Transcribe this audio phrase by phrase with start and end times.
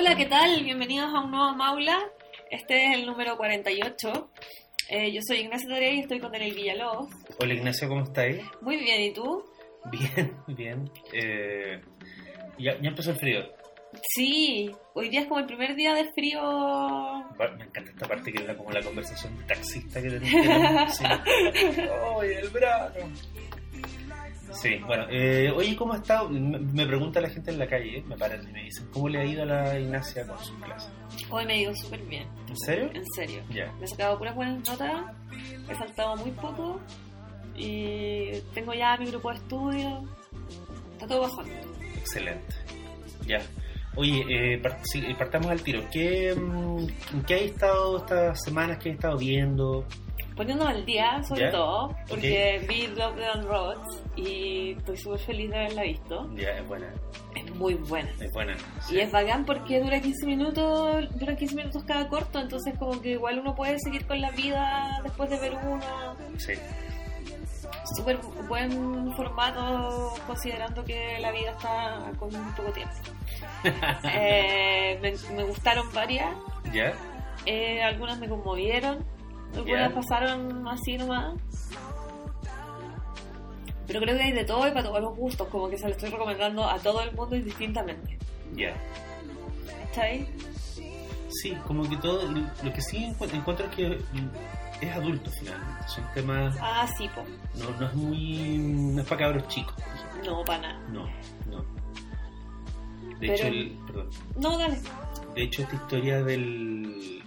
[0.00, 0.64] Hola, ¿qué tal?
[0.64, 1.98] Bienvenidos a un nuevo Maula.
[2.50, 4.30] Este es el número 48.
[4.88, 7.10] Eh, yo soy Ignacio Torey y estoy con Daniel Villalobos.
[7.38, 8.42] Hola Ignacio, ¿cómo estáis?
[8.62, 9.44] Muy bien, ¿y tú?
[9.92, 10.90] Bien, bien.
[11.12, 11.82] Eh,
[12.58, 13.40] ya, ya empezó el frío.
[14.14, 16.40] Sí, hoy día es como el primer día de frío.
[17.58, 20.08] Me encanta esta parte que era como la conversación de taxista que.
[20.88, 21.04] Sí.
[21.04, 22.94] ¡Ay, el verano!
[24.52, 25.06] Sí, bueno.
[25.10, 26.28] Eh, oye, ¿cómo ha estado?
[26.30, 29.18] Me pregunta la gente en la calle, eh, me paran y me dicen, ¿cómo le
[29.20, 30.90] ha ido a la Ignacia con sus clases?
[31.30, 32.90] Hoy me ha ido súper bien, ¿En serio?
[32.92, 33.42] en serio.
[33.50, 33.72] Ya.
[33.78, 35.02] Me he sacado puras buenas notas,
[35.68, 36.80] he faltado muy poco
[37.56, 40.02] y tengo ya mi grupo de estudio.
[40.92, 41.52] Está todo bajando.
[41.96, 42.54] Excelente.
[43.26, 43.38] Ya.
[43.96, 45.82] Oye, eh, part- sí, eh, partamos al tiro.
[45.92, 46.78] ¿Qué, mm,
[47.14, 48.78] ¿en ¿Qué has estado estas semanas?
[48.78, 49.84] ¿Qué has estado viendo?
[50.40, 55.56] Poniéndome al día, sobre todo, porque vi Love and Roads y estoy súper feliz de
[55.56, 56.30] haberla visto.
[56.34, 56.90] Ya, es buena.
[57.36, 58.08] Es muy buena.
[58.18, 58.56] Es buena.
[58.90, 63.10] Y es bacán porque dura 15 minutos, dura 15 minutos cada corto, entonces como que
[63.10, 66.16] igual uno puede seguir con la vida después de ver uno.
[66.38, 66.54] Sí.
[67.94, 68.16] Súper
[68.48, 72.94] buen formato considerando que la vida está con muy poco tiempo.
[74.14, 76.34] Eh, me, me gustaron varias,
[76.72, 76.94] ¿Ya?
[77.44, 79.04] eh, algunas me conmovieron,
[79.54, 79.94] algunas Ya.
[79.94, 81.34] pasaron así nomás.
[83.86, 85.90] Pero creo que hay de todo y para todos los gustos, como que se lo
[85.90, 88.18] estoy recomendando a todo el mundo indistintamente.
[88.54, 88.74] Ya.
[89.84, 90.28] ¿Está ahí?
[91.28, 92.30] Sí, como que todo.
[92.62, 93.98] Lo que sí encu- encuentro es que
[94.80, 95.88] es adulto finalmente.
[95.88, 96.56] Son temas.
[96.60, 97.22] Ah, sí, po.
[97.58, 98.58] No, no es muy.
[98.58, 99.74] No es para cabros chicos.
[100.24, 100.78] No, para nada.
[100.88, 101.06] No,
[101.48, 101.58] no.
[103.18, 104.10] De Pero- hecho, el, perdón.
[104.40, 104.78] No, dale.
[105.34, 107.19] De hecho, esta historia del.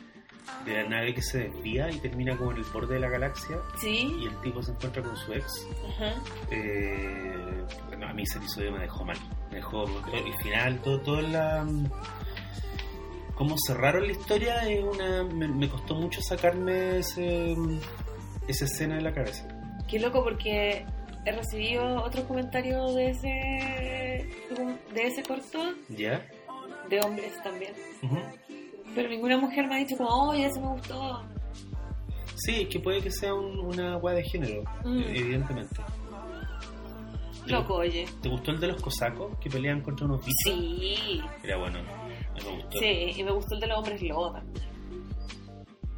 [0.66, 3.58] De la nave que se desvía y termina como en el borde de la galaxia
[3.82, 4.16] Sí.
[4.22, 5.68] y el tipo se encuentra con su ex.
[5.90, 6.14] Ajá.
[6.52, 9.18] Eh, bueno, a mí ese episodio me dejó mal.
[9.50, 11.66] Me dejó el final, todo, todo la.
[13.36, 15.24] Cómo cerraron la historia es una.
[15.24, 17.56] Me, me costó mucho sacarme ese,
[18.48, 19.48] esa escena de la cabeza.
[19.90, 20.86] Qué loco porque
[21.26, 24.28] he recibido otros comentarios de ese
[24.94, 26.26] de ese corto ¿Ya?
[26.90, 27.74] de hombres también.
[28.04, 28.18] Ujú.
[28.96, 31.24] Pero ninguna mujer me ha dicho como, oye, ese me gustó.
[32.36, 35.00] Sí, es que puede que sea un- una weá de género, Mm.
[35.08, 35.76] evidentemente.
[37.48, 38.06] Loco, oye.
[38.22, 40.34] ¿Te gustó el de los cosacos que pelean contra unos bichos?
[40.46, 41.22] Sí.
[41.44, 41.80] Era bueno.
[41.82, 42.80] Me gustó.
[42.80, 44.64] Sí, y me gustó el de los hombres lobo también.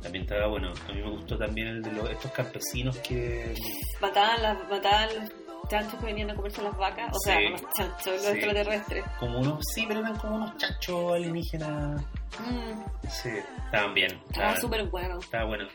[0.01, 0.71] También estaba bueno.
[0.89, 3.53] A mí me gustó también el de los, estos campesinos que.
[4.01, 5.29] Mataban, las, mataban los
[5.69, 7.11] chanchos que venían a comerse las vacas.
[7.15, 7.43] O sea, Sí.
[7.45, 8.27] no los chanchos, los Sí.
[8.31, 9.05] extraterrestres.
[9.19, 9.59] Como unos.
[9.73, 12.03] Sí, pero eran como unos chachos alienígenas.
[12.39, 13.29] Mm, Sí,
[13.65, 14.11] estaban bien.
[14.11, 15.19] estaba Estaban- súper bueno.
[15.19, 15.67] Estaba bueno.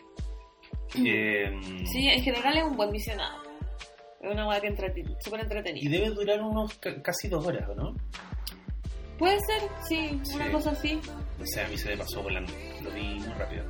[0.97, 1.61] Eh,
[1.93, 3.43] Sí, en general es un buen visionado.
[4.21, 5.91] Es una hueá que entretiene, súper Y entretenida.
[5.91, 7.95] debe durar unos ca- casi dos horas, ¿o no?
[9.19, 10.99] Puede ser, sí, una cosa así.
[11.41, 12.53] O sea, a mí se me pasó volando.
[12.83, 13.65] Lo vi muy rápido.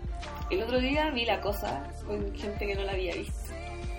[0.51, 3.53] El otro día vi la cosa con gente que no la había visto.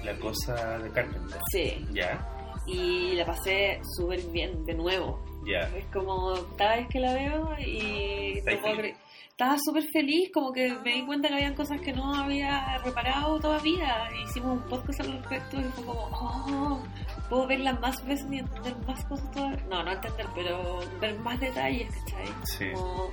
[0.04, 1.40] La cosa de Carpenter.
[1.52, 1.86] Sí.
[1.92, 2.28] Ya,
[2.68, 5.24] Y la pasé súper bien de nuevo.
[5.46, 5.62] Ya.
[5.78, 8.96] Es como cada vez que la veo y Estáis no puedo feliz.
[8.96, 8.96] creer.
[9.30, 13.40] Estaba súper feliz, como que me di cuenta que habían cosas que no había reparado
[13.40, 14.08] todavía.
[14.28, 16.84] Hicimos un podcast al respecto y fue como, oh,
[17.28, 19.64] puedo verla más veces y entender más cosas todavía.
[19.68, 22.28] No, no entender, pero ver más detalles, ¿cachai?
[22.44, 22.72] Sí.
[22.76, 23.10] Como,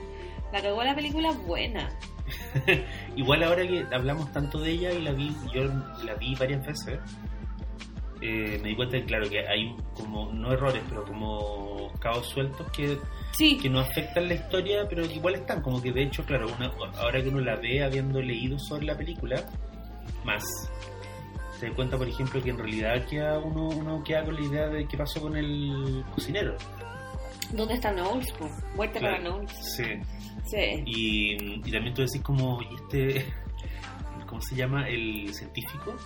[0.53, 1.89] la cagó la película buena.
[3.17, 5.65] Igual ahora que hablamos tanto de ella y la vi, yo
[6.05, 6.99] la vi varias veces,
[8.21, 12.71] eh, me di cuenta que claro que hay como, no errores, pero como cabos sueltos
[12.73, 12.99] que,
[13.33, 16.47] Sí, que no afectan la historia, pero que igual están, como que de hecho, claro,
[16.57, 19.45] una- ahora que uno la ve habiendo leído sobre la película,
[20.25, 20.43] más.
[21.59, 24.69] Se da cuenta, por ejemplo, que en realidad queda uno, uno queda con la idea
[24.69, 26.57] de qué pasó con el cocinero.
[27.53, 28.31] ¿dónde está Knowles?
[28.33, 28.49] po?
[28.77, 29.17] Muerte Claro.
[29.17, 29.53] para Knowles.
[29.77, 29.85] Sí.
[30.45, 30.83] Sí.
[30.87, 31.35] Y,
[31.67, 33.25] y también tú decís como, ¿y este,
[34.27, 34.87] ¿cómo se llama?
[34.89, 35.97] El científico.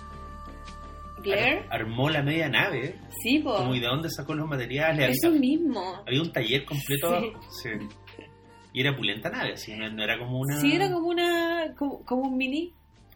[1.31, 2.95] Ar- armó la media nave.
[3.23, 3.41] sí.
[3.41, 5.11] Como, ¿y de dónde sacó los materiales?
[5.17, 6.03] Eso Había, mismo.
[6.05, 7.39] había un taller completo.
[7.61, 7.69] Sí.
[8.73, 10.59] Y era pulenta nave, así, no, no era como una...
[10.59, 11.73] Sí, era como una.
[11.77, 12.73] como, como un mini.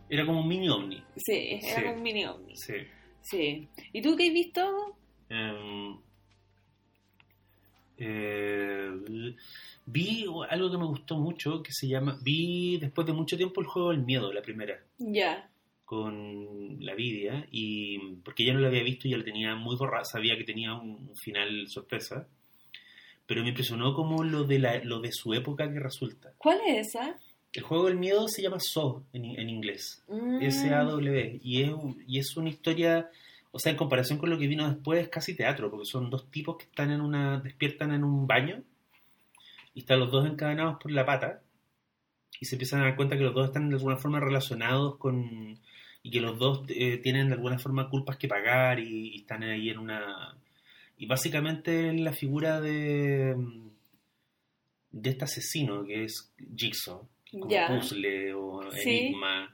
[0.10, 1.04] Era como un mini ovni.
[1.18, 1.82] Sí, era Sí.
[1.82, 2.56] como un mini ovni.
[2.56, 2.74] Sí.
[3.22, 3.68] Sí.
[3.92, 4.96] ¿Y tú qué has visto?
[7.98, 8.90] Eh,
[9.86, 12.18] vi algo que me gustó mucho que se llama.
[12.22, 14.76] Vi después de mucho tiempo el juego del miedo, la primera.
[15.00, 15.50] Ya.
[15.88, 19.78] Con la Vidia y porque ya no lo había visto y ya lo tenía muy
[19.78, 22.28] borrado, sabía que tenía un final sorpresa,
[23.26, 26.34] pero me impresionó como lo de la, lo de su época que resulta.
[26.38, 27.18] ¿Cuál es esa?
[27.54, 31.72] El juego del miedo se llama Saw en, en inglés, Mm, S-A-W, y es,
[32.06, 33.10] y es una historia,
[33.52, 36.30] o sea, en comparación con lo que vino después, es casi teatro, porque son dos
[36.30, 38.62] tipos que están en una, despiertan en un baño
[39.74, 41.42] y están los dos encadenados por la pata
[42.42, 45.58] y se empiezan a dar cuenta que los dos están de alguna forma relacionados con
[46.08, 49.44] y que los dos eh, tienen de alguna forma culpas que pagar y, y están
[49.44, 50.38] ahí en una
[50.98, 53.36] y básicamente la figura de
[54.92, 58.90] de este asesino que es Jigsaw como puzzle o Sí.
[58.90, 59.54] enigma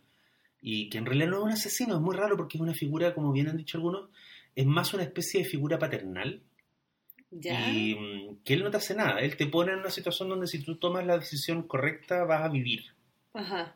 [0.62, 3.14] y que en realidad no es un asesino es muy raro porque es una figura
[3.16, 4.10] como bien han dicho algunos
[4.56, 6.42] es más una especie de figura paternal
[7.32, 7.68] Ya.
[7.72, 10.46] y mm, que él no te hace nada él te pone en una situación donde
[10.48, 12.84] si tú tomas la decisión correcta vas a vivir
[13.34, 13.76] Ajá.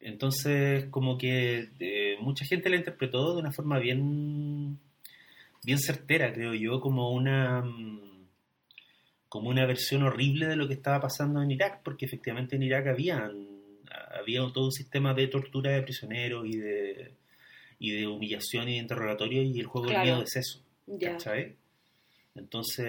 [0.00, 4.78] entonces, como que eh, mucha gente la interpretó de una forma bien,
[5.64, 8.26] bien certera, creo yo, como una, mm,
[9.28, 12.86] como una versión horrible de lo que estaba pasando en Irak, porque efectivamente en Irak
[12.88, 13.30] había,
[14.18, 17.14] había todo un sistema de tortura de prisioneros y de,
[17.78, 20.62] y de humillación y de interrogatorio, y el juego del miedo es eso.
[22.34, 22.86] Entonces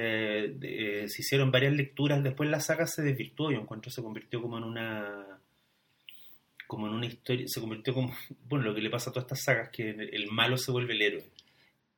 [0.62, 4.58] eh, se hicieron varias lecturas, después la saga se desvirtuó, yo encuentro se convirtió como
[4.58, 5.31] en una
[6.72, 8.14] como en una historia, se convirtió como,
[8.48, 11.02] bueno, lo que le pasa a todas estas sagas, que el malo se vuelve el
[11.02, 11.26] héroe.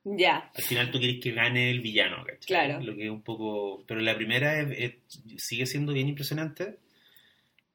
[0.04, 0.50] Ya.
[0.52, 2.40] Al final tú quieres que gane el villano, ¿cachai?
[2.46, 2.80] Claro.
[2.84, 3.84] Lo que es un poco...
[3.86, 6.76] Pero la primera es- es- sigue siendo bien impresionante.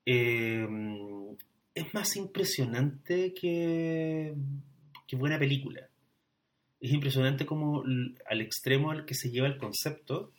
[0.06, 0.68] Eh,
[1.74, 4.34] es más impresionante que,
[5.08, 5.88] que buena película.
[6.82, 7.84] Es impresionante como
[8.30, 10.32] al extremo al que se lleva el concepto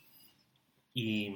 [0.93, 1.27] y,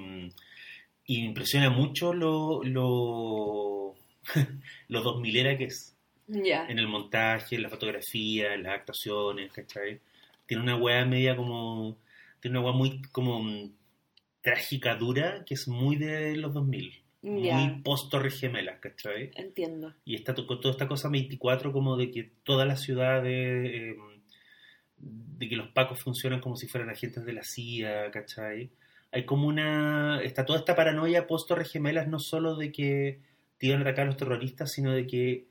[1.05, 3.84] y impresiona mucho lo, lo,
[4.87, 5.95] lo 2000 era que es
[6.27, 6.65] Ya.
[6.67, 9.99] en el montaje, en la fotografía, en las actuaciones, ¿cachai?
[10.45, 11.97] Tiene una weá media como.
[12.39, 13.71] Tiene una weá muy como mm,
[14.41, 17.01] trágica, dura, que es muy de los 2000.
[17.21, 17.57] Ya.
[17.57, 19.31] Muy post Torres Gemelas, ¿cachai?
[19.35, 19.95] Entiendo.
[20.05, 23.95] Y está toda esta cosa 24 como de que toda la ciudad de, eh,
[24.97, 28.69] de que los pacos funcionan como si fueran agentes de la CIA, ¿cachai?
[29.11, 30.21] Hay como una...
[30.21, 33.21] Está toda esta paranoia post Torres Gemelas no solo de que
[33.57, 35.45] te iban a atacar los terroristas, sino de que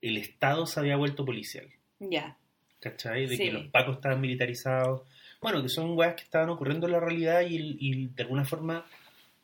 [0.00, 1.66] el Estado se había vuelto policial,
[1.98, 2.36] Ya.
[2.80, 3.26] ¿cachai?
[3.26, 3.44] De Sí.
[3.44, 5.02] que los pacos estaban militarizados.
[5.40, 8.86] Bueno, que son weas que estaban ocurriendo en la realidad y, y de alguna forma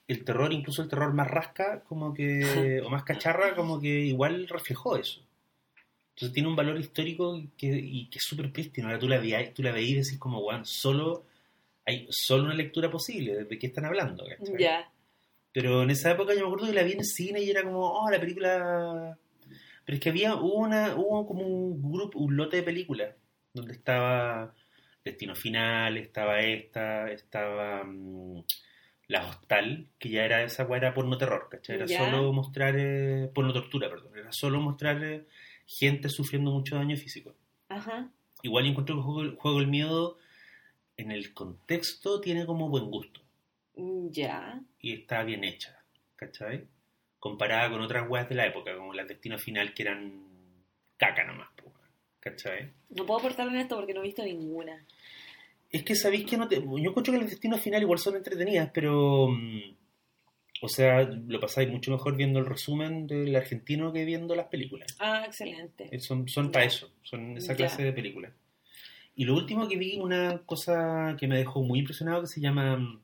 [0.06, 2.40] el terror, incluso el terror más rasca, como que,
[2.86, 5.20] o más cacharra, como que igual reflejó eso.
[6.10, 8.86] Entonces tiene un valor histórico que, y que es súper prístino.
[8.86, 11.24] Ahora tú la, veis, tú la veís y decís como, weón, solo,
[11.84, 14.24] hay solo una lectura posible, ¿de qué están hablando?
[14.58, 14.88] Ya.
[15.54, 17.62] Pero en esa época yo me acuerdo que la vi en el cine y era
[17.62, 19.16] como, oh, la película...
[19.84, 23.14] Pero es que había, hubo, una, hubo como un grupo, un lote de películas,
[23.52, 24.52] donde estaba
[25.04, 28.42] Destino Final, estaba esta, estaba mm,
[29.06, 31.76] La Hostal, que ya era esa era porno terror, ¿cachai?
[31.76, 31.98] Era Ya.
[31.98, 35.24] solo mostrar, eh, porno tortura, perdón, era solo mostrar eh,
[35.66, 37.32] gente sufriendo mucho daño físico.
[37.68, 38.10] Ajá.
[38.42, 40.18] Igual yo encuentro que el juego, juego del miedo,
[40.96, 43.23] en el contexto, tiene como buen gusto
[43.76, 44.60] Ya.
[44.80, 45.76] y está bien hecha,
[46.16, 46.66] ¿cachai?
[47.18, 50.22] Comparada con otras weas de la época, como las Destino Final, que eran
[50.96, 51.48] caca nomás,
[52.20, 52.70] ¿cachai?
[52.90, 54.84] No puedo aportarme en esto porque no he visto ninguna.
[55.70, 56.56] Es que sabéis que no te...
[56.60, 59.28] Yo encuentro que las Destino Final igual son entretenidas, pero...
[59.28, 59.74] mm,
[60.62, 64.96] O sea, lo pasáis mucho mejor viendo el resumen del argentino que viendo las películas.
[65.00, 65.88] Ah, excelente.
[65.90, 67.56] Eh, Son, son para eso, son esa Ya.
[67.56, 68.32] clase de películas.
[69.16, 73.00] Y lo último que vi, una cosa que me dejó muy impresionado, que se llama...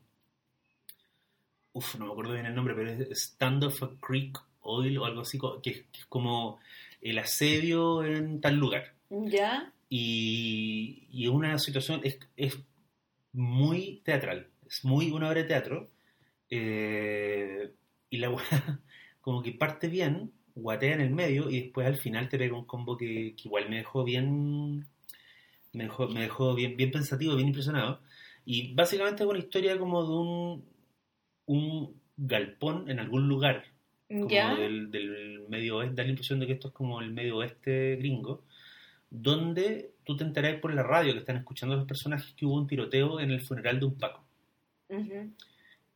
[1.72, 5.04] Uf, no me acuerdo bien el nombre, pero es Stand of a Creek Oil o
[5.04, 6.58] algo así, que, que es como
[7.00, 8.94] el asedio en tal lugar.
[9.08, 9.72] Ya.
[9.88, 12.58] Y, y es una situación, es, es
[13.32, 15.90] muy teatral, es muy una obra de teatro.
[16.50, 17.72] eh,
[18.10, 18.30] y la
[19.20, 22.64] como que parte bien, guatea en el medio y después al final te pega un
[22.64, 24.86] combo que, que igual me dejó bien,
[25.72, 28.00] me dejó, me dejó bien, bien pensativo, bien impresionado.
[28.44, 30.64] Y básicamente es una historia como de un,
[31.50, 33.64] un galpón en algún lugar
[34.08, 34.54] como Ya.
[34.54, 37.96] del, del medio oeste, da la impresión de que esto es como el medio oeste
[37.96, 38.44] gringo,
[39.10, 42.54] donde tú te enterás por la radio que están escuchando a los personajes que hubo
[42.56, 44.24] un tiroteo en el funeral de un Paco.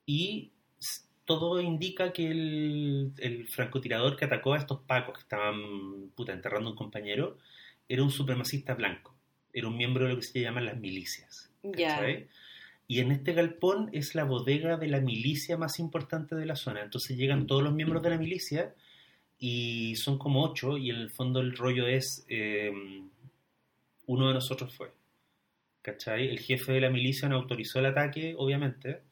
[0.06, 0.50] Y
[1.24, 6.68] todo indica que el, el francotirador que atacó a estos Pacos que estaban puta, enterrando
[6.68, 7.38] a un compañero
[7.88, 9.14] era un supremacista blanco,
[9.52, 11.50] era un miembro de lo que se llaman las milicias.
[11.62, 12.00] Ya.
[12.86, 16.82] Y en este galpón es la bodega de la milicia más importante de la zona.
[16.82, 18.74] Entonces llegan todos los miembros de la milicia
[19.38, 22.72] y son como ocho y en el fondo el rollo es eh,
[24.06, 24.92] uno de nosotros fue.
[25.82, 26.28] ¿Cachai?
[26.28, 29.02] El jefe de la milicia no autorizó el ataque, obviamente.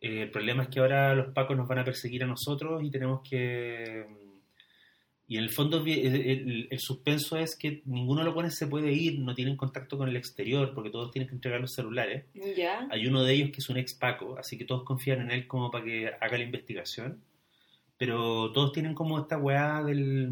[0.00, 2.90] Eh, el problema es que ahora los pacos nos van a perseguir a nosotros y
[2.90, 4.23] tenemos que
[5.26, 8.66] Y en el fondo el, el- el suspenso es que ninguno de los buenos se
[8.66, 12.24] puede ir, no tienen contacto con el exterior, porque todos tienen que entregar los celulares.
[12.90, 15.46] Hay uno de ellos que es un ex Paco, así que todos confían en él
[15.46, 17.22] como para que haga la investigación.
[17.96, 20.30] Pero todos tienen como esta weá del,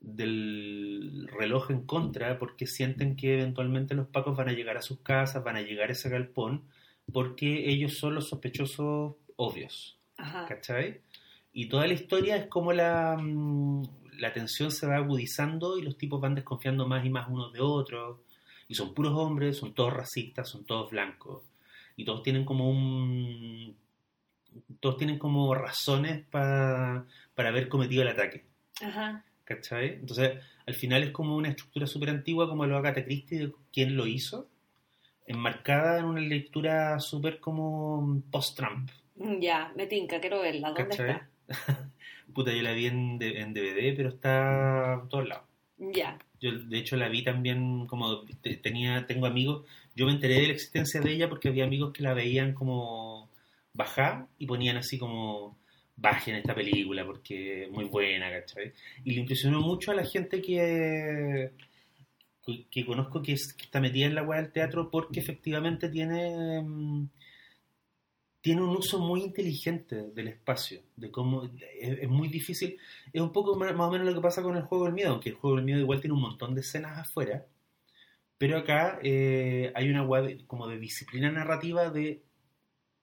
[0.00, 4.98] del reloj en contra, porque sienten que eventualmente los Pacos van a llegar a sus
[5.00, 6.62] casas, van a llegar a ese galpón,
[7.12, 9.96] porque ellos son los sospechosos obvios.
[10.16, 10.46] Ajá.
[10.46, 11.00] ¿Cachai?
[11.54, 13.82] Y toda la historia es como la, mm,
[14.18, 17.60] la tensión se va agudizando y los tipos van desconfiando más y más unos de
[17.60, 18.18] otros.
[18.68, 21.42] Y son puros hombres, son todos racistas, son todos blancos.
[21.96, 23.76] Y todos tienen como un...
[24.80, 28.44] Todos tienen como razones pa- para haber cometido el ataque.
[28.82, 29.24] Ajá.
[29.44, 29.94] ¿Cachai?
[29.94, 33.96] Entonces, al final es como una estructura súper antigua como lo Agatha Christie de quién
[33.96, 34.48] lo hizo,
[35.26, 38.90] enmarcada en una lectura súper como post-Trump.
[39.40, 40.68] Ya, me tinca, quiero verla.
[40.68, 41.10] ¿Dónde ¿Cachai?
[41.10, 41.28] está?
[42.34, 45.44] Puta, yo la vi en, DVD, pero está en todos lados.
[45.78, 46.18] Ya.
[46.40, 49.66] Yo, de hecho, la vi también como te- tenía, tengo amigos.
[49.94, 53.30] Yo me enteré de la existencia de ella porque había amigos que la veían como
[53.72, 55.58] bajar y ponían así como
[55.96, 58.72] bajen esta película porque es muy buena, ¿cachai?
[59.04, 61.52] Y le impresionó mucho a la gente que,
[62.44, 65.88] que, que conozco que, es- que está metida en la weá del teatro porque efectivamente
[65.88, 66.62] tiene.
[68.44, 72.76] Tiene un uso muy inteligente del espacio, de cómo es, es muy difícil,
[73.10, 75.30] es un poco más, o menos lo que pasa con el juego del miedo, aunque
[75.30, 77.46] el juego del miedo igual tiene un montón de escenas afuera,
[78.36, 82.22] pero acá eh, hay una web como de disciplina narrativa de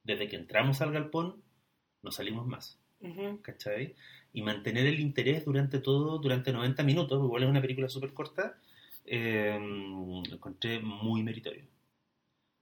[0.04, 1.42] desde que entramos al galpón
[2.04, 3.42] no salimos más, Ujú.
[3.42, 3.96] ¿cachai?
[4.34, 8.60] Y mantener el interés durante todo, durante 90 minutos, igual es una película súper corta,
[9.08, 11.64] eh, lo encontré muy meritorio.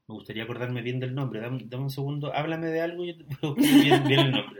[0.09, 1.39] Me gustaría acordarme bien del nombre.
[1.39, 2.33] Dame, dame un segundo.
[2.33, 3.25] Háblame de algo y yo te
[3.61, 4.57] bien, bien el nombre.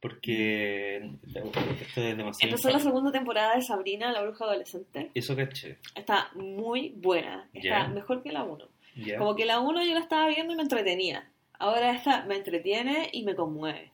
[0.00, 2.50] Porque esto es demasiado.
[2.54, 5.10] Empezó la segunda temporada de Sabrina, la bruja adolescente.
[5.12, 5.76] Eso caché.
[5.94, 7.50] Está muy buena.
[7.52, 7.88] Está Ya.
[7.88, 8.66] mejor que la 1.
[9.04, 9.18] Ya.
[9.18, 11.30] Como que la 1 yo la estaba viendo y me entretenía.
[11.58, 13.92] Ahora esta me entretiene y me conmueve.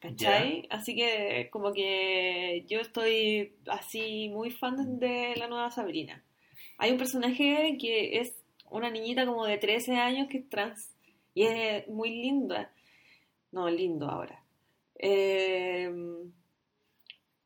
[0.00, 0.66] ¿Cachai?
[0.70, 6.24] Así que como que yo estoy así muy fan de la nueva Sabrina.
[6.78, 8.41] Hay un personaje que es
[8.72, 10.94] una niñita como de 13 años que es trans
[11.34, 12.72] y es muy linda.
[13.50, 14.42] No, lindo ahora.
[14.98, 15.90] Eh,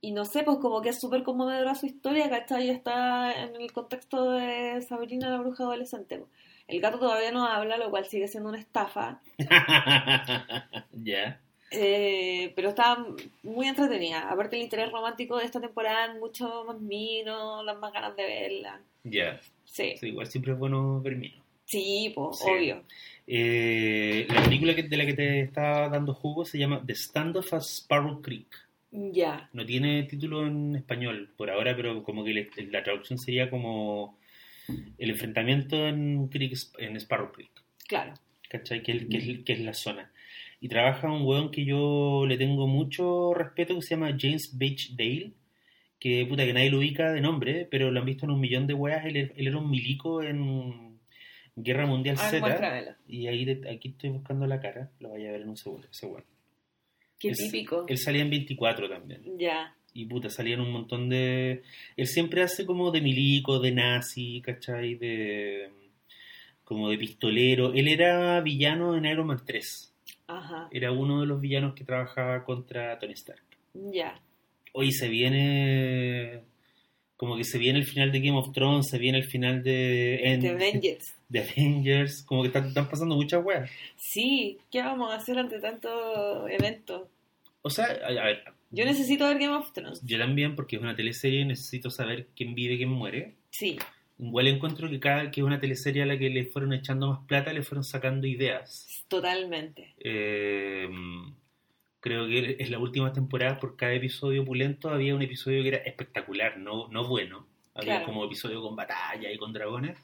[0.01, 2.71] y no sé, pues como que es súper conmovedora su historia, ¿cachai?
[2.71, 6.23] Está en el contexto de Sabrina la bruja adolescente.
[6.69, 9.21] El gato todavía no habla, lo cual sigue siendo una estafa.
[10.93, 11.41] ya.
[11.73, 13.05] Eh, pero está
[13.43, 14.31] muy entretenida.
[14.31, 18.25] Aparte el interés romántico de esta temporada es mucho más mino, las más ganas de
[18.25, 18.81] verla.
[19.03, 19.41] Ya.
[19.77, 21.19] Sí, igual siempre es bueno ver
[21.65, 22.45] sí, pues, Sí.
[22.51, 22.83] obvio.
[23.27, 27.53] Eh, la película que- de la que te estaba dando jugo se llama The Standoff
[27.55, 28.47] at Sparrow Creek.
[28.93, 33.51] Ya, No tiene título en español por ahora, pero como que le- la traducción sería
[33.51, 34.17] como
[34.97, 37.51] el enfrentamiento en, Creek, en Sparrow Creek.
[37.89, 38.15] claro.
[38.49, 38.81] ¿cachai?
[38.83, 40.13] Que es, que, es, que es la zona.
[40.61, 44.95] Y trabaja un weón que yo le tengo mucho respeto que se llama James Beach
[44.97, 45.33] Dale,
[45.99, 48.67] que puta que nadie lo ubica de nombre, pero lo han visto en un millón
[48.67, 49.05] de weas.
[49.07, 50.99] Él, él era un milico en
[51.57, 52.97] Guerra Mundial Z.
[53.09, 56.07] Y ahí aquí estoy buscando la cara, lo vaya a ver en un segundo, ese
[56.07, 56.25] weón.
[57.19, 57.87] Qué típico.
[57.89, 59.23] Él salía en 24 también.
[59.39, 61.63] Ya, Y puta, salían un montón de.
[61.97, 64.97] Él siempre hace como de milico, de nazi, ¿cachai?
[64.97, 65.71] De.
[66.63, 67.73] como de pistolero.
[67.73, 69.95] Él era villano en Iron Man 3.
[70.27, 73.43] ajá, Era uno de los villanos que trabajaba contra Tony Stark.
[73.73, 74.21] ya.
[74.79, 76.43] Hoy se viene.
[77.17, 80.39] Como que se viene el final de Game of Thrones, se viene el final de.
[80.41, 81.15] The Avengers.
[81.29, 82.23] de Avengers.
[82.25, 83.71] Como que están, están pasando muchas weas.
[83.97, 87.09] Sí, ¿qué vamos a hacer ante tanto evento?
[87.63, 88.45] O sea, a, a ver.
[88.71, 90.03] Yo necesito ver Game of Thrones.
[90.05, 93.37] Yo también, porque es una teleserie, necesito saber quién vive, quién muere.
[93.51, 93.79] Sí,
[94.19, 97.27] Igual encuentro que cada que es una teleserie a la que le fueron echando más
[97.27, 99.05] plata, le fueron sacando ideas.
[99.09, 99.95] totalmente.
[99.99, 100.89] Eh,
[102.07, 105.79] creo que en las últimas temporadas, por cada episodio opulento, había un episodio que era
[105.79, 107.49] espectacular, no, no bueno.
[107.75, 108.07] Había Claro.
[108.07, 109.99] como episodio con batalla y con dragones,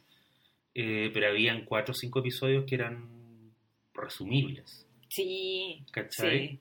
[0.75, 3.55] eh, pero habían cuatro o cinco episodios que eran
[3.95, 4.85] resumibles.
[5.09, 6.59] Sí, ¿Cachai?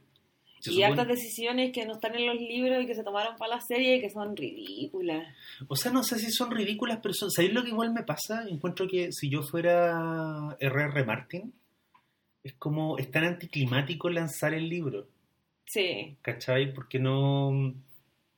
[0.59, 0.75] sí.
[0.75, 3.61] Y hartas decisiones que no están en los libros y que se tomaron para la
[3.61, 5.27] serie y que son ridículas.
[5.67, 7.31] O sea, no sé si son ridículas, pero son...
[7.31, 8.45] ¿sabéis lo que igual me pasa?
[8.47, 11.03] Encuentro que si yo fuera R.R.
[11.03, 11.51] Martin,
[12.43, 15.07] es como, es tan anticlimático lanzar el libro,
[15.65, 16.73] Sí, ¿cachai?
[16.73, 17.73] Porque no,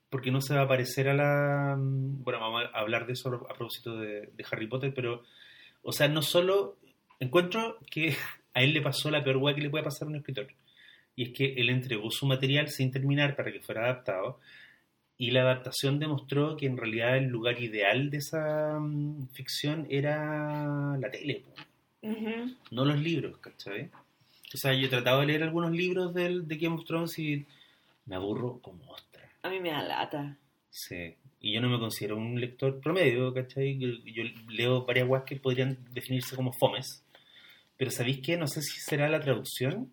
[0.10, 1.76] porque no se va a parecer a la...
[1.78, 5.24] Bueno, vamos a hablar de eso a propósito de, de Harry Potter, pero,
[5.82, 6.78] o sea, no solo...
[7.20, 8.16] Encuentro que
[8.54, 10.48] a él le pasó la peor hueá que le puede pasar a un escritor.
[11.16, 14.40] Y es que él entregó su material sin terminar para que fuera adaptado.
[15.18, 20.98] Y la adaptación demostró que en realidad el lugar ideal de esa mm, ficción era
[20.98, 21.54] la tele, po,
[22.08, 22.56] Ujú.
[22.72, 23.90] no los libros, ¿cachai?
[24.54, 27.46] O sea, yo he tratado de leer algunos libros del, de Game of Thrones y
[28.06, 29.30] me aburro como ostra.
[29.42, 30.38] A mí me da lata.
[30.70, 31.16] Sí.
[31.40, 33.78] Y yo no me considero un lector promedio, ¿cachai?
[33.78, 37.04] Yo, yo leo varias guas que podrían definirse como fomes.
[37.78, 38.38] Pero ¿sabéis qué?
[38.38, 39.92] No sé si será la traducción,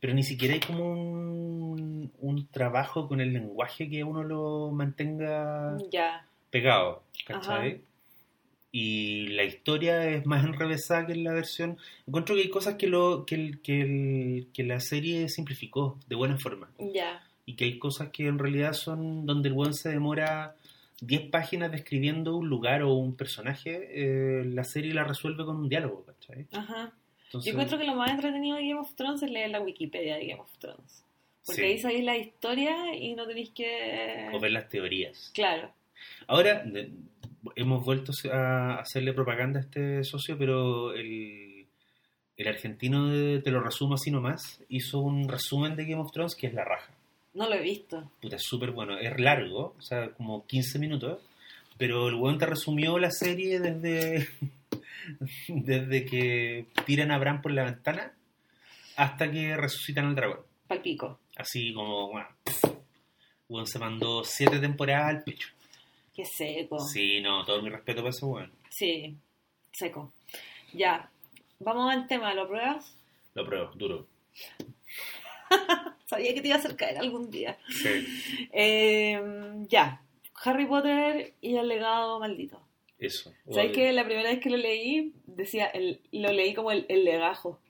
[0.00, 5.76] pero ni siquiera hay como un, un trabajo con el lenguaje que uno lo mantenga
[5.92, 6.26] Ya.
[6.50, 7.72] pegado, ¿cachai?
[7.74, 7.80] Ajá.
[8.78, 11.78] Y la historia es más enrevesada que en la versión.
[12.06, 16.14] Encuentro que hay cosas que, lo, que, el- que, el- que la serie simplificó de
[16.16, 17.24] buena forma Ya.
[17.46, 20.54] y que hay cosas que en realidad son donde el buen se demora
[21.00, 25.68] 10 páginas describiendo un lugar o un personaje, eh, la serie la resuelve con un
[25.70, 26.46] diálogo, ¿cachai?
[26.52, 26.92] Ajá.
[27.26, 30.16] Entonces, Yo encuentro que lo más entretenido de Game of Thrones es leer la Wikipedia
[30.16, 31.02] de Game of Thrones.
[31.46, 34.28] Porque sí, ahí sabéis la historia y no tenéis que...
[34.32, 35.30] o ver las teorías.
[35.34, 35.70] Claro.
[36.26, 36.64] Ahora,
[37.54, 41.66] hemos vuelto a hacerle propaganda a este socio, pero el,
[42.36, 46.34] el argentino, de- te lo resumo así nomás, hizo un resumen de Game of Thrones
[46.34, 46.90] que es la raja.
[47.34, 48.10] No lo he visto.
[48.20, 48.98] Puta, es súper bueno.
[48.98, 51.20] Es largo, o sea, como 15 minutos.
[51.78, 54.26] Pero el weón te resumió la serie desde,
[55.48, 58.12] desde que tiran a Bran por la ventana
[58.96, 60.40] hasta que resucitan al dragón.
[60.66, 61.20] Palpico.
[61.36, 62.64] Así como, bueno, pff,
[63.48, 65.48] weón se mandó siete temporadas al pecho.
[66.16, 66.78] Qué seco.
[66.80, 68.50] Sí, no, todo mi respeto para ese weón.
[68.70, 69.14] Sí,
[69.70, 70.12] seco.
[70.72, 71.10] Ya,
[71.60, 72.96] vamos al tema, ¿lo pruebas?
[73.34, 74.06] Lo pruebo, duro.
[76.06, 77.58] Sabía que te iba a hacer caer algún día.
[77.68, 79.20] Sí, Eh,
[79.68, 80.02] ya,
[80.44, 82.60] Harry Potter y el legado maldito.
[82.98, 83.32] eso.
[83.52, 87.04] ¿Sabes que la primera vez que lo leí, decía, el, lo leí como el, el
[87.04, 87.60] legajo?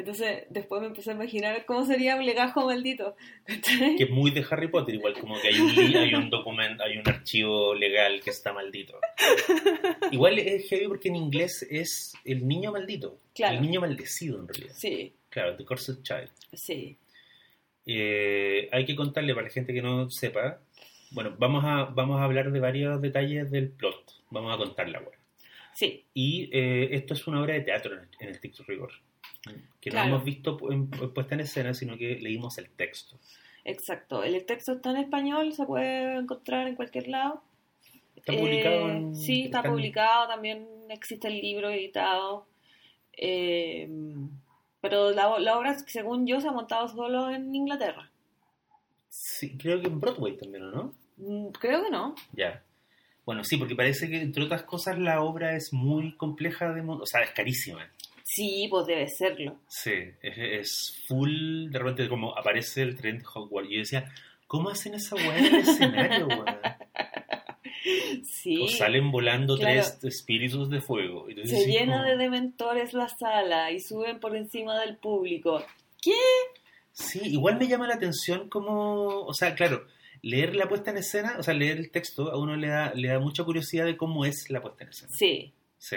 [0.00, 3.16] Entonces, después me empecé a imaginar cómo sería un legajo maldito.
[3.46, 6.96] Que es muy de Harry Potter, igual como que hay un, hay un documento, hay
[6.96, 8.98] un archivo legal que está maldito.
[10.10, 13.18] Igual es heavy porque en inglés es el niño maldito.
[13.34, 13.56] Claro.
[13.56, 14.74] El niño maldecido en realidad.
[14.74, 16.30] Sí, Claro, The Cursed Child.
[16.54, 16.96] sí.
[17.86, 20.60] Eh, hay que contarle para la gente que no sepa.
[21.10, 24.22] Bueno, vamos a, vamos a hablar de varios detalles del plot.
[24.30, 25.14] Vamos a contar la web.
[25.74, 28.92] Sí, Y eh, esto es una obra de teatro en, en el Tic Rigor.
[29.80, 30.08] Que Claro.
[30.08, 30.58] no hemos visto
[31.14, 33.18] puesta en escena, sino que leímos el texto.
[33.64, 34.22] exacto.
[34.22, 37.42] El texto está en español, se puede encontrar en cualquier lado.
[38.16, 42.46] Está publicado Eh, en- Sí, está publicado, también existe el libro editado.
[43.16, 43.88] Eh,
[44.80, 48.10] pero la, la obra, según yo, se ha montado solo en Inglaterra.
[49.08, 50.94] Sí, creo que en Broadway también, ¿o no?
[51.16, 52.14] Mm, Creo que no.
[52.32, 52.62] Ya.
[53.26, 56.80] Bueno, sí, porque parece que, entre otras cosas, la obra es muy compleja de...
[56.82, 57.90] O sea, es carísima.
[58.34, 59.58] Sí, pues debe serlo.
[59.68, 61.68] Sí, es, es full...
[61.70, 63.70] De repente como aparece el tren de Hogwarts.
[63.70, 64.04] Y yo decía,
[64.46, 66.44] ¿cómo hacen esa weá en el escenario, weón?
[68.24, 68.62] Sí.
[68.62, 69.80] O salen volando Claro.
[69.80, 71.26] tres espíritus de fuego.
[71.44, 75.64] Se llena como- de dementores la sala y suben por encima del público.
[76.92, 79.22] Sí, igual me llama la atención como...
[79.24, 79.86] O sea, claro,
[80.22, 83.08] leer la puesta en escena, o sea, leer el texto, a uno le da, le
[83.08, 85.12] da mucha curiosidad de cómo es la puesta en escena.
[85.14, 85.96] Sí, Sí.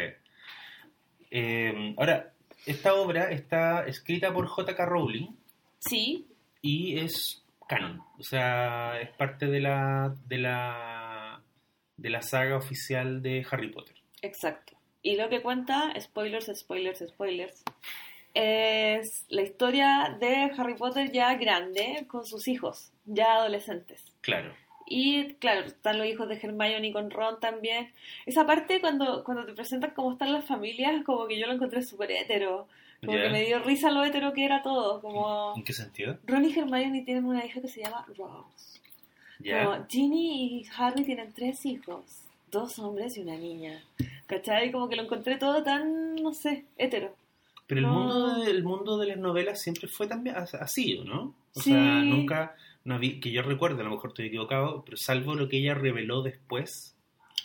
[1.36, 2.32] Eh, ahora,
[2.67, 4.86] esta obra está escrita por J.K.
[4.86, 5.30] Rowling
[5.80, 6.28] sí,
[6.62, 8.02] y es canon.
[8.19, 11.41] O sea, es parte de la, de la,
[11.98, 13.96] de la saga oficial de Harry Potter.
[14.22, 14.74] exacto.
[15.02, 17.63] Y lo que cuenta, spoilers, spoilers, spoilers,
[18.36, 24.02] es la historia de Harry Potter ya grande con sus hijos, ya adolescentes.
[24.22, 24.54] Claro.
[24.86, 27.91] Y claro, están los hijos de Hermione con Ron también.
[28.26, 31.82] Esa parte cuando, cuando te presentan cómo están las familias, como que yo lo encontré
[31.84, 32.67] súper hétero.
[33.04, 33.24] Como Ya.
[33.24, 35.02] que me dio risa lo hétero que era todo.
[35.02, 36.17] Como ¿En qué sentido?
[36.26, 38.80] Ron y Hermione tienen una hija que se llama Rose.
[39.39, 39.65] Ya.
[39.65, 42.04] Como Ginny y Harry tienen tres hijos,
[42.52, 43.84] dos hombres y una niña.
[44.28, 44.72] ¿Cachai?
[44.72, 47.13] Como que lo encontré todo tan, no sé, hétero.
[47.67, 47.93] Pero el, No.
[47.93, 51.34] mundo de, el mundo de las novelas siempre fue también as- así, ¿o ¿no?
[51.56, 51.72] O Sí.
[51.72, 55.48] sea, nunca, no había- que yo recuerdo, a lo mejor estoy equivocado, pero salvo lo
[55.50, 56.98] que ella reveló después,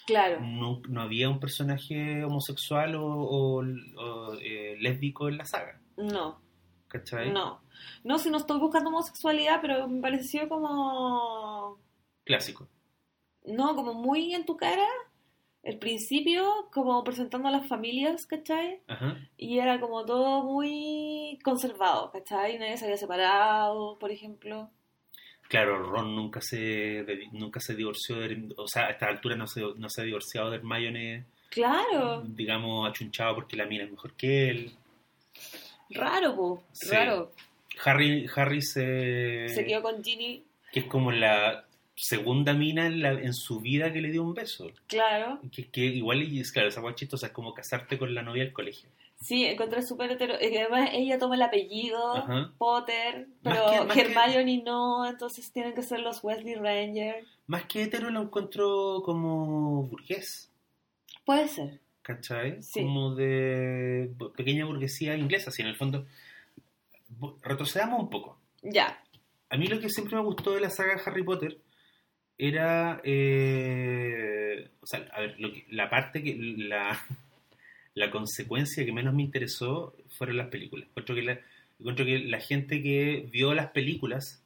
[0.06, 0.40] Claro.
[0.40, 3.62] no, no había un personaje homosexual o, o-
[3.96, 6.40] o, eh, lésbico en la saga, No,
[6.88, 7.30] ¿cachai?
[7.30, 7.60] no.
[8.04, 11.78] No, si no estoy buscando homosexualidad, pero me pareció como...
[12.24, 12.68] Clásico.
[13.44, 14.86] No, como muy en tu cara.
[15.62, 18.80] El principio, como presentando a las familias, ¿cachai?
[18.86, 19.16] Ajá.
[19.36, 22.58] Y era como todo muy conservado, ¿cachai?
[22.58, 24.70] Nadie se había separado, por ejemplo.
[25.48, 29.62] Claro, Ron nunca se nunca se divorció, de, o sea, a esta altura no se,
[29.76, 34.50] no se ha divorciado de Hermione, Claro, digamos, achunchado porque la mina es mejor que
[34.50, 34.72] él.
[35.90, 36.90] raro, po, Sí.
[36.90, 37.32] raro.
[37.84, 39.48] Harry, Harry se...
[39.48, 40.44] Se quedó con Ginny.
[40.72, 44.34] que es como la segunda mina en, la- en su vida que le dio un
[44.34, 44.70] beso.
[44.86, 45.40] Claro.
[45.50, 48.44] Que, que igual, y es claro, esa hueá chistosa es como casarte con la novia
[48.44, 48.88] del colegio.
[49.20, 50.34] Sí, encontré súper hetero.
[50.34, 52.52] además ella toma el apellido Ajá.
[52.56, 57.24] Potter, pero que- Hermione no, entonces tienen que ser los Wesley Ranger.
[57.48, 60.52] Más que hetero lo encuentro como burgués,
[61.24, 61.80] Puede ser.
[62.02, 62.62] ¿cachai?
[62.62, 62.80] Sí.
[62.82, 66.06] Como de pequeña burguesía inglesa, así en el fondo.
[67.42, 68.38] Retrocedamos un poco.
[68.62, 69.02] Ya.
[69.50, 71.58] A mí lo que siempre me gustó de la saga Harry Potter
[72.38, 76.98] era, eh, o sea, a ver, lo que- la parte que, la,
[77.98, 80.88] la consecuencia que menos me interesó fueron las películas.
[80.88, 81.40] Encuentro que la,
[81.80, 84.42] encuentro que la gente que vio las películas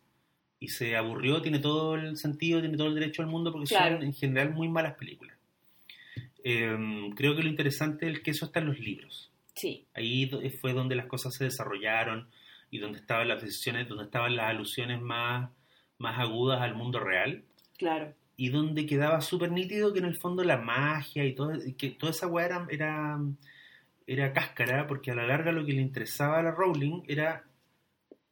[0.61, 3.97] y se aburrió tiene todo el sentido, tiene todo el derecho al mundo porque Claro.
[3.97, 5.37] son en general muy malas películas.
[6.45, 9.31] Eh, creo que lo interesante es que eso está en los libros.
[9.55, 9.85] Sí.
[9.95, 12.29] Ahí do- fue donde las cosas se desarrollaron
[12.71, 15.51] y donde estaban las decisiones, donde estaban las alusiones más,
[15.99, 17.43] más agudas al mundo real
[17.77, 18.15] Claro.
[18.43, 22.11] Y donde quedaba súper nítido que en el fondo la magia y todo, que toda
[22.11, 23.21] esa weá era, era,
[24.05, 27.45] era cáscara porque a la larga lo que le interesaba a la Rowling era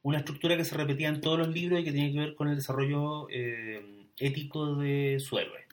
[0.02, 2.48] una estructura que se repetía en todos los libros y que tenía que ver con
[2.48, 5.64] el desarrollo eh, ético de su héroe.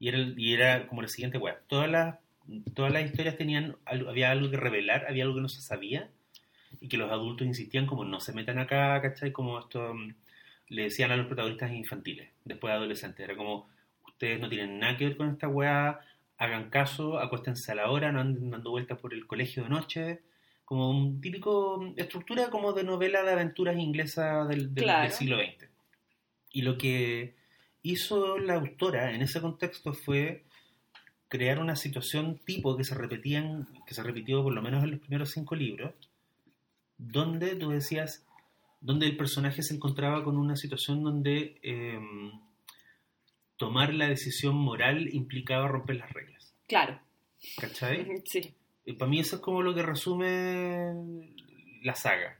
[0.00, 1.60] Y era, y era como la siguiente weá.
[1.68, 2.16] Todas las,
[2.74, 6.10] todas las historias tenían, había algo que revelar, había algo que no se sabía
[6.80, 9.30] y que los adultos insistían como no se metan acá, ¿cachai?
[9.30, 9.94] Como esto
[10.68, 13.20] le decían a los protagonistas infantiles, después de adolescentes.
[13.24, 13.68] Era como,
[14.06, 16.00] ustedes no tienen nada que ver con esta weá,
[16.36, 20.20] hagan caso, acuéstense a la hora, no anden dando vueltas por el colegio de noche.
[20.64, 25.02] Como un típico mm, estructura como de novela de aventuras inglesa del, del- Claro.
[25.04, 25.68] del siglo XX.
[26.52, 27.34] Y lo que
[27.82, 30.44] hizo la autora en ese contexto fue
[31.28, 35.00] crear una situación tipo que se repetían, que se repitió por lo menos en los
[35.00, 35.92] primeros cinco libros,
[36.98, 38.24] donde tú decías,
[38.80, 41.98] donde el personaje se encontraba con una situación donde eh,
[43.56, 46.54] tomar la decisión moral implicaba romper las reglas.
[46.66, 47.00] Claro.
[47.58, 48.22] ¿Cachai?
[48.24, 48.54] Sí.
[48.84, 50.92] Y para mí eso es como lo que resume
[51.82, 52.38] la saga.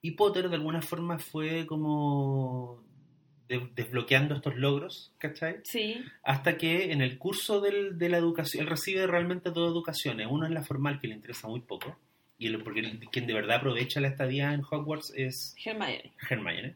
[0.00, 2.82] Y Potter de alguna forma fue como
[3.48, 5.60] de- desbloqueando estos logros, ¿cachai?
[5.64, 5.96] Sí.
[6.22, 10.26] Hasta que en el curso del- de la educación, él recibe realmente dos educaciones.
[10.30, 11.96] Una es la formal, que le interesa muy poco,
[12.44, 16.12] y el- porque el- quien de verdad aprovecha la estadía en Hogwarts es Hermione.
[16.30, 16.74] Hermione.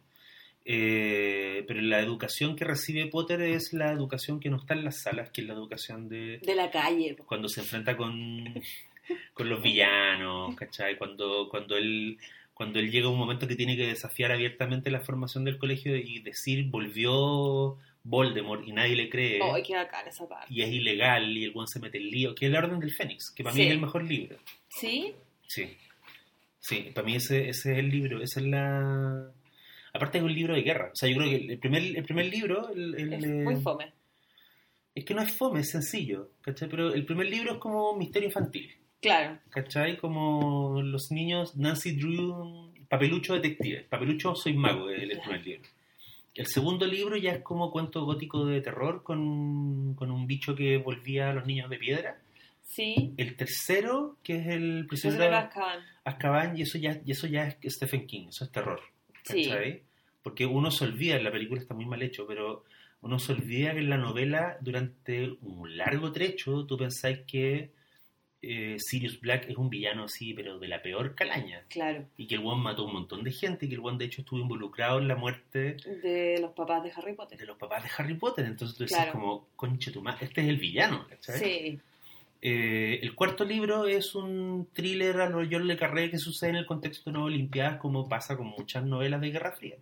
[0.70, 5.00] Eh, pero la educación que recibe Potter es la educación que no está en las
[5.02, 7.16] salas, que es la educación de De la calle.
[7.26, 8.44] cuando se enfrenta con,
[9.32, 10.98] con los villanos, ¿cachai?
[10.98, 12.18] Cuando, cuando él
[12.52, 15.96] cuando él llega a un momento que tiene que desafiar abiertamente la formación del colegio
[15.96, 20.52] y decir volvió Voldemort y nadie le cree Ay, qué bacán esa parte.
[20.52, 22.90] y es ilegal y el buen se mete en lío, que es la Orden del
[22.92, 24.36] Fénix, que para mí es el mejor libro.
[24.68, 25.14] ¿Sí?
[25.48, 25.76] Sí.
[26.60, 29.32] Sí, para mí ese, ese es el libro, esa es la...
[29.94, 30.90] Aparte es un libro de guerra.
[30.92, 32.68] O sea, yo creo que el primer, el primer libro...
[32.72, 33.92] el- el, Es eh, muy fome.
[34.94, 36.68] es que no es fome, es sencillo, ¿cachai?
[36.68, 39.38] Pero el primer libro es como un misterio infantil, Claro.
[39.50, 39.96] ¿cachai?
[39.96, 43.86] Como los niños, Nancy Drew, Papelucho Detective.
[43.88, 45.68] Papelucho Soy Mago, es el primer libro.
[46.34, 50.76] El segundo libro ya es como cuento gótico de terror con, con un bicho que
[50.76, 52.20] volvía a los niños de piedra.
[52.68, 53.14] Sí.
[53.16, 55.80] El tercero, que es el Prisionero de Azkaban.
[56.04, 58.80] Azkaban, y eso ya, y eso ya es Stephen King, eso es terror.
[59.24, 59.48] Sí.
[59.48, 59.82] ¿cachai?
[60.22, 62.64] Porque uno se olvida, la película está muy mal hecho, pero
[63.00, 67.70] uno se olvida que en la novela, durante un largo trecho, tú pensáis que
[68.42, 71.64] eh, Sirius Black es un villano así, pero de la peor calaña.
[71.70, 72.04] Claro.
[72.16, 74.20] Y que el one mató un montón de gente, y que el one de hecho
[74.20, 77.38] estuvo involucrado en la muerte De los papás de Harry Potter.
[77.38, 78.44] de los papás de Harry Potter.
[78.44, 79.12] Entonces tú Claro.
[79.12, 81.38] como, conche tu madre, este es el villano, ¿cachai?
[81.38, 81.80] Sí.
[82.40, 86.56] Eh, el cuarto libro es un thriller a lo John Le Carré que sucede en
[86.56, 89.76] el contexto de una Olimpiadas, como pasa con muchas novelas de Guerra Fría.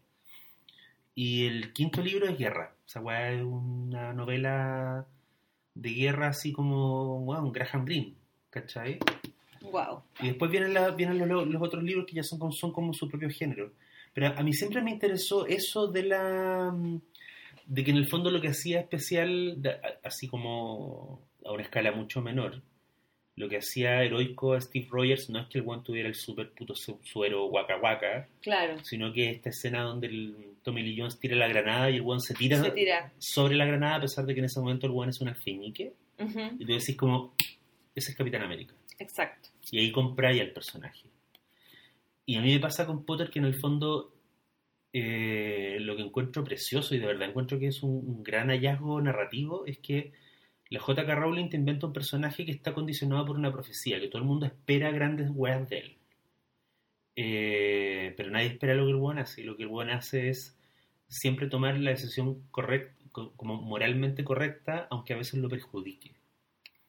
[1.15, 2.75] Y el quinto libro es Guerra.
[2.87, 5.07] O sea, weá, es una novela
[5.75, 8.15] de guerra así como weá, un Graham Greene,
[8.51, 8.99] ¿cachai?
[9.61, 10.03] Wow.
[10.21, 12.93] Y después vienen, la- vienen los, los otros libros que ya son como, son como
[12.95, 13.73] su propio género.
[14.15, 16.75] Pero a mí siempre me interesó eso de la
[17.67, 19.59] de que en el fondo lo que hacía especial,
[20.05, 22.63] así como a una escala mucho menor,
[23.37, 26.51] lo que hacía heroico a Steve Rogers no es que el buen tuviera el super
[26.53, 28.83] puto su- suero waka waka, Claro.
[28.83, 32.21] sino que esta escena donde el Tommy Lee Jones tira la granada y el buen
[32.21, 33.13] se tira, Se tira.
[33.19, 35.93] sobre la granada a pesar de que en ese momento el buen es un alfeñique.
[36.19, 36.41] Ujú.
[36.59, 37.35] Y tú decís como,
[37.95, 38.75] ese es Capitán América.
[38.99, 39.51] Exacto.
[39.71, 41.11] Y ahí compráis al personaje.
[42.25, 44.15] Y a mí me pasa con Potter que en el fondo
[44.95, 48.99] eh, lo que encuentro precioso y de verdad encuentro que es un, un gran hallazgo
[49.01, 50.13] narrativo es que
[50.71, 51.15] la J.K.
[51.15, 54.47] Rowling te inventa un personaje que está condicionado por una profecía, que todo el mundo
[54.47, 55.97] espera grandes weas de él.
[57.15, 59.43] Eh, pero nadie espera lo que el buen hace.
[59.43, 60.59] Y lo que el buen hace es
[61.09, 66.15] siempre tomar la decisión correcta, como moralmente correcta, aunque a veces lo perjudique.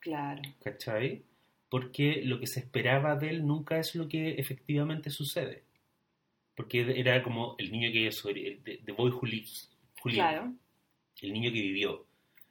[0.00, 0.42] Claro.
[0.62, 1.22] ¿Cachai?
[1.70, 5.64] Porque lo que se esperaba de él nunca es lo que efectivamente sucede.
[6.54, 9.48] Porque era como el niño que de, de Boy Lived,
[10.02, 10.52] Claro.
[11.22, 12.07] el niño que vivió.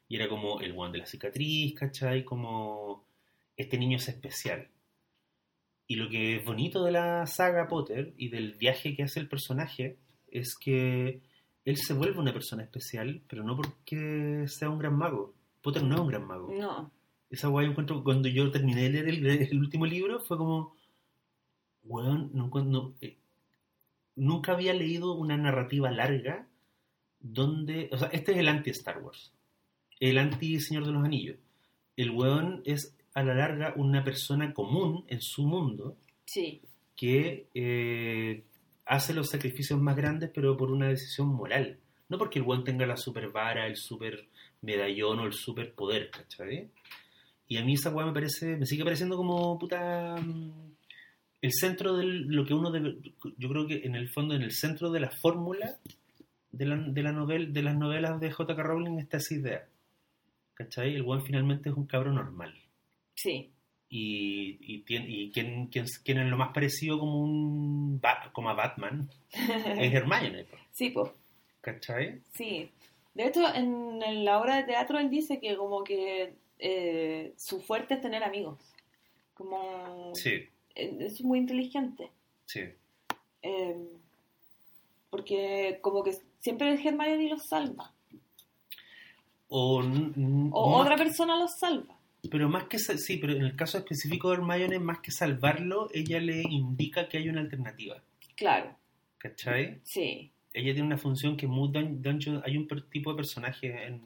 [0.08, 2.24] Y era como el one de la cicatriz, ¿cachai?
[2.24, 3.06] Como
[3.56, 4.70] este niño es especial.
[5.88, 9.30] Y lo que es bonito de la saga Potter y del viaje que hace el
[9.30, 9.98] personaje
[10.30, 11.22] es que
[11.66, 15.34] él se vuelve una persona especial, pero no porque sea un gran mago.
[15.62, 16.52] Potter no es un gran mago.
[16.54, 16.92] No.
[17.30, 20.76] Esa guay encuentro, cuando yo terminé de leer el, el último libro, fue como,
[21.84, 23.18] weón, no, encuent- no, eh,
[24.16, 26.48] nunca había leído una narrativa larga
[27.20, 29.34] donde, o sea, este es el anti-Star Wars,
[30.00, 31.38] el anti-Señor de los Anillos.
[31.96, 36.62] El weón es a la larga una persona común en su mundo Sí.
[36.96, 38.44] que eh,
[38.86, 41.78] hace los sacrificios más grandes, pero por una decisión moral.
[42.10, 44.28] No porque el weón tenga la super vara, el super
[44.62, 46.70] medallón o el super poder, ¿cachai?
[47.48, 50.16] Y a mí esa weá me parece, me sigue pareciendo como puta.
[50.22, 50.52] mm,
[51.42, 52.98] El centro de lo que uno debe.
[53.38, 55.78] Yo creo que en el fondo, en el centro de la fórmula
[56.52, 58.62] de, la, de, la novel, de las novelas de J.K.
[58.64, 59.68] Rowling está esa idea.
[60.58, 60.96] ¿Cachai?
[60.96, 62.54] El weón finalmente es un cabro normal
[63.16, 63.52] Sí.
[63.90, 68.02] y, y, y quien, quien, quien es lo más parecido como un
[68.34, 71.12] como a Batman es Hermione, po, sí, pues.
[71.62, 72.22] ¿cachai?
[72.34, 72.70] Sí.
[73.14, 77.62] De hecho, en, en la obra de teatro él dice que como que eh, su
[77.62, 78.60] fuerte es tener amigos.
[79.34, 80.14] Como...
[80.16, 82.12] Sí, eh, Es muy inteligente.
[82.46, 82.62] sí.
[83.44, 83.76] Eh,
[85.10, 87.94] porque como que siempre el Hermione los salva.
[89.50, 89.82] O,
[90.54, 91.98] otra persona los salva.
[92.30, 96.20] pero más que sí, pero en el caso específico de Hermione, más que salvarlo, ella
[96.20, 98.02] le indica que hay una alternativa,
[98.36, 98.76] Claro.
[99.18, 99.80] ¿cachai?
[99.84, 100.32] Sí.
[100.54, 104.02] Ella tiene una función que es muy dun- dungeon, hay un tipo de personaje en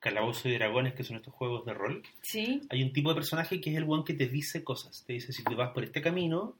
[0.00, 2.60] Calabozo y Dragones, que son estos juegos de rol, Sí.
[2.68, 5.04] hay un tipo de personaje que es el one que te dice cosas.
[5.06, 6.56] Te dice, si te vas por este camino,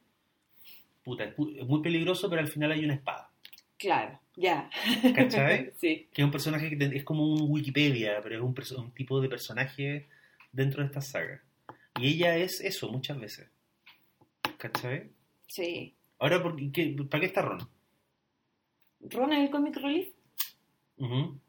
[1.04, 3.30] puta, es pu- es muy peligroso, pero al final hay una espada.
[3.76, 4.18] Claro.
[4.38, 4.70] Ya.
[5.16, 5.72] ¿Cachai?
[5.78, 6.08] sí.
[6.12, 9.28] Que es un personaje que es como un Wikipedia, pero es un, un tipo de
[9.28, 10.06] personaje
[10.52, 11.42] dentro de esta saga.
[12.00, 13.50] Y ella es eso muchas veces.
[14.56, 15.10] ¿Cachai?
[15.48, 15.96] Sí.
[16.20, 17.68] Ahora, ¿por qué, ¿para qué está Ron?
[19.00, 20.08] Ron es el comic relief
[20.96, 21.40] Ujú.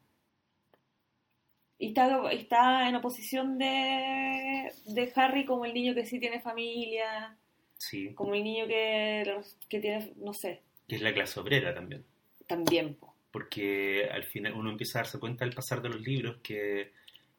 [1.78, 7.36] y está, está en oposición de, de Harry como el niño que sí tiene familia,
[7.76, 9.24] Sí, como el niño que,
[9.68, 12.04] que tiene, no sé, que es la clase obrera también.
[12.50, 12.94] También.
[12.96, 13.14] po.
[13.32, 16.92] Porque al final uno empieza a darse cuenta al pasar de los libros que,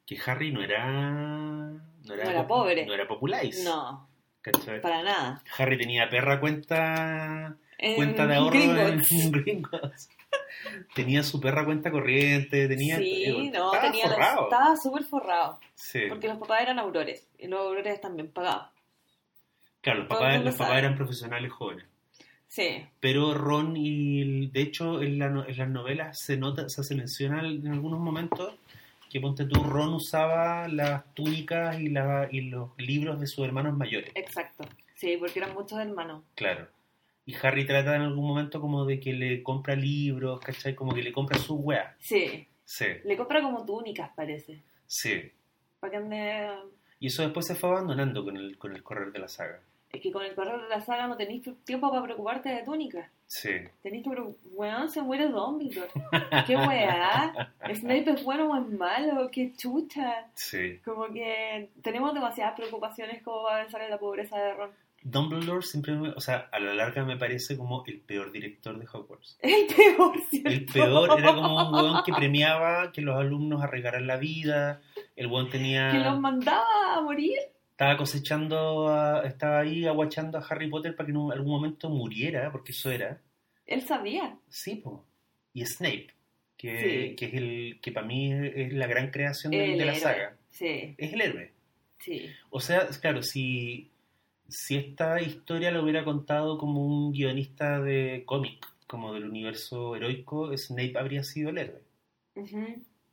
[0.06, 0.86] que Harry no era.
[0.86, 2.86] No era, No era pobre.
[2.86, 3.62] No era populais.
[3.64, 4.08] No,
[4.40, 4.80] ¿cachai?
[4.80, 5.42] para nada.
[5.58, 9.12] Harry tenía perra cuenta En cuenta de ahorro en- Gringotts.
[9.12, 10.08] en Gringotts.
[10.94, 14.42] tenía su perra cuenta corriente, tenía sí, eh, no, estaba tenía los- forrado.
[14.44, 15.60] estaba súper forrado.
[15.74, 16.00] Sí.
[16.08, 18.68] Porque los papás eran aurores y los aurores bien pagados.
[19.82, 21.84] Claro, los todo papás, los papás eran profesionales jóvenes.
[22.54, 26.84] Sí, Pero Ron y de hecho en, la en las novelas se nota, o sea,
[26.84, 28.52] se menciona en algunos momentos
[29.08, 33.74] que ponte tú Ron usaba las túnicas y, la, y los libros de sus hermanos
[33.74, 34.10] mayores.
[34.14, 34.68] exacto.
[34.94, 36.24] Sí, porque eran muchos hermanos.
[36.34, 36.68] Claro.
[37.24, 40.74] Y Harry trata en algún momento como de que le compra libros, ¿cachai?
[40.74, 41.96] Como que le compra sus weas.
[42.00, 44.60] Sí, Sí, le compra como túnicas, parece.
[44.86, 45.22] sí.
[45.80, 46.48] Para que ande...
[47.00, 49.58] Y eso después se fue abandonando con el, con el correr de la saga.
[49.92, 53.10] Es que con el correr de la saga no tenéis tiempo para preocuparte de túnicas.
[53.26, 53.50] Sí.
[53.82, 54.40] Tenéis que preocupar...
[54.54, 55.90] Weón, se muere Dumbledore.
[56.46, 57.52] ¿Qué weá?
[57.74, 59.28] ¿Snape es bueno o es malo?
[59.30, 60.28] ¿Qué chucha?
[60.34, 60.78] Sí.
[60.82, 64.70] Como que tenemos demasiadas preocupaciones como va a pensar en la pobreza de Ron.
[65.02, 68.86] Dumbledore siempre, me- o sea, a la larga me parece como el peor director de
[68.90, 69.36] Hogwarts.
[69.42, 70.48] El peor, ¿cierto?
[70.48, 74.80] El peor era como un weón que premiaba que los alumnos arriesgaran la vida.
[75.16, 75.90] El weón tenía...
[75.90, 77.36] Que los mandaba a morir.
[77.82, 82.52] Estaba cosechando, a- estaba ahí aguachando a Harry Potter para que en algún momento muriera,
[82.52, 83.20] porque eso era.
[83.66, 84.38] Él sabía.
[84.48, 85.04] Sí, po.
[85.52, 86.06] Y Snape,
[86.56, 86.78] que,
[87.10, 87.16] Sí.
[87.16, 89.96] que es el que para mí es, la gran creación de, la héroe.
[89.96, 90.36] saga.
[90.50, 91.52] Sí, Es el héroe.
[91.98, 92.26] sí.
[92.50, 93.90] O sea, claro, si,
[94.48, 100.56] si esta historia lo hubiera contado como un guionista de cómic, como del universo heroico,
[100.56, 101.82] Snape habría sido el héroe.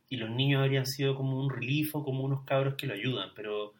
[0.08, 3.30] Y los niños habrían sido como un relief o como unos cabros que lo ayudan,
[3.34, 3.74] pero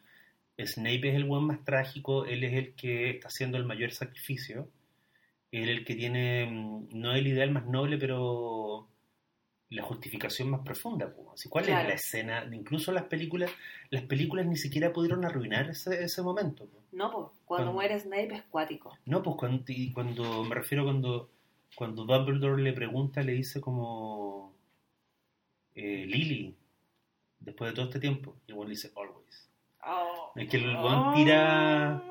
[0.67, 4.69] Snape es el buen más trágico, él es el que está haciendo el mayor sacrificio,
[5.53, 8.87] él es el que tiene, mm, no el ideal más noble, pero
[9.71, 11.15] la justificación más profunda.
[11.33, 11.83] Así, ¿Cuál Claro.
[11.83, 12.49] es la escena?
[12.53, 13.51] Incluso las películas,
[13.91, 16.67] las películas ni siquiera pudieron arruinar ese, ese momento.
[16.67, 16.79] po.
[16.93, 18.99] No, pues, cuando Cuando- muere Snape es cuático.
[19.07, 21.31] No, pues cuando, y cuando me refiero cuando,
[21.77, 24.53] cuando Dumbledore le pregunta, le dice como
[25.77, 26.55] eh, Lily,
[27.39, 28.37] después de todo este tiempo.
[28.49, 29.49] Y le dice always.
[29.87, 30.33] Oh.
[30.37, 32.03] Es que el weón tira,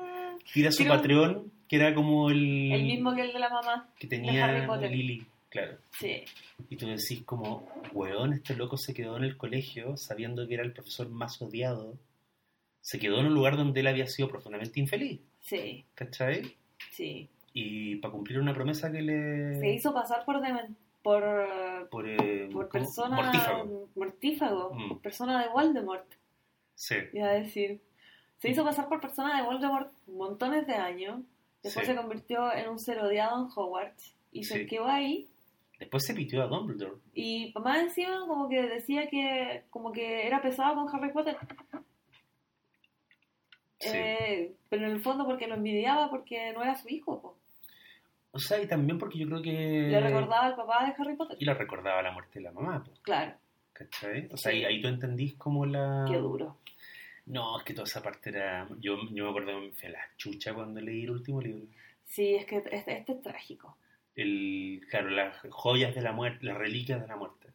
[0.52, 3.48] tira su Tira un- Patreon, que era como el, El mismo que el de la
[3.48, 3.88] mamá.
[3.98, 4.90] que de tenía Potter.
[4.90, 5.78] Lily, claro.
[5.98, 6.24] Sí.
[6.68, 10.64] Y tú decís como, weón, este loco se quedó en el colegio sabiendo que era
[10.64, 11.94] el profesor más odiado.
[12.80, 15.84] Se quedó en un lugar donde él había sido profundamente infeliz, Sí.
[15.94, 16.56] ¿cachai?
[16.92, 17.28] Sí.
[17.52, 19.60] Y para cumplir una promesa que le...
[19.60, 23.88] Se hizo pasar por demen- por, por, eh, persona Mortífago.
[23.96, 24.98] mortífago, Mm.
[25.00, 26.06] persona de Voldemort,
[26.80, 27.82] Sí, iba a decir.
[28.38, 31.20] Se hizo pasar por persona de Voldemort montones de años.
[31.62, 31.92] Después Sí.
[31.92, 34.66] se convirtió en un ser odiado en Hogwarts y se Sí.
[34.66, 35.28] quedó ahí.
[35.78, 36.96] Después se pitió a Dumbledore.
[37.12, 41.36] Y más encima como que decía que como que era pesado con Harry Potter.
[43.78, 43.90] Sí.
[43.96, 47.20] Eh, pero en el fondo porque lo envidiaba porque no era su hijo.
[47.20, 47.36] po.
[48.32, 49.50] O sea, y también porque yo creo que...
[49.90, 51.36] Le recordaba al papá de Harry Potter.
[51.40, 53.34] Y le recordaba la muerte de la mamá, po, Claro,
[53.80, 54.28] ¿cachai?
[54.32, 54.64] O sea, Sí.
[54.64, 56.04] ahí tú entendís como la...
[56.10, 56.58] qué duro.
[57.26, 58.68] No, es que toda esa parte era...
[58.80, 61.66] Yo, yo me acuerdo me fui a la chucha cuando leí el último libro.
[62.04, 63.76] Sí, es que este, este es trágico.
[64.16, 67.48] El, claro, las joyas de la muerte, las reliquias de la muerte.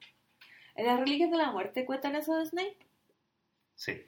[0.76, 2.78] ¿En las reliquias de la muerte cuentan eso de Snape?
[3.76, 4.02] Sí.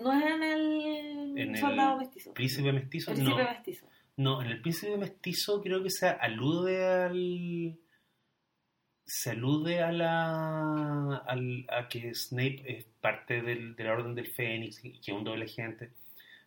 [0.00, 2.34] No es en el En el soldado mestizo.
[2.34, 3.50] Príncipe mestizo, El príncipe no.
[3.50, 3.86] mestizo.
[4.16, 7.78] No, en el príncipe mestizo creo que se alude al.
[9.06, 11.16] Se alude a la.
[11.26, 15.16] al- a que Snape es parte del, de la Orden del Fénix y que es
[15.16, 15.90] un doble agente.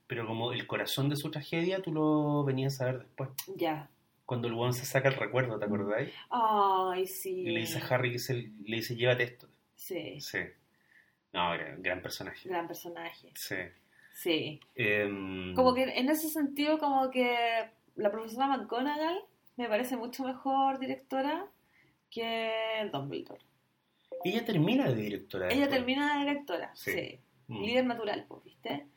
[0.07, 3.29] Pero como el corazón de su tragedia, tú lo venías a ver después.
[3.55, 3.89] Ya.
[4.25, 6.11] Cuando el weón se saca el recuerdo, ¿te acordáis?
[6.29, 7.41] Ay, sí.
[7.41, 9.47] Y le dice a Harry que se, le dice, llévate esto.
[9.75, 10.39] Sí, Sí.
[11.33, 12.49] No, gran, gran personaje.
[12.49, 13.29] gran personaje.
[13.35, 13.55] Sí.
[14.13, 14.59] Sí.
[14.75, 19.19] Em, Como que en ese sentido, como que la profesora McGonagall
[19.57, 21.45] me parece mucho mejor directora
[22.09, 23.41] que Dumbledore.
[24.23, 25.47] Ella termina de directora.
[25.47, 25.77] Ella después.
[25.77, 26.91] termina de directora, Sí.
[26.91, 27.19] sí.
[27.47, 27.63] Mm.
[27.63, 28.87] Líder natural, pues, ¿viste?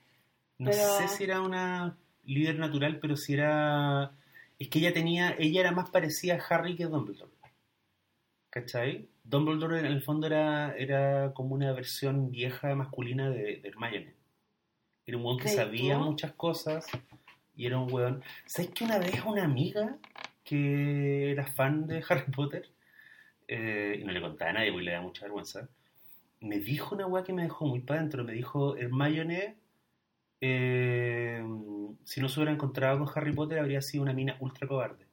[0.58, 4.12] No Pero- sé si era una líder natural, pero si era.
[4.58, 5.34] Es que ella tenía.
[5.38, 7.32] Ella era más parecida a Harry que Dumbledore.
[8.50, 9.08] ¿Cachai?
[9.24, 14.14] Dumbledore en el fondo era, era como una versión vieja masculina de, de Hermione.
[15.06, 16.04] Era un weón que ¿Crees sabía tú?
[16.04, 16.86] muchas cosas
[17.54, 18.22] y era un weón.
[18.46, 19.98] ¿Sabes que una vez una amiga
[20.42, 22.68] que era fan de Harry Potter
[23.50, 25.68] eh, y no le contaba a nadie porque le da mucha vergüenza?
[26.40, 28.24] Me dijo una weá que me dejó muy para adentro.
[28.24, 29.56] Me dijo: Hermione
[30.40, 31.44] eh,
[32.04, 35.06] si no se hubiera encontrado con Harry Potter, habría sido una mina ultra cobarde.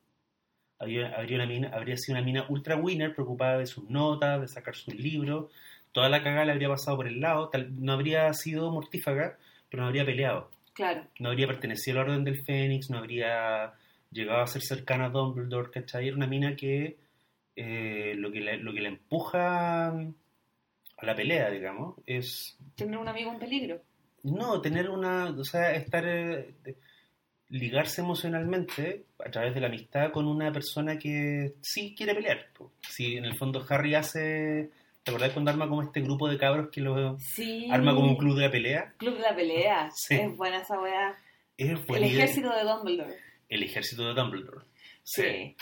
[0.80, 4.48] Habría, habría, una mina, habría sido una mina ultra winner, preocupada de sus notas, de
[4.48, 5.52] sacar sus libros.
[5.92, 7.50] Toda la cagada le habría pasado por el lado.
[7.50, 9.38] Tal, no habría sido mortífaga,
[9.70, 10.52] pero no habría peleado.
[10.74, 11.08] Claro.
[11.20, 13.74] No habría pertenecido al Orden del Fénix, no habría
[14.12, 16.08] llegado a ser cercana a Dumbledore, ¿cachai?
[16.08, 16.98] Era una mina que
[17.58, 23.08] eh, lo, que la, lo que la empuja a la pelea, digamos, es Tener un
[23.10, 23.82] amigo en peligro.
[24.24, 26.54] no, tener una, o sea, estar, eh,
[27.50, 32.48] ligarse emocionalmente a través de la amistad con una persona que sí quiere pelear.
[32.90, 34.70] Si en el fondo Harry hace,
[35.04, 37.70] ¿te acordás cuando arma como este grupo de cabros que lo Sí.
[37.72, 38.94] arma como un club de la pelea?
[38.98, 39.90] Club de la pelea.
[39.96, 40.16] Sí.
[40.16, 41.16] Es buena esa weá.
[41.58, 42.24] Es El buena idea.
[42.26, 43.16] ejército de Dumbledore.
[43.50, 44.66] El ejército de Dumbledore.
[45.04, 45.56] Sí.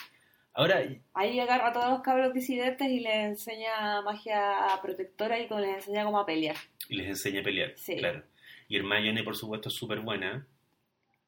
[0.56, 0.82] Ahora,
[1.14, 6.06] Ahí agarra a todos los cabros disidentes y les enseña magia protectora y les enseña
[6.06, 6.56] cómo a pelear.
[6.90, 7.98] y les enseña a pelear, Sí.
[7.98, 8.24] claro.
[8.70, 10.48] Y Hermione, por supuesto, es súper buena.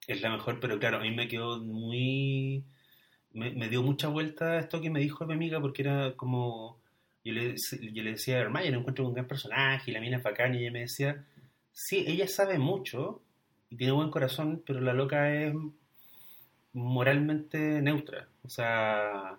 [0.08, 2.64] Es la mejor, pero claro, a mí me quedó muy...
[3.34, 6.80] Me, me dio mucha vuelta esto que me dijo mi amiga, porque era como...
[7.24, 7.56] Yo le,
[7.92, 10.60] yo le decía a Hermione, encuentro un gran personaje y la mina es bacán, y
[10.60, 11.26] ella me decía,
[11.74, 13.22] sí, ella sabe mucho
[13.70, 15.54] y tiene buen corazón, pero la loca es
[16.74, 18.28] moralmente neutra.
[18.48, 19.38] O sea,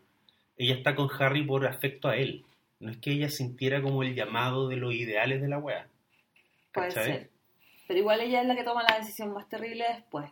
[0.56, 2.44] ella está con Harry por afecto a él.
[2.78, 5.88] No es que ella sintiera como el llamado de los ideales de la wea.
[6.72, 7.30] Puede ser.
[7.88, 10.30] Pero igual ella es la que toma la decisión más terrible después.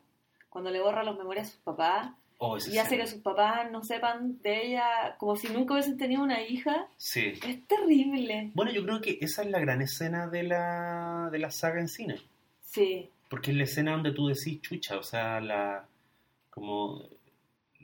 [0.48, 3.82] Cuando le borra los memorias a sus papás Oh, y hace que sus papás no
[3.82, 6.86] sepan de ella como si nunca hubiesen tenido una hija.
[6.98, 7.32] Sí.
[7.46, 8.50] Es terrible.
[8.52, 11.88] Bueno, yo creo que esa es la gran escena de la, de la saga en
[11.88, 12.20] cine.
[12.60, 15.86] Sí, Porque es la escena donde tú decís chucha, o sea, la
[16.50, 17.02] como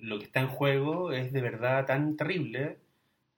[0.02, 2.78] lo que está en juego es de verdad tan terrible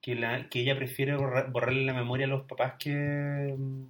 [0.00, 3.84] que, la, que ella prefiere borra- borrarle la memoria a los papás que mm,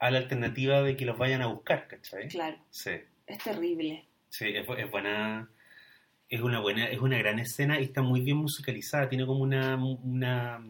[0.00, 2.28] a la alternativa de que los vayan a buscar, ¿cachai?
[2.28, 2.56] claro.
[2.70, 2.90] Sí,
[3.26, 4.06] Es terrible.
[4.28, 5.48] sí, es, es buena,
[6.28, 9.76] es una buena, es una gran escena y está muy bien musicalizada, tiene como una,
[9.76, 10.60] una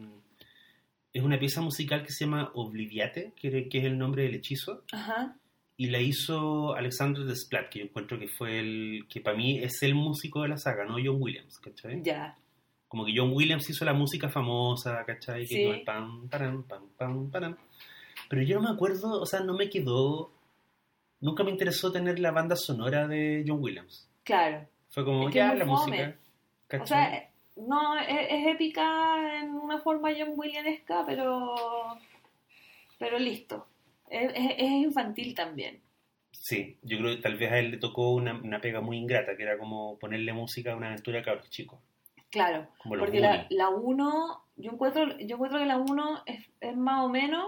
[1.13, 4.83] es una pieza musical que se llama Obliviate, que, que es el nombre del hechizo,
[4.91, 5.37] Ajá.
[5.81, 9.81] Y la hizo Alexander Desplat, que yo encuentro que fue el, que para mí es
[9.81, 12.03] el músico de la saga, no John Williams, ¿cachai?
[12.03, 12.37] Ya.
[12.87, 15.41] Como que John Williams hizo la música famosa, ¿cachai?
[15.47, 15.63] Que Sí.
[15.63, 17.57] es pam, param, pam, pam, param.
[18.29, 20.31] Pero yo no me acuerdo, o sea, no me quedó.
[21.19, 24.07] Nunca me interesó tener la banda sonora de John Williams.
[24.23, 24.67] Claro.
[24.91, 25.97] Fue como Es que ya la fome.
[25.97, 26.15] música.
[26.67, 26.83] ¿cachai?
[26.83, 27.29] O sea,
[27.67, 31.55] no, es, es épica en una forma John Williamesca, pero.
[32.99, 33.65] Pero listo.
[34.11, 35.81] Es, es- es infantil también.
[36.31, 39.35] Sí, yo creo que tal vez a él le tocó una, una pega muy ingrata,
[39.37, 41.79] que era como ponerle música a una aventura de cabros chicos.
[42.29, 42.67] Claro.
[42.83, 47.09] Porque la, la 1, yo encuentro, yo encuentro que la 1 es, es más o
[47.09, 47.45] menos,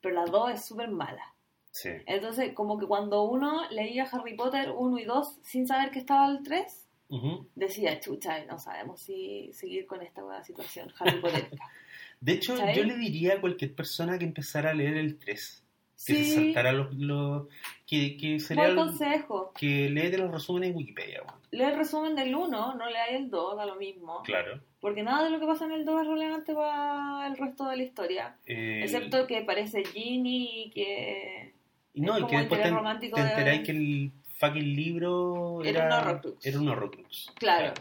[0.00, 1.34] pero la 2 es súper mala.
[1.70, 1.90] Sí.
[2.06, 6.28] Entonces, como que cuando uno leía Harry Potter 1 y 2 sin saber que estaba
[6.28, 7.48] el 3, Ujú.
[7.54, 11.48] decía, chucha, no sabemos si seguir con esta nueva situación Harry Potter.
[12.20, 12.76] De hecho, ¿Sabes?
[12.76, 15.64] yo le diría a cualquier persona que empezara a leer el 3,
[16.06, 16.94] que se Sí, saltara los...
[16.94, 17.46] los
[17.86, 19.52] que, que sería buen consejo.
[19.58, 21.22] que léete los resúmenes en Wikipedia.
[21.50, 24.22] Lee el resumen del 1, no leáis el 2, da lo mismo.
[24.24, 24.60] Claro.
[24.80, 27.76] Porque nada de lo que pasa en el 2 es relevante para el resto de
[27.78, 28.36] la historia.
[28.46, 31.54] Eh, Excepto que parece Ginny y que...
[31.94, 35.86] no, es y que después te, romántico te de- enteráis que el fucking libro Era
[35.86, 36.46] era, un Horrocrux.
[36.46, 37.32] Era un Horrocrux.
[37.36, 37.74] Claro.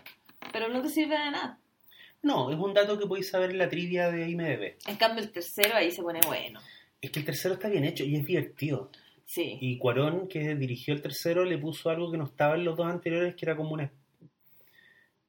[0.54, 1.60] Pero no te sirve de nada.
[2.24, 4.78] No, es un dato que podéis saber en la trivia de IMDB.
[4.88, 6.60] En cambio, el tercero ahí se pone bueno.
[7.02, 8.92] Es que el tercero está bien hecho y es divertido.
[9.26, 9.58] Sí.
[9.62, 12.88] Y Cuarón, que dirigió el tercero, le puso algo que no estaba en los dos
[12.88, 13.92] anteriores, que era como una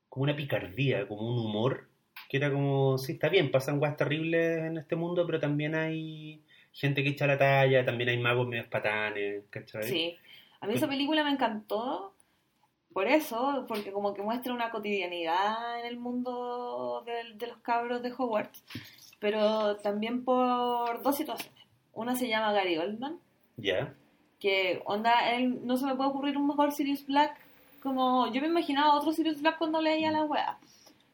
[0.08, 1.88] como una picardía, como un humor,
[2.28, 6.42] que era como, sí, está bien, pasan guas terribles en este mundo, pero también hay
[6.72, 9.84] gente que echa la talla, también hay magos medios patanes, ¿cachai?
[9.84, 10.16] Sí.
[10.60, 12.14] A mí esa película me encantó
[12.92, 18.02] por eso, porque como que muestra una cotidianidad en el mundo del- de, los cabros
[18.02, 18.64] de Hogwarts,
[19.18, 21.64] pero también por dos situaciones.
[21.92, 23.18] Una se llama Gary Oldman,
[23.56, 23.94] Ya,
[24.38, 27.38] que onda, él no se me puede ocurrir un mejor Sirius Black
[27.82, 30.58] como yo me imaginaba otro Sirius Black cuando leía la wea.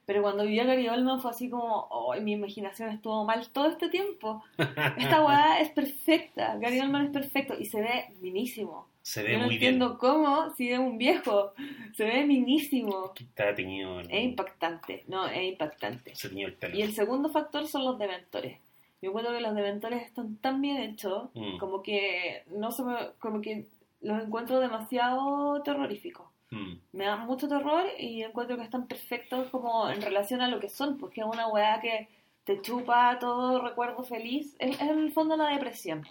[0.07, 3.68] Pero cuando vi a Gary Oldman fue así como, oh, mi imaginación estuvo mal todo
[3.68, 4.42] este tiempo.
[4.98, 8.86] Esta weá es perfecta, Gary Oldman es perfecto y se ve minísimo.
[9.07, 11.52] Se ve Yo no muy entiendo cómo si es un viejo,
[11.94, 13.12] se ve minísimo.
[13.14, 13.28] bien.
[13.28, 16.14] Está teñido, el- Es impactante, no, es impactante.
[16.14, 16.74] se teñió el pelo.
[16.74, 18.59] Y el segundo factor son los deventores.
[19.02, 21.59] Yo encuentro que los deventores están tan bien hechos, Mm.
[21.59, 23.66] como que no se me, como que
[24.00, 26.26] los encuentro demasiado terroríficos.
[26.50, 30.61] Mm, Me dan mucho terror y encuentro que están perfectos como en relación a lo
[30.61, 32.09] que son, porque es una weá que
[32.44, 34.57] te chupa todo recuerdo feliz.
[34.59, 36.07] Es, es en el fondo la depresión.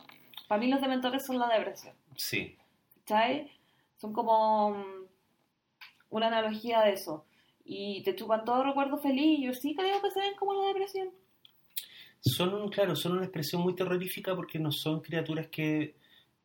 [0.48, 1.94] Para mí los dementores son la depresión.
[2.16, 2.56] sí,
[3.06, 3.51] ¿Sabes?
[3.97, 5.06] Son como mm,
[6.10, 7.26] una analogía de eso.
[7.66, 10.68] Y te chupan todo recuerdo feliz y yo sí creo que se ven como la
[10.68, 11.10] depresión.
[12.22, 15.95] son, claro, son una expresión muy terrorífica porque no son criaturas que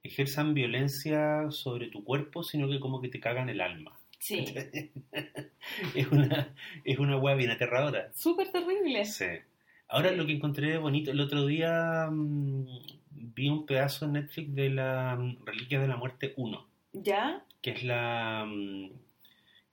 [0.03, 3.99] ejerzan violencia sobre tu cuerpo, sino que como que te cagan el alma.
[4.19, 4.45] Sí.
[5.95, 6.55] es una,
[6.85, 8.13] es una hueá bien aterradora.
[8.15, 9.05] Súper terrible.
[9.05, 9.27] Sí.
[9.89, 12.67] Ahora lo que encontré bonito, el otro día mm,
[13.11, 17.45] vi un pedazo en Netflix de la mm, Reliquias de la Muerte 1, ¿Ya?
[17.63, 18.91] que es la mm,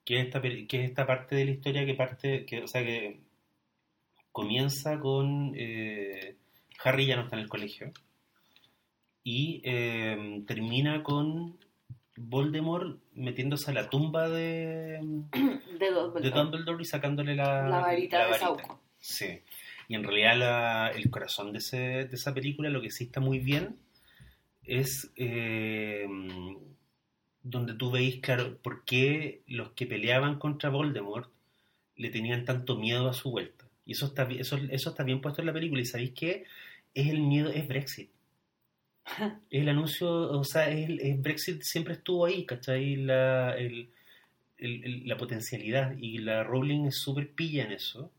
[0.03, 2.83] que es esta, que es esta parte de la historia que parte, que, o sea
[2.83, 3.19] que
[4.31, 6.35] comienza con eh,
[6.83, 7.91] Harry ya no está en el colegio
[9.23, 11.57] y eh, termina con
[12.15, 14.99] Voldemort metiéndose a la tumba de,
[15.79, 18.45] De dos de Dumbledore y sacándole la, La varita la de varita.
[18.45, 18.79] Sauco.
[18.99, 19.41] Sí.
[19.87, 23.19] Y en realidad la- el corazón de, ese- de esa película, lo que sí está
[23.19, 23.77] muy bien,
[24.63, 26.07] es eh,
[27.43, 31.29] donde tú veis, claro, por qué los que peleaban contra Voldemort
[31.95, 33.65] le tenían tanto miedo a su vuelta.
[33.85, 35.81] Y eso está, eso, eso está bien puesto en la película.
[35.81, 36.45] Y sabéis que
[36.93, 38.09] es el miedo, es Brexit.
[39.05, 39.31] Es
[39.61, 42.95] el anuncio, o sea, el- Brexit siempre estuvo ahí, ¿cachai?
[42.97, 43.89] La, el-
[44.57, 45.95] el- el- la potencialidad.
[45.99, 48.11] Y la Rowling es súper pilla en eso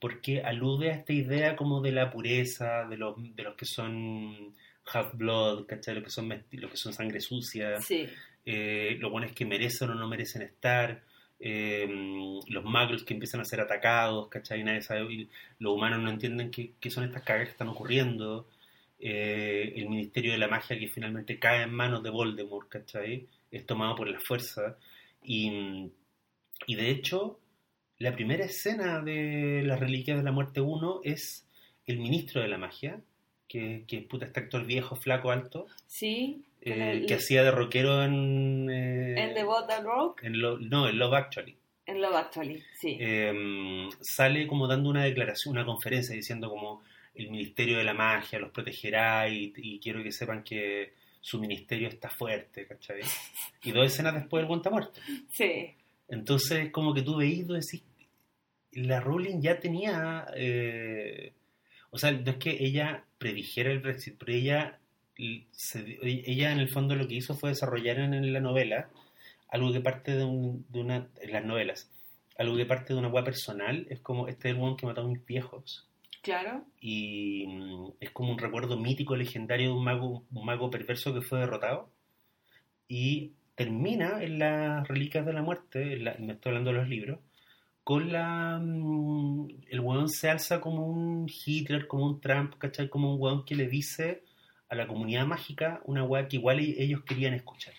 [0.00, 4.54] porque alude a esta idea como de la pureza, de los, de los que son
[4.92, 5.94] half-blood, ¿cachai?
[5.96, 8.06] Los que son, los que son sangre sucia, Sí.
[8.46, 11.02] eh, los buenos que merecen o no merecen estar,
[11.40, 11.86] eh,
[12.48, 14.64] los magos que empiezan a ser atacados, ¿cachai?
[14.64, 15.28] Nadie sabe, y
[15.58, 18.48] los humanos no entienden qué, qué son estas cagas que están ocurriendo,
[19.00, 23.26] eh, el Ministerio de la Magia que finalmente cae en manos de Voldemort, ¿cachai?
[23.50, 24.76] Es tomado por la fuerza,
[25.22, 25.90] y,
[26.66, 27.38] y de hecho,
[27.98, 31.46] la primera escena de Las Reliquias de la Muerte 1 es
[31.86, 33.00] el Ministro de la Magia,
[33.48, 36.42] que, que es puta este actor viejo, flaco, alto, Sí.
[36.62, 38.68] eh, el- que hacía de rockero en...
[38.70, 40.22] eh, en The Boat That Rock.
[40.24, 41.56] en Lo- no, en Love Actually.
[41.86, 42.98] En Love Actually, sí.
[43.00, 46.82] Eh, sale como dando una declaración, una conferencia diciendo como
[47.14, 51.88] el Ministerio de la Magia los protegerá y, y quiero que sepan que su ministerio
[51.88, 53.00] está fuerte, ¿cachai?
[53.64, 55.00] Y dos escenas después el guante muerto.
[55.32, 55.74] Sí.
[56.08, 57.82] Entonces, como que tú veís, tú decís,
[58.72, 61.32] la Rowling ya tenía, eh,
[61.90, 64.78] o sea, no es que ella predijera el Brexit, pero ella,
[65.52, 68.88] se- ella en el fondo lo que hizo fue desarrollar en la novela
[69.48, 71.90] algo que parte de, un- de una, en las novelas,
[72.36, 75.00] algo que parte de una web personal, es como, este es el one que mató
[75.00, 75.86] a mis viejos,
[76.22, 76.64] Claro.
[76.80, 81.22] y mm, es como un recuerdo mítico, legendario de un mago, un mago perverso que
[81.22, 81.90] fue derrotado,
[82.88, 87.18] y termina en las Reliquias de la Muerte, la- me estoy hablando de los libros,
[87.84, 88.58] con la...
[88.62, 92.88] mm, el weón se alza como un Hitler, como un Trump, ¿cachai?
[92.88, 94.22] Como un weón que le dice
[94.68, 97.74] a la comunidad mágica una weá que igual e- ellos querían escuchar,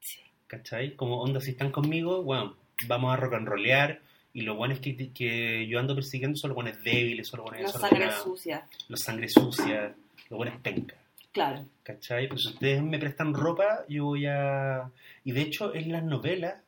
[0.00, 0.20] Sí.
[0.46, 0.94] ¿cachai?
[0.94, 2.54] Como onda, si están conmigo, weón,
[2.86, 4.00] vamos a rock and rollear,
[4.34, 7.50] y lo bueno es que, que yo ando persiguiendo son los buenos débiles, son los
[7.50, 8.66] buenos La sangre sucia.
[8.88, 9.94] los sangre sucia,
[10.28, 10.96] los buenos penca.
[11.34, 11.66] Claro.
[11.82, 12.28] ¿Cachai?
[12.28, 14.90] Pues si ustedes me prestan ropa, yo voy a...
[15.24, 16.62] Y de hecho, en las novelas,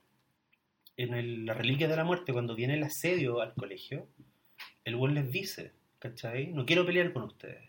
[0.97, 4.09] en el- la Reliquia de la Muerte, cuando viene el asedio al colegio,
[4.85, 6.49] el buen les dice, ¿cachai?
[6.49, 7.63] No quiero pelear con ustedes.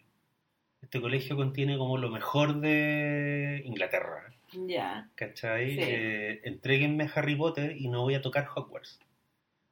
[0.82, 5.08] Este colegio contiene como lo mejor de Inglaterra, Ya.
[5.16, 5.76] ¿cachai?
[5.76, 5.80] Sí.
[5.82, 9.00] Eh, entréguenme a Harry Potter y no voy a tocar Hogwarts.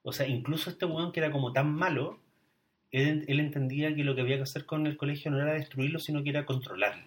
[0.03, 2.19] O sea, incluso este weón que era como tan malo,
[3.02, 6.00] él, él entendía que lo que había que hacer con el colegio no era destruirlo,
[6.00, 7.04] sino que era controlarlo.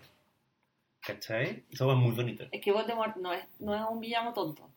[1.01, 1.63] ¿Cachai?
[1.71, 2.45] Eso va muy bonito.
[2.51, 4.69] Es que Voldemort no es, no es un villano tonto.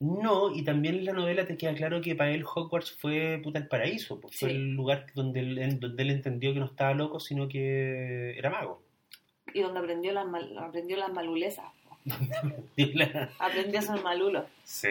[0.00, 3.58] No, y también en la novela te queda claro que para él Hogwarts fue puta
[3.58, 7.18] el paraíso, pues fue el lugar donde él, donde él entendió que no estaba loco,
[7.18, 8.80] sino que era mago.
[9.52, 11.64] Y donde aprendió las, mal- aprendió las malulezas.
[12.76, 14.46] La- Aprendió a ser malulo.
[14.64, 14.88] Sí.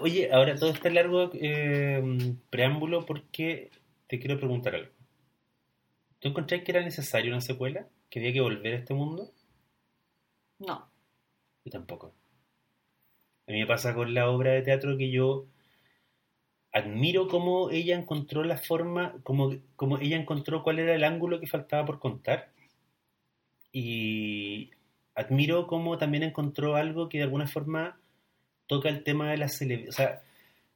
[0.00, 2.02] Oye, ahora todo este largo eh,
[2.50, 3.70] preámbulo porque
[4.14, 4.92] te quiero preguntar algo.
[6.20, 7.88] ¿Tú encontrás que era necesario una secuela?
[8.08, 9.32] ¿Que había que volver a este mundo?
[10.60, 10.88] No.
[11.64, 12.14] Yo tampoco.
[13.48, 15.46] A mí me pasa con la obra de teatro que yo
[16.72, 21.48] admiro cómo ella encontró la forma, como, como ella encontró cuál era el ángulo que
[21.48, 22.52] faltaba por contar.
[23.72, 24.70] Y
[25.16, 27.98] admiro cómo también encontró algo que de alguna forma
[28.68, 29.88] toca el tema de la celebridad.
[29.88, 30.22] O sea,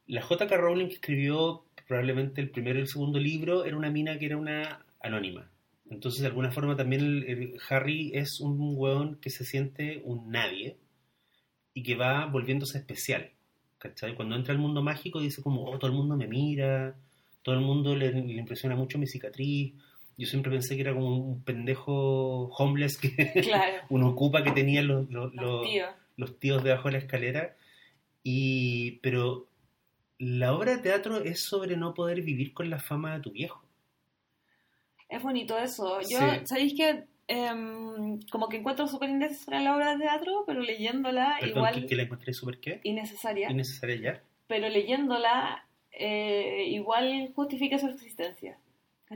[0.07, 0.57] la J.K.
[0.57, 4.85] Rowling escribió probablemente el primero y el segundo libro era una mina que era una
[5.01, 5.49] anónima.
[5.89, 10.29] Entonces, de alguna forma, también el- el Harry es un hueón que se siente un
[10.31, 10.77] nadie
[11.73, 13.31] y que va volviéndose especial.
[13.79, 14.13] ¿Cachai?
[14.13, 16.95] Cuando entra al mundo mágico dice como, oh, todo el mundo me mira,
[17.41, 19.73] todo el mundo le, le impresiona mucho mi cicatriz.
[20.17, 23.77] Yo siempre pensé que era como un pendejo homeless que Claro.
[23.89, 25.89] uno ocupa que tenía los, los, Los los- tíos.
[26.17, 27.55] los tíos debajo de la escalera.
[28.21, 29.47] Y, pero
[30.19, 33.63] la obra de teatro es sobre no poder vivir con la fama de tu viejo.
[35.09, 35.99] Es bonito eso.
[36.01, 36.25] Yo, Sí.
[36.45, 37.05] ¿sabéis que
[38.31, 41.95] como que encuentro súper innecesaria la obra de teatro, pero leyéndola Perdón, igual que, que
[41.95, 42.81] la encontré súper qué?
[42.83, 44.23] innecesaria, Innecesaria ya.
[44.47, 48.57] pero leyéndola eh, igual justifica su existencia.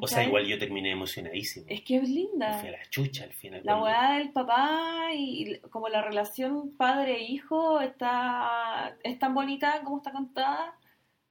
[0.02, 1.66] O sea, igual yo terminé emocionadísimo.
[1.70, 2.64] Es que es linda.
[2.64, 3.62] la chucha al final.
[3.64, 10.12] La weá del papá y como la relación padre-hijo está es tan bonita como está
[10.12, 10.76] contada.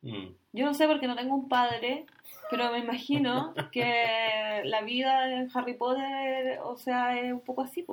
[0.03, 0.28] Mm.
[0.53, 2.05] Yo no sé porque no tengo un padre,
[2.50, 7.84] pero me imagino que la vida en Harry Potter, o sea, es un poco así.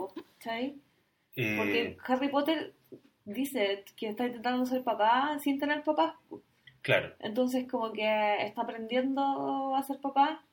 [1.36, 2.74] Eh, Porque Harry Potter
[3.26, 6.20] dice que está intentando ser papá sin tener papá.
[6.82, 10.44] claro, Entonces como que está aprendiendo a ser papá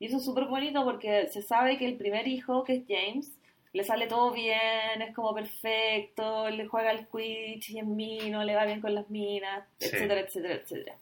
[0.00, 3.38] y eso es súper bonito porque se sabe que el primer hijo, que es James,
[3.72, 8.54] le sale todo bien, es como perfecto, le juega al Quidditch y es mino, le
[8.56, 9.86] va bien con las minas, Sí.
[9.86, 10.96] etcétera, etcétera, etcétera.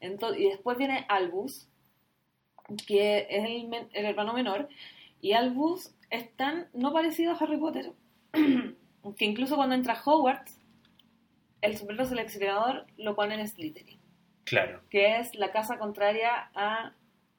[0.00, 1.68] Entonces, y después viene Albus,
[2.86, 3.44] que es
[3.92, 4.68] el, hermano menor,
[5.20, 7.92] y Albus es tan no parecido a Harry Potter,
[8.32, 10.58] que incluso cuando entra Hogwarts,
[11.60, 14.00] el sombrero seleccionador lo pone en Slytherin
[14.50, 14.80] claro.
[14.90, 16.92] que es la casa contraria a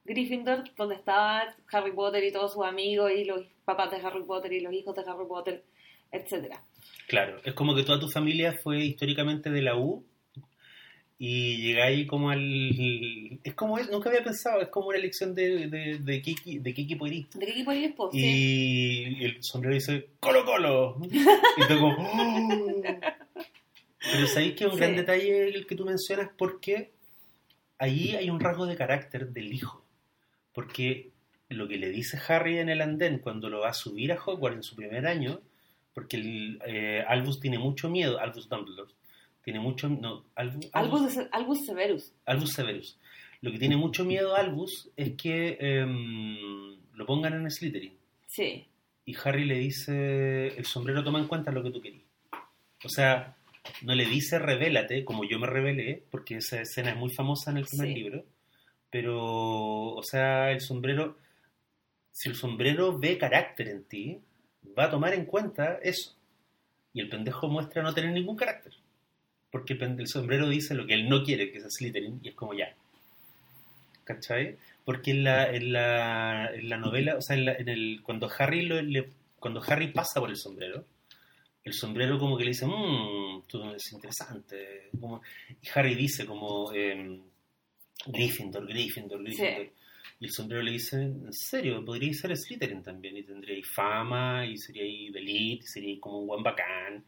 [0.05, 4.53] Gryffindor, donde estaba Harry Potter y todos sus amigos y los papás de Harry Potter
[4.53, 5.63] y los hijos de Harry Potter,
[6.11, 6.63] etcétera.
[7.07, 10.03] Claro, es como que toda tu familia fue históricamente de la U
[11.23, 13.39] y llegáis como al...
[13.43, 16.69] Es como, es- nunca había pensado, es como una elección de, de, de, equi- de
[16.71, 17.29] equipo eres.
[17.35, 18.09] ¿De equipo eres, po?
[18.11, 19.15] Sí.
[19.19, 20.97] Y el sombrero dice, Colo Colo.
[21.11, 21.95] Y tú como...
[21.95, 22.83] "Oh".
[24.11, 24.83] Pero sabéis que es un Sí.
[24.83, 26.91] gran detalle el que tú mencionas porque
[27.77, 29.85] ahí hay un rasgo de carácter del hijo.
[30.53, 31.11] Porque
[31.49, 34.55] lo que le dice Harry en el andén cuando lo va a subir a Hogwarts
[34.57, 35.39] en su primer año,
[35.93, 38.91] porque el, eh, Albus tiene mucho miedo, Albus Dumbledore,
[39.43, 39.89] tiene mucho...
[39.89, 40.67] No, Albus,
[41.31, 42.13] Albus, Severus.
[42.25, 42.97] Albus Severus.
[43.41, 47.93] Lo que tiene mucho miedo Albus es que em, lo pongan en Slytherin.
[48.27, 48.65] Sí.
[49.05, 52.03] Y Harry le dice, el sombrero toma en cuenta lo que tú querías.
[52.83, 53.35] O sea,
[53.81, 57.57] no le dice revélate, como yo me revelé, porque esa escena es muy famosa en
[57.57, 57.93] el primer Sí.
[57.95, 58.23] libro,
[58.91, 59.17] pero,
[59.95, 61.17] o sea, el sombrero,
[62.11, 64.19] si el sombrero ve carácter en ti,
[64.77, 66.15] va a tomar en cuenta eso.
[66.93, 68.73] Y el pendejo muestra no tener ningún carácter.
[69.51, 72.53] Porque el, sombrero dice lo que él no quiere, que es Slytherin, y es como
[72.53, 72.73] ya.
[74.03, 74.57] ¿Cachai?
[74.83, 78.29] Porque en la, en la, en la novela, o sea, en la- en el, cuando,
[78.37, 80.85] Harry lo- le- cuando Harry pasa por el sombrero,
[81.63, 84.89] el sombrero como que le dice, mmm, tú es interesante.
[84.99, 85.21] Como,
[85.61, 87.21] y Harry dice como, em,
[88.07, 89.69] Gryffindor, Gryffindor, Gryffindor.
[90.19, 94.57] Y el sombrero le dice, en serio, podríais ser Slytherin también, y tendríais fama, y
[94.57, 97.03] seríais de elite, y seríais como un buen bacán.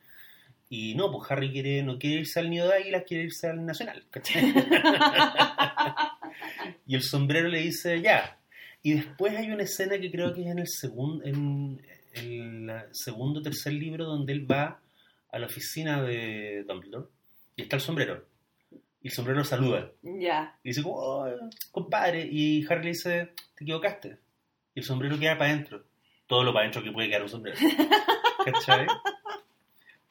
[0.75, 3.63] Y no, pues Harry quiere, no quiere irse al nido de águilas, quiere irse al
[3.63, 4.03] nacional,
[6.87, 8.39] y el sombrero le dice, ya.
[8.81, 11.79] Y después hay una escena que creo que es en el segundo, en
[12.15, 14.81] el segundo o tercer libro donde él va
[15.31, 17.05] a la oficina de Dumbledore
[17.55, 18.25] y está el sombrero.
[19.03, 19.91] Y el sombrero lo saluda.
[20.01, 20.57] Ya.
[20.63, 21.29] Y dice, "Oh,
[21.69, 22.27] compadre.
[22.31, 24.17] Y Harry le dice, te equivocaste.
[24.73, 25.83] Y el sombrero queda para adentro.
[26.25, 27.59] Todo lo para adentro que puede quedar un sombrero.
[28.45, 28.87] ¿Cachai?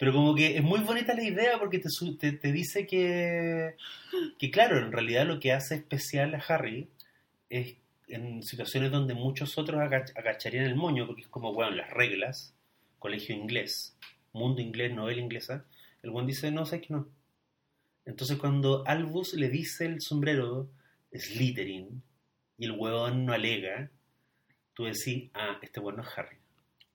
[0.03, 1.89] Pero como que es muy bonita la idea porque te,
[2.19, 3.77] te, te dice que,
[4.37, 6.89] que, claro, en realidad lo que hace especial a Harry
[7.49, 7.77] es
[8.09, 12.53] en situaciones donde muchos otros agach- agacharían el moño, porque es como, bueno, las reglas,
[12.99, 13.97] colegio inglés,
[14.33, 15.67] mundo inglés, novela inglesa,
[16.03, 17.07] el buen dice, no, sé que no.
[18.05, 20.69] Entonces cuando Albus le dice el sombrero
[21.13, 22.03] Slytherin
[22.59, 23.89] y el huevón no alega,
[24.75, 26.39] tú decís, ah, este huevón no es Harry.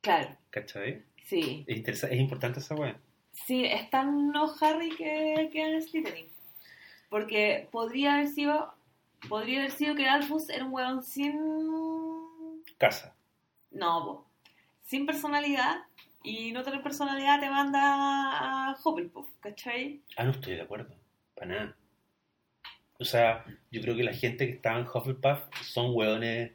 [0.02, 0.36] Claro.
[0.50, 1.04] ¿Cachai?
[1.28, 1.66] Sí.
[1.68, 2.98] Es, interesa- es importante esa hueá.
[3.32, 6.28] Sí, es tan no Harry que, que en Slytherin.
[7.10, 8.74] Porque podría haber sido.
[9.30, 11.36] Podría haber sido que Albus era un weón sin.
[12.78, 13.16] Casa.
[13.72, 14.28] No, po.
[14.84, 15.84] sin personalidad.
[16.24, 17.80] Y no tener personalidad te manda
[18.72, 20.02] a Hufflepuff, ¿cachai?
[20.18, 20.94] Ah, no estoy de acuerdo.
[21.36, 21.78] Para nada.
[23.00, 26.52] O sea, yo creo que la gente que estaba en Hufflepuff son hueones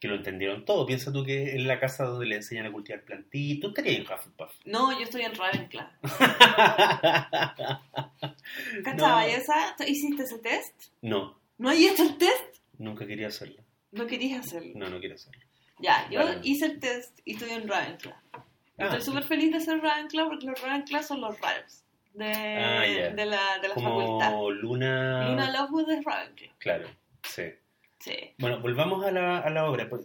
[0.00, 0.86] que lo entendieron todo.
[0.86, 4.02] Piensa tú que en la casa donde le enseñan a cultivar plantitas, tú estarías en
[4.12, 4.52] Hufflepuff.
[4.64, 5.86] No, yo estoy en Ravenclaw.
[7.62, 9.30] no, ¿Cachai?
[9.32, 9.74] esa?
[9.76, 10.74] ¿Tú ¿Hiciste ese test?
[11.02, 12.56] no, ¿No hay hecho el test?
[12.78, 13.62] nunca quería hacerlo.
[13.92, 14.72] No querías hacerlo.
[14.74, 15.40] No, no quiero hacerlo.
[15.78, 18.14] Ya, yo hice el test y estoy en Ravenclaw.
[18.32, 18.44] Ah,
[18.78, 21.82] Estoy súper feliz de ser Ravenclaw porque los Ravenclaw son los raros
[22.14, 22.80] de, Ah,
[23.14, 24.30] de la, de la facultad.
[24.32, 25.28] como Luna...
[25.28, 26.50] Luna Lovegood es Ravenclaw.
[26.58, 26.88] Claro,
[27.22, 27.42] sí.
[28.00, 28.16] Sí.
[28.38, 29.88] Bueno, volvamos a la, a la obra.
[29.88, 30.02] Pues,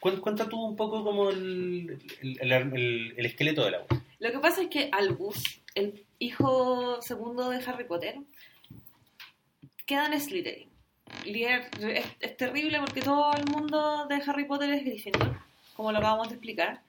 [0.00, 4.02] cuen- Cuenta tú un poco como el, el, el- el- el esqueleto de la obra.
[4.18, 5.42] Lo que pasa es que Albus,
[5.74, 8.16] el hijo segundo de Harry Potter,
[9.86, 10.68] queda en Slytherin.
[11.24, 15.38] Es- es terrible porque todo el mundo de Harry Potter es Gryffindor,
[15.74, 16.80] como lo acabamos de explicar.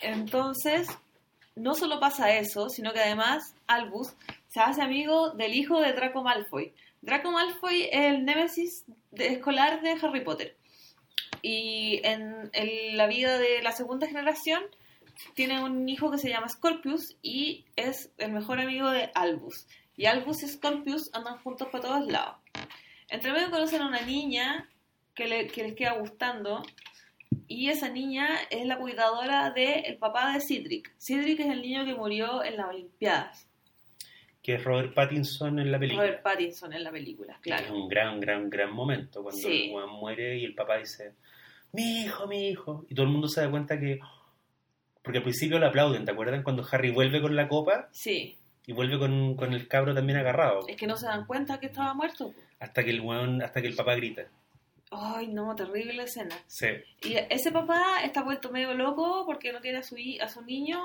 [0.00, 0.88] Entonces,
[1.54, 4.12] no solo pasa eso, sino que además Albus
[4.48, 6.72] se hace amigo del hijo de Draco Malfoy.
[7.02, 8.84] Draco Malfoy es el némesis
[9.18, 10.56] de- escolar de Harry Potter.
[11.42, 12.50] Y en,
[12.96, 14.62] la vida de la segunda generación
[15.34, 19.66] tiene un hijo que se llama Scorpius y es el mejor amigo de Albus.
[19.96, 22.36] Y Albus y Scorpius andan juntos para todos lados.
[23.08, 24.68] Entre medio conocen a una niña
[25.14, 26.62] que, le- les queda gustando
[27.48, 30.92] y esa niña es la cuidadora del papá de Cedric.
[30.98, 33.47] Cedric es el niño que murió en las Olimpiadas.
[34.42, 36.04] Que es Robert Pattinson en la película.
[36.06, 37.74] Robert Pattinson en la película, Es claro.
[37.74, 39.66] un gran, gran, gran momento cuando Sí.
[39.68, 41.14] el weón muere y el papá dice,
[41.72, 42.86] mi hijo, mi hijo.
[42.88, 43.98] Y todo el mundo se da cuenta que...
[45.02, 46.42] Porque al principio lo aplauden, ¿te acuerdan?
[46.42, 48.36] Cuando Harry vuelve con la copa Sí,
[48.66, 50.66] y vuelve con, con el cabro también agarrado.
[50.68, 52.32] es que no se dan cuenta que estaba muerto.
[52.60, 54.26] Hasta que el weón, hasta que el papá grita.
[54.90, 56.36] Ay, no, terrible escena.
[56.46, 56.66] Sí.
[57.02, 60.82] Y ese papá está vuelto medio loco porque no tiene a su, a su niño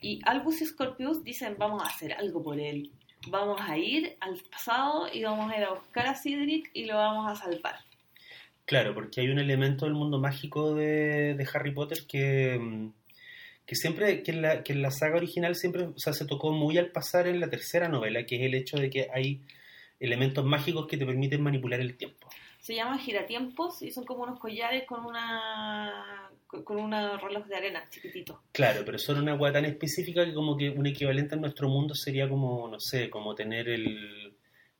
[0.00, 2.90] y Albus y Scorpius dicen vamos a hacer algo por él.
[3.28, 6.96] Vamos a ir al pasado y vamos a ir a buscar a Cedric y lo
[6.96, 7.76] vamos a salvar.
[8.66, 12.92] Claro, porque hay un elemento del mundo mágico de, de Harry Potter que, mm,
[13.66, 16.52] que siempre, que en, la, que en la saga original siempre, o sea, se tocó
[16.52, 19.42] muy al pasar en la tercera novela, que es el hecho de que hay
[20.00, 22.28] elementos mágicos que te permiten manipular el tiempo.
[22.64, 26.30] Se llaman giratiempos y son como unos collares con una
[26.64, 28.40] con unos reloj de arena chiquitito.
[28.52, 31.94] Claro, pero son una agua tan específica que como que un equivalente en nuestro mundo
[31.94, 34.34] sería como, no sé, como tener el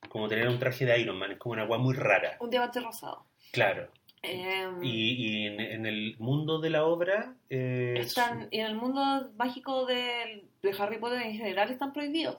[0.09, 2.39] como tener un traje de Iron Man, es como una agua muy rara.
[2.41, 3.27] Un diamante rosado.
[3.53, 3.91] Claro.
[4.23, 8.77] Em, Y, y en, en el mundo de la obra eh, están, y en el
[8.77, 12.39] mundo mágico de, de Harry Potter en general están prohibidos.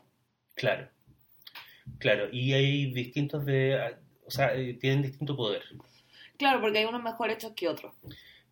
[0.56, 0.90] Claro,
[2.00, 5.64] claro, y hay distintos de, o sea, eh, tienen distinto poder.
[6.38, 7.94] Claro, porque hay unos mejor hechos que otros.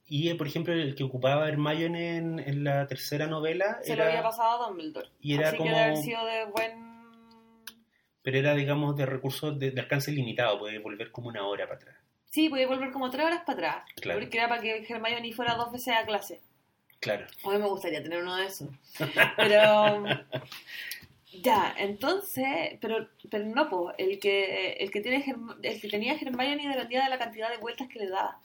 [0.05, 4.05] Y eh, por ejemplo, el que ocupaba Hermione en, en la tercera novela Se era,
[4.05, 5.09] lo había pasado a Dumbledore.
[5.21, 6.93] y era Así como- que debe haber sido de buen...
[8.21, 11.78] pero era digamos de recursos de, de alcance limitado, puede volver como una hora para
[11.78, 11.95] atrás.
[12.30, 13.89] Sí, podía volver como tres horas para atrás.
[14.01, 14.19] Claro.
[14.19, 16.41] Porque era para que Hermione fuera dos veces a clase.
[16.99, 17.28] Claro.
[17.43, 18.69] Hoy me gustaría tener uno de esos.
[19.38, 20.03] Pero.
[21.42, 22.78] Ya, entonces.
[22.80, 23.96] Pero, pero no, pues.
[23.98, 25.26] El que, el, que tiene,
[25.64, 28.40] el que tenía Hermione dependía de la cantidad de vueltas que le daba.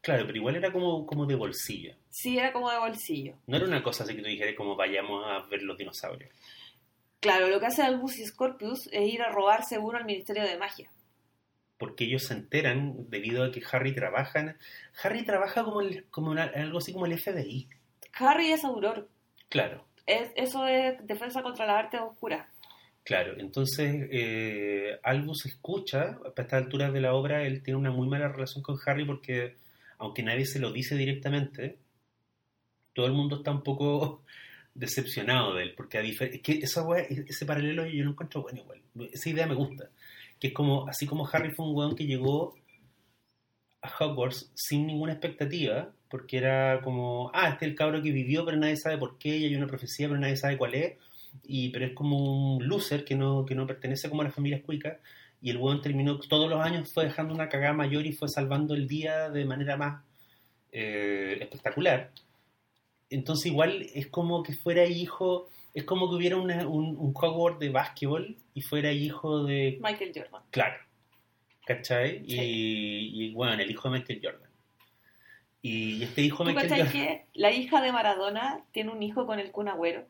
[0.00, 1.94] Claro, pero igual era como, como de bolsillo.
[2.10, 3.34] Sí, era como de bolsillo.
[3.46, 6.30] No era una cosa así que tú dijeras como vayamos a ver los dinosaurios.
[7.20, 10.58] Claro, lo que hace Albus y Scorpius es ir a robar seguro al Ministerio de
[10.58, 10.88] Magia.
[11.78, 14.38] Porque ellos se enteran debido a que Harry trabaja.
[14.40, 14.56] en-
[15.02, 17.68] Harry trabaja como, el- como una- algo así como el FBI.
[18.12, 19.08] Harry es auror.
[19.48, 22.48] Claro, Es, eso es defensa contra la arte oscura.
[23.04, 23.34] claro.
[23.38, 28.28] Entonces, eh, Albus escucha, a estas alturas de la obra, él tiene una muy mala
[28.28, 29.56] relación con Harry porque,
[29.98, 31.78] aunque nadie se lo dice directamente,
[32.94, 34.22] todo el mundo está un poco
[34.74, 35.74] decepcionado de él.
[35.76, 38.82] Porque a es que esa wea- ese paralelo yo lo encuentro bueno igual.
[39.12, 39.90] Esa idea me gusta.
[40.38, 42.54] Que es como, así como Harry fue un weón que llegó
[43.82, 48.44] a Hogwarts sin ninguna expectativa, porque era como, ah, este es el cabro que vivió,
[48.44, 50.94] pero nadie sabe por qué, y hay una profecía, pero nadie sabe cuál es,
[51.44, 54.62] y, pero es como un loser que no, que no pertenece como a las familias
[54.62, 54.98] cuicas,
[55.42, 58.74] y el weón terminó, todos los años fue dejando una cagada mayor y fue salvando
[58.74, 60.02] el día de manera más
[60.72, 62.10] eh, espectacular.
[63.10, 67.60] Entonces igual es como que fuera hijo, es como que hubiera una- un, un Hogwarts
[67.60, 70.42] de básquetbol y fuera hijo de Michael Jordan.
[70.50, 70.76] Claro.
[71.66, 72.24] ¿Cachai?
[72.26, 72.36] Sí.
[72.40, 74.45] Y, y, bueno, el hijo de Michael Jordan.
[75.68, 79.40] Y este hijo ¿Tú Michael cachai que la hija de Maradona tiene un hijo con
[79.40, 80.06] el Kun Agüero?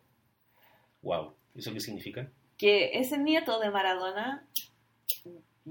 [1.03, 1.35] Wow.
[1.55, 2.31] ¿Eso qué significa?
[2.59, 4.47] Que ese nieto de Maradona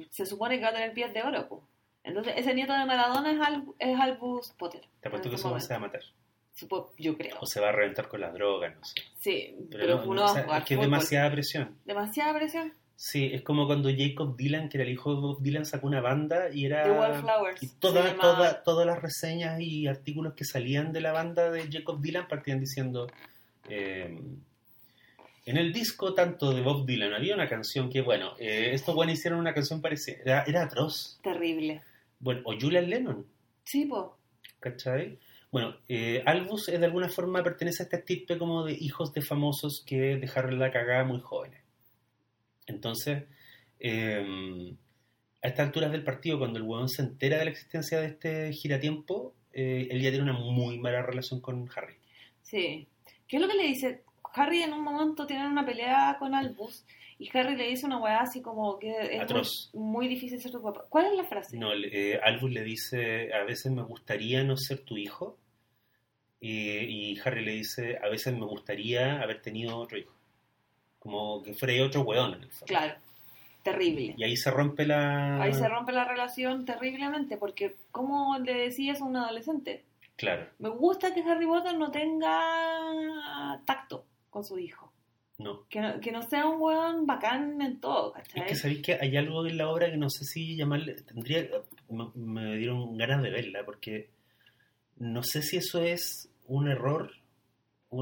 [0.10, 1.68] se supone que va a tener pies de oro, po.
[2.04, 4.82] Entonces, ese nieto de Maradona es, Al- es Albus Potter.
[5.02, 6.02] Te apuesto que este eso no se va a matar.
[6.56, 7.38] Supo- yo creo.
[7.42, 8.96] O se va a reventar con las drogas, no sé.
[9.18, 11.78] Sí, Pero, pero, no, uno no, va a jugar es que es demasiada presión.
[11.86, 12.74] Demasiada presión.
[12.98, 16.00] Sí, es como cuando Jacob Dylan, que era el hijo de Bob Dylan, sacó una
[16.02, 16.84] banda y era...
[16.86, 17.62] The Wallflowers.
[17.64, 22.00] Y toda, toda- todas las reseñas y artículos que salían de la banda de Jacob
[22.02, 23.08] Dylan partían diciendo...
[23.70, 24.18] eh,
[25.48, 29.14] en el disco tanto de Bob Dylan había una canción que, bueno, eh, estos buenos
[29.16, 31.20] hicieron una canción parecida, era, era atroz.
[31.22, 31.84] Terrible.
[32.20, 33.26] Bueno, o Julian Lennon,
[33.64, 34.18] Sí, po.
[34.60, 35.20] ¿cachai?
[35.52, 39.22] Bueno, eh, Albus eh, de alguna forma pertenece a esta estirpe como de hijos de
[39.22, 41.62] famosos que dejaron la cagada muy jóvenes.
[42.68, 43.24] Entonces,
[43.80, 44.76] eh,
[45.42, 48.52] a estas alturas del partido, cuando el huevón se entera de la existencia de este
[48.54, 51.96] giratiempo, eh, él ya tiene una muy mala relación con Harry.
[52.42, 52.88] Sí.
[53.28, 54.04] ¿Qué es lo que le dice?
[54.34, 56.84] Harry en un momento tiene una pelea con Albus
[57.18, 59.70] y Harry le dice una weá así como que es muy, Atroz.
[59.74, 60.86] muy difícil ser tu papá.
[60.90, 61.58] ¿Cuál es la frase?
[61.58, 65.38] No, eh, Albus le dice, a veces me gustaría no ser tu hijo.
[66.42, 70.15] Y, y Harry le dice, a veces me gustaría haber tenido otro hijo.
[71.06, 72.66] Como que fuera otro weón en el fondo.
[72.66, 72.96] Claro.
[73.62, 74.16] Terrible.
[74.18, 75.42] Y ahí se rompe la...
[75.42, 79.84] Ahí se rompe la relación terriblemente porque ¿cómo le decías a un adolescente?
[80.16, 84.92] Claro, Me gusta que Harry Potter no tenga tacto con su hijo.
[85.38, 85.68] no.
[85.70, 88.42] Que no, que no sea un weón bacán en todo, ¿cachai?
[88.44, 90.94] Es que sabéis que hay algo en la obra que no sé si llamarle...
[91.04, 91.48] Tendría...
[91.90, 94.10] Me, me dieron ganas de verla porque
[94.98, 97.12] no sé si eso es un error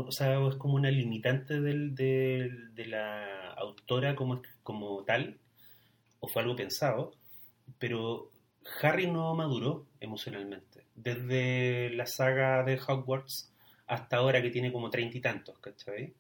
[0.02, 5.38] o sea, es como una limitante del, del- de la autora como, como tal,
[6.20, 7.14] o fue algo pensado,
[7.80, 8.32] pero
[8.82, 10.86] Harry no maduró emocionalmente.
[10.96, 13.52] Desde la saga de Hogwarts
[13.88, 16.14] hasta ahora que tiene como treinta y tantos, ¿cachai?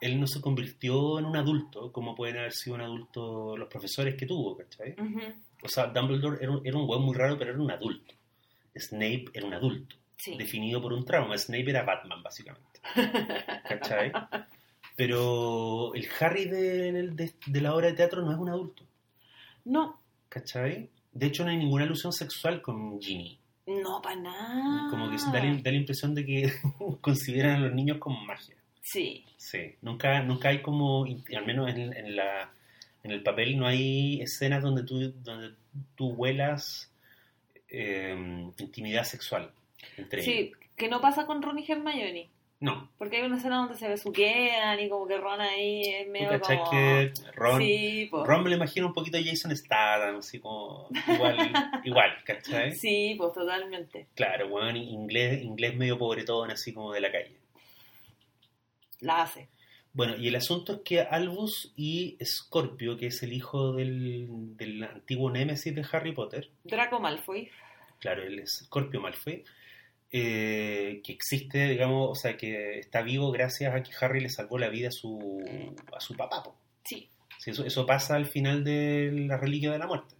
[0.00, 4.16] Él no se convirtió en un adulto como pueden haber sido un adulto los profesores
[4.16, 4.96] que tuvo, ¿cachai?
[5.62, 8.14] O sea, Dumbledore era un, era un weón muy raro, pero era un adulto.
[8.74, 10.36] Snape era un adulto Sí.
[10.38, 11.36] definido por un trauma.
[11.36, 12.71] Snape era Batman, básicamente.
[13.68, 14.12] ¿Cachai?
[14.96, 18.84] Pero el Harry de, de- de la obra de teatro no es un adulto.
[19.64, 20.90] No, ¿Cachai?
[21.12, 23.38] De hecho, no hay ninguna alusión sexual con Ginny.
[23.66, 24.88] no para nada.
[24.90, 26.52] Como que da la, da la impresión de que
[27.00, 28.56] consideran a los niños como magia.
[28.82, 29.74] Sí, Sí.
[29.82, 32.50] Nunca, nunca hay como, al menos en, en la,
[33.02, 35.54] en el papel, no hay escenas donde tú, donde
[35.96, 36.90] tú huelas
[37.68, 38.14] eh,
[38.58, 39.50] intimidad sexual
[39.96, 40.34] entre ellos.
[40.34, 42.30] sí, que no pasa con Ron y Hermione.
[42.62, 42.88] No.
[42.96, 46.28] Porque hay una escena donde se besuquean y como que Ron ahí es ¿Tú medio
[46.28, 46.70] cachai como...
[46.70, 48.24] que Ron, Sí, po.
[48.24, 51.36] Ron me lo imagino un poquito a Jason Statham, así como igual,
[51.84, 52.70] igual, ¿cachai?
[52.76, 54.06] Sí, pues totalmente.
[54.14, 57.36] Claro, weón, inglés, inglés medio pobretón, así como de la calle.
[59.00, 59.48] La hace.
[59.92, 64.84] Bueno, y el asunto es que Albus y Scorpio, que es el hijo del, del
[64.84, 67.50] antiguo némesis de Harry Potter, Draco Malfoy.
[67.98, 69.42] claro, él es Scorpio Malfoy,
[70.12, 74.58] eh, que existe, digamos, o sea, que está vivo gracias a que Harry le salvó
[74.58, 75.42] la vida a su,
[75.94, 76.42] a su papá.
[76.42, 76.54] po.
[76.84, 77.08] Sí.
[77.38, 80.14] Sí, eso, eso pasa al final de la reliquia de la muerte.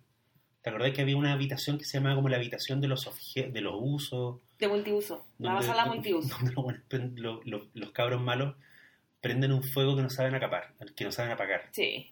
[0.62, 3.60] ¿Te acordás que había una habitación que se llamaba como la habitación de los de
[3.60, 4.40] los usos?
[4.58, 5.26] De multiuso.
[5.38, 6.36] La sala multiuso.
[6.88, 8.54] donde los, los cabros malos
[9.20, 11.68] prenden un fuego que no saben acapar, que no saben apagar.
[11.72, 12.10] Sí.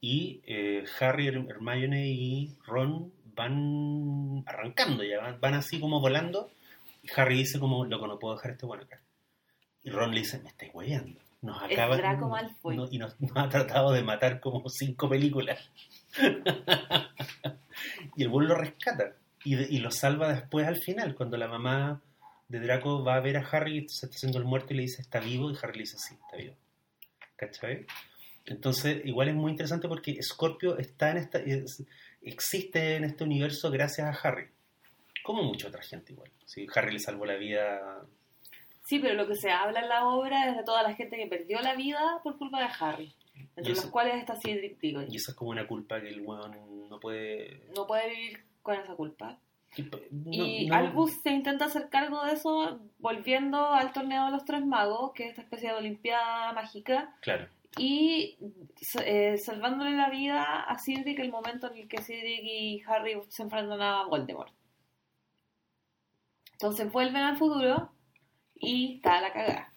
[0.00, 6.50] Y eh, Harry, Her- Hermione y Ron van arrancando ya, van, van así como volando.
[7.02, 9.00] Y Harry dice como, loco, no puedo dejar este bueno acá.
[9.82, 11.18] Y Ron le dice, me estáis hueveando.
[11.42, 12.76] Nos acaba Draco Malfoy.
[12.76, 15.58] no- y nos, nos ha tratado de matar como cinco películas.
[18.16, 19.14] y el buen lo rescata.
[19.44, 22.02] Y, de- y lo salva después al final, cuando la mamá
[22.48, 25.00] de Draco va a ver a Harry, se está haciendo el muerto y le dice,
[25.02, 25.50] ¿está vivo?
[25.50, 26.54] Y Harry le dice, sí, está vivo.
[27.36, 27.86] ¿Cachai?
[28.44, 31.84] Entonces, igual es muy interesante porque Scorpio está en esta, es-
[32.20, 34.48] existe en este universo gracias a Harry.
[35.30, 36.30] Como mucha otra gente igual.
[36.44, 38.02] Sí, Harry le salvó la vida.
[38.84, 41.26] Sí, pero lo que se habla en la obra es de toda la gente que
[41.26, 43.14] perdió la vida por culpa de Harry.
[43.56, 45.06] Entre eso- los cuales está Cedric Diggory.
[45.10, 47.62] Y eso es como una culpa que el weón no puede...
[47.76, 49.38] No puede vivir con esa culpa.
[50.10, 54.44] no- y no- Albus se intenta hacer cargo de eso volviendo al torneo de los
[54.44, 57.46] tres magos, que es esta especie de olimpiada mágica, Claro,
[57.78, 58.36] y
[59.04, 63.44] eh, salvándole la vida a Cedric el momento en el que Cedric y Harry se
[63.44, 64.52] enfrentan a Voldemort.
[66.60, 67.90] Entonces vuelven al futuro
[68.56, 69.72] y está la cagada.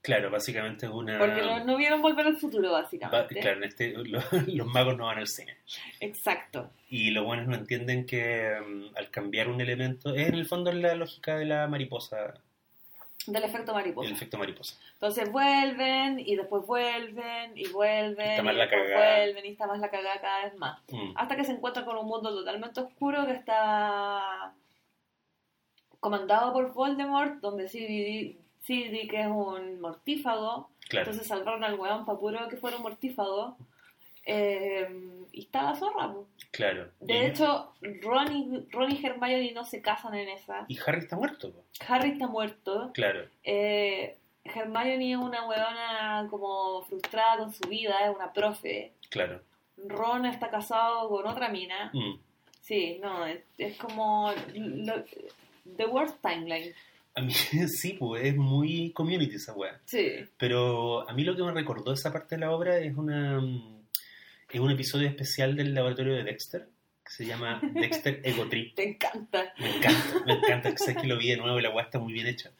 [0.00, 1.16] claro, básicamente es una...
[1.18, 3.38] Porque no, no vieron volver al futuro, básicamente.
[3.40, 5.56] claro, en este, lo- los magos no van al cine.
[6.00, 6.70] Exacto.
[6.90, 10.72] Y los buenos no entienden que mm, al cambiar un elemento, es en el fondo
[10.72, 12.34] la lógica de la mariposa,
[13.28, 14.08] Del efecto mariposa.
[14.08, 14.74] el efecto mariposa.
[14.94, 19.16] Entonces vuelven y después vuelven y vuelven Está y, más la cagada.
[19.18, 20.80] vuelven y está más la cagada cada vez más.
[20.90, 24.52] Mm, Hasta que se encuentran con un mundo totalmente oscuro que está
[26.02, 30.68] comandado por Voldemort, donde Cedric, Cedric es un mortífago.
[30.88, 33.56] claro, Entonces salvaron al weón para puro que fuera un mortífago.
[34.26, 34.88] Eh,
[35.32, 36.12] y está la zorra.
[36.50, 36.88] claro.
[37.00, 37.72] De Y- hecho,
[38.02, 40.64] Ron y, Ron y Hermione no se casan en esa.
[40.68, 41.52] Y Harry está muerto.
[41.88, 42.90] Harry está muerto.
[42.94, 43.24] claro.
[43.44, 48.92] Eh, Hermione es una weona como frustrada con su vida, es una profe.
[49.10, 49.40] Claro.
[49.76, 51.90] Ron está casado con otra mina.
[51.92, 52.18] Mm.
[52.60, 55.04] Sí, no, es, es como lo-
[55.76, 56.74] The Worst Timeline.
[57.14, 57.32] A mí
[57.68, 59.80] sí, pues es muy community esa weá.
[59.84, 60.24] Sí.
[60.38, 63.82] Pero a mí lo que me recordó esa parte de la obra es una mm,
[64.52, 66.68] es un episodio especial del laboratorio de Dexter
[67.04, 68.74] que se llama Dexter Ego Trip.
[68.74, 69.52] Te encanta.
[69.58, 70.76] Me encanta, me encanta.
[70.76, 72.50] Sé que lo vi de nuevo y la weá está muy bien hecha.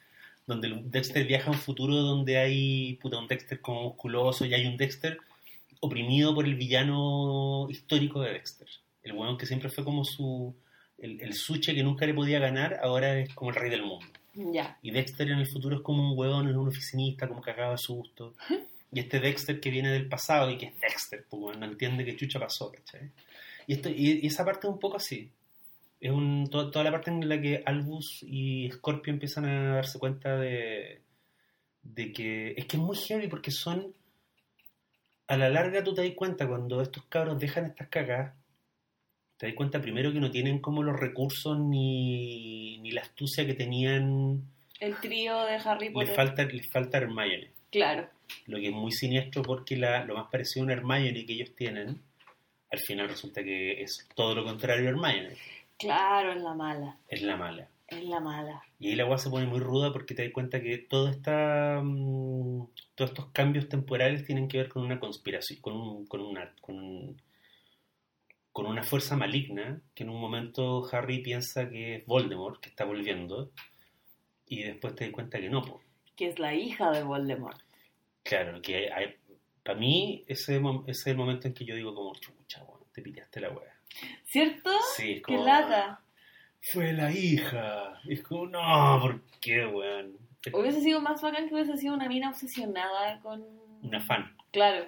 [0.46, 4.66] Donde Dexter viaja a un futuro donde hay puta, un Dexter como musculoso y hay
[4.66, 5.18] un Dexter
[5.80, 8.68] oprimido por el villano histórico de Dexter.
[9.02, 10.54] El weón que siempre fue como su.
[11.02, 14.06] El, el suche que nunca le podía ganar, ahora es como el rey del mundo.
[14.34, 14.78] Ya.
[14.80, 17.78] Y Dexter en el futuro es como un huevón, es un oficinista, como cagado de
[17.78, 18.34] susto.
[18.90, 22.16] Y este Dexter que viene del pasado y que es Dexter, pues no entiende qué
[22.16, 23.10] chucha pasó, ¿cachai?
[23.66, 25.30] Y, esto, y, y esa parte es un poco así.
[26.00, 29.98] Es un, to- toda la parte en la que Albus y Scorpio empiezan a darse
[29.98, 31.00] cuenta de,
[31.82, 33.94] de que es que es muy heavy porque son
[35.28, 38.34] a la larga tú te das cuenta cuando estos cabros dejan estas cagas
[39.42, 43.54] te das cuenta primero que no tienen como los recursos ni, ni la astucia que
[43.54, 44.40] tenían
[44.78, 46.14] El trío de Harry les Potter.
[46.14, 48.08] falta, les falta Hermione Claro.
[48.46, 51.56] lo que es muy siniestro porque la, lo más parecido a una Hermione que ellos
[51.56, 52.00] tienen
[52.70, 55.36] al final resulta que es todo lo contrario a Hermione
[55.76, 56.96] Claro, es la mala.
[57.08, 58.62] es la mala Es la mala.
[58.78, 61.80] y ahí la agua se pone muy ruda porque te das cuenta que todo esta,
[61.82, 66.48] mm, todos estos cambios temporales tienen que ver con una conspiración, con, un, con, una,
[66.60, 67.16] con, un-
[68.52, 72.84] con una fuerza maligna que en un momento Harry piensa que es Voldemort, que está
[72.84, 73.50] volviendo,
[74.46, 75.62] y después te das cuenta que no.
[75.62, 75.80] po.
[76.16, 77.58] Que es la hija de Voldemort.
[78.22, 79.16] Claro, que hay-
[79.64, 83.40] para mí ese, es el momento en que yo digo como, chucha, weón, te pillaste
[83.40, 83.74] la wea.
[84.24, 84.70] ¿Cierto?
[84.96, 86.00] Sí, es ¡Qué como, lata!
[86.60, 88.00] Fue la hija.
[88.04, 90.16] Y es como, no, ¿por qué, weón?
[90.44, 93.44] Es Hubiese sido más bacán que hubiese sido una mina obsesionada con...
[93.82, 94.86] una fan, Claro,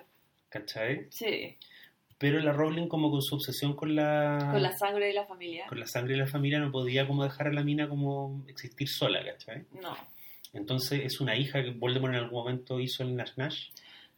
[0.50, 1.06] ¿cachai?
[1.10, 1.56] sí.
[2.18, 5.66] Pero la Rowling como con su obsesión con la, Con la sangre de la familia.
[5.66, 8.88] con la sangre de la familia no podía como dejar a la mina como existir
[8.88, 9.64] sola, ¿cachai?
[9.80, 9.96] No.
[10.52, 13.70] Entonces es una hija que Voldemort en algún momento hizo el Nash Nash.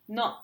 [0.09, 0.43] No.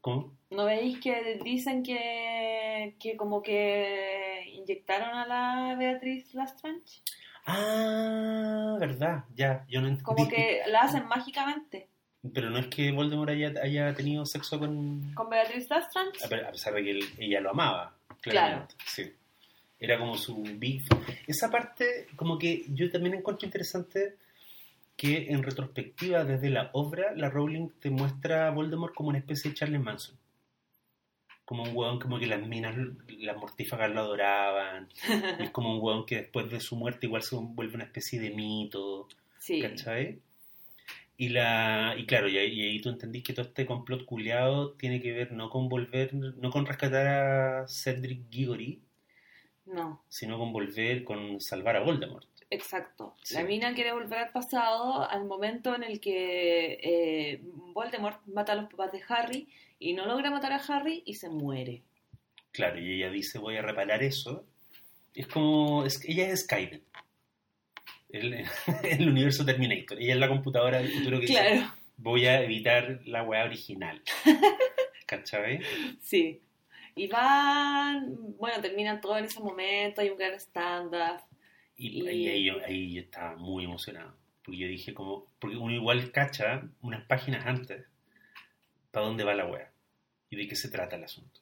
[0.00, 0.36] ¿Cómo?
[0.50, 7.02] ¿No veis que dicen que, que como que inyectaron a la Beatriz Lestrange?
[7.46, 10.04] Ah, verdad, ya, yo no entendí.
[10.04, 11.88] Como que la hacen mágicamente.
[12.34, 15.14] Pero no es que Voldemort haya, haya tenido sexo con...
[15.14, 16.24] Con Beatriz Lestrange.
[16.24, 17.94] A pe- a pesar de que él- ella lo amaba.
[18.20, 19.10] claramente, Sí.
[19.78, 20.82] Era como su big...
[21.26, 24.16] Esa parte, como que yo también encuentro interesante
[24.96, 29.50] que en retrospectiva, desde la obra, la Rowling te muestra a Voldemort como una especie
[29.50, 30.14] de Charles Manson.
[31.46, 32.76] como un weón como que las minas,
[33.18, 34.88] las mortífagas lo adoraban.
[35.40, 38.28] es como un weón que después de su muerte igual se vuelve una especie de
[38.30, 39.08] mito.
[39.38, 39.62] Sí.
[39.62, 40.20] ¿Cachai?
[41.22, 44.72] Y, la, y claro, y ahí, y ahí tú entendís que todo este complot culiado
[44.72, 48.80] tiene que ver no con volver, no con rescatar a Cedric Diggory,
[49.66, 52.26] No, sino con volver, con salvar a Voldemort.
[52.48, 53.14] exacto.
[53.22, 53.34] Sí.
[53.34, 57.40] La mina quiere volver al pasado al momento en el que eh,
[57.74, 59.46] Voldemort mata a los papás de Harry
[59.78, 61.82] y no logra matar a Harry y se muere.
[62.50, 64.46] Claro, y ella dice, voy a reparar eso.
[65.14, 66.82] Es como, es, ella es Skynet.
[68.12, 68.44] El,
[68.84, 70.00] el universo Terminator.
[70.00, 74.02] Ella es la computadora del futuro que dice, Claro, voy a evitar la weá original.
[75.06, 75.60] ¿Cachai?
[76.00, 76.40] sí.
[76.96, 81.22] Y van, bueno, terminan todo en ese momento, hay un gran stand-up.
[81.76, 84.14] Y, Y- ahí, yo, ahí yo estaba muy emocionado.
[84.42, 87.86] Porque yo dije como, porque uno igual cacha unas páginas antes
[88.90, 89.70] para dónde va la wea
[90.30, 91.40] y de qué se trata el asunto.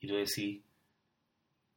[0.00, 0.62] Y tú decís,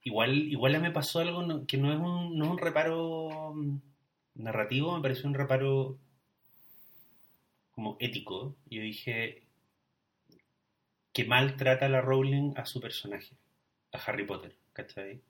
[0.04, 3.78] igual, igual me pasó algo que no es un, no es un reparo mm,
[4.36, 5.98] narrativo, me pareció un reparo
[7.72, 8.56] como ético.
[8.70, 9.44] Yo dije,
[11.14, 13.36] que mal trata la Rowling a su personaje,
[13.92, 15.22] a Harry Potter, ¿cachai?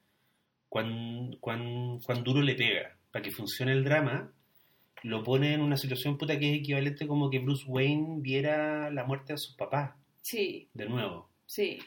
[0.69, 2.97] Cuán, cuán, cuán duro le pega.
[3.11, 4.31] Para que funcione el drama,
[5.03, 9.03] lo pone en una situación puta que es equivalente como que Bruce Wayne viera la
[9.03, 11.29] muerte de sus papás, Sí, de nuevo.
[11.45, 11.79] sí,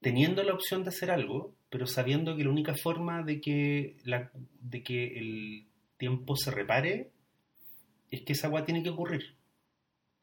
[0.00, 4.30] Teniendo la opción de hacer algo, pero sabiendo que la única forma de que, la,
[4.60, 5.66] de que el
[5.96, 7.10] tiempo se repare
[8.10, 9.34] es que esa agua tiene que ocurrir.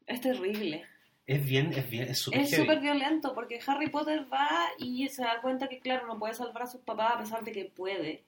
[0.06, 0.84] es terrible.
[1.26, 2.62] Es bien, es bien, es súper Es heavy.
[2.62, 4.48] súper violento porque Harry Potter va
[4.78, 7.50] y se da cuenta que, claro, no puede salvar a sus papás a pesar de
[7.50, 8.22] que puede.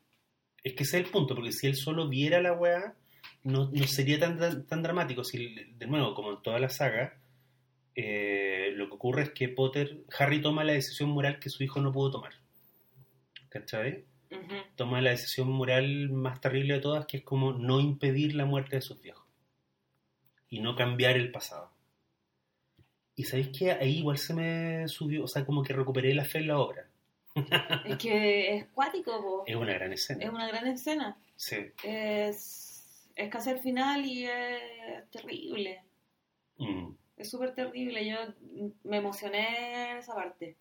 [0.65, 2.95] Es que ese es el punto, porque si él solo viera la weá,
[3.45, 5.23] no, no sería tan, tan, tan dramático.
[5.23, 7.21] Si, de nuevo, como en toda la saga,
[7.95, 11.81] eh, lo que ocurre es que Potter, Harry toma la decisión moral que su hijo
[11.81, 12.42] no pudo tomar.
[13.53, 14.07] ¿Cachai?
[14.77, 18.77] Toma la decisión moral más terrible de todas, que es como no impedir la muerte
[18.77, 19.27] de sus viejos.
[20.49, 21.71] Y no cambiar el pasado.
[23.15, 26.39] Y sabéis que ahí igual se me subió, o sea, como que recuperé la fe
[26.39, 26.89] en la obra.
[27.85, 29.45] Es que es cuático, po.
[29.47, 30.25] Es una gran escena.
[30.25, 31.17] es una gran escena.
[31.37, 31.57] Sí.
[31.83, 35.83] Es, es casi el final y es terrible.
[36.57, 36.93] Mm.
[37.19, 38.07] Es súper terrible.
[38.07, 38.17] Yo
[38.85, 40.57] me emocioné en esa parte.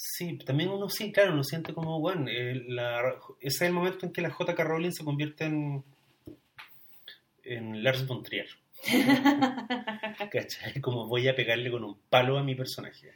[0.00, 4.06] Sí, también uno sí, claro, uno siente como, bueno, eh, la- ese es el momento
[4.06, 4.62] en que la J.K.
[4.62, 5.82] Rowling se convierte en,
[7.42, 8.46] en Lars von Trier.
[10.30, 10.80] ¿Cachai?
[10.80, 13.12] Como voy a pegarle con un palo a mi personaje.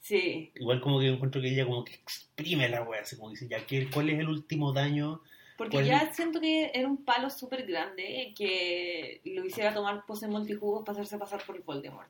[0.00, 3.30] Sí, Igual como que yo encuentro que ella como que exprime la wea, así como
[3.30, 5.22] dice, ya, ¿qué, ¿cuál es el último daño?
[5.56, 10.28] porque ¿Cuál- ya siento que era un palo súper grande que lo hiciera tomar pose
[10.28, 12.08] multijugos para hacerse pasar por Voldemort.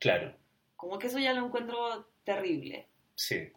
[0.00, 0.34] Claro,
[0.74, 2.86] Como que eso ya lo encuentro terrible.
[3.18, 3.52] Sí.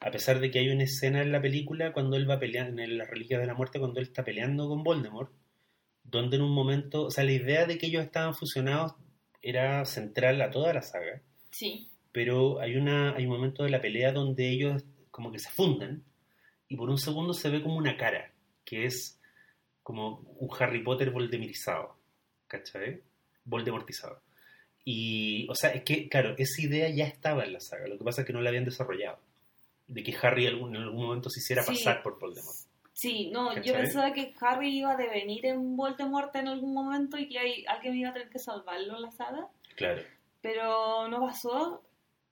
[0.00, 2.98] A pesar de que hay una escena en la película cuando él va peleando, en
[2.98, 5.32] las Reliquias de la Muerte, cuando él está peleando con Voldemort,
[6.04, 8.94] donde en un momento, o sea, la idea de que ellos estaban fusionados
[9.40, 11.20] era central a toda la saga.
[11.50, 11.90] Sí.
[12.12, 16.02] pero hay una hay un momento de la pelea donde ellos como que se fundan
[16.68, 18.32] y por un segundo se ve como una cara
[18.64, 19.20] que es
[19.82, 21.98] como un Harry Potter voldemirizado
[22.46, 23.02] ¿cachai?
[23.44, 24.22] voldemortizado
[24.84, 28.04] y o sea es que claro esa idea ya estaba en la saga lo que
[28.04, 29.18] pasa es que no la habían desarrollado
[29.88, 31.68] de que Harry algún- en algún momento se hiciera Sí.
[31.74, 32.56] pasar por Voldemort
[32.94, 37.26] Sí, no, yo pensaba que Harry iba a devenir en Voldemort en algún momento y
[37.28, 40.02] que hay, alguien iba a tener que salvarlo en la saga, claro
[40.42, 41.82] pero no pasó.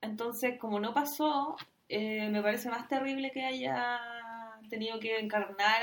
[0.03, 1.57] Entonces, como no pasó,
[1.89, 4.01] eh, me parece más terrible que haya
[4.69, 5.83] tenido que encarnar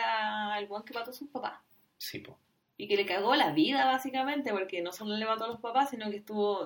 [0.53, 1.59] al buen que mató a sus papás.
[1.97, 2.37] sí po.
[2.79, 5.89] Y que le cagó la vida, básicamente, porque no solo le mató a los papás,
[5.89, 6.63] sino que estuvo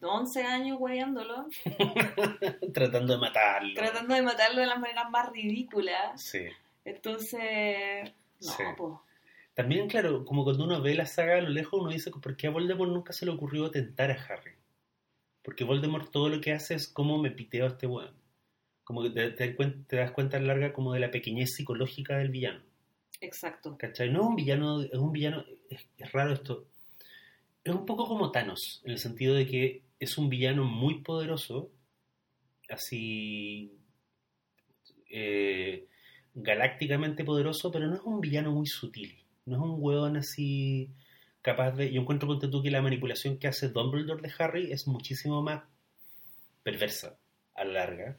[0.00, 1.46] 11 años hueveándolo,
[2.74, 6.20] tratando de matarlo tratando de matarlo de las maneras más ridículas.
[6.20, 6.46] sí
[6.84, 8.62] Entonces, no, Sí.
[8.76, 9.02] po.
[9.54, 12.48] También, claro, como cuando uno ve la saga a lo lejos, uno dice, ¿por qué
[12.48, 14.52] a Voldemort nunca se le ocurrió tentar a Harry?
[15.42, 18.14] Porque Voldemort todo lo que hace es cómo me piteo a este weón.
[18.84, 21.54] Como que te, te das cuen- te das cuenta la larga como de la pequeñez
[21.54, 22.60] psicológica del villano.
[23.20, 23.76] Exacto.
[23.78, 24.10] ¿Cachai?
[24.10, 26.66] No es un villano, es un villano, es, raro esto.
[27.64, 31.70] Es un poco como Thanos, en el sentido de que es un villano muy poderoso,
[32.68, 33.72] así
[35.10, 35.86] eh,
[36.34, 39.18] galácticamente poderoso, pero no es un villano muy sutil.
[39.46, 40.90] No es un hueón así
[41.42, 41.92] capaz de...
[41.92, 45.64] Yo encuentro, ponte tú, que la manipulación que hace Dumbledore de Harry es muchísimo más
[46.62, 47.18] perversa
[47.54, 48.18] a la larga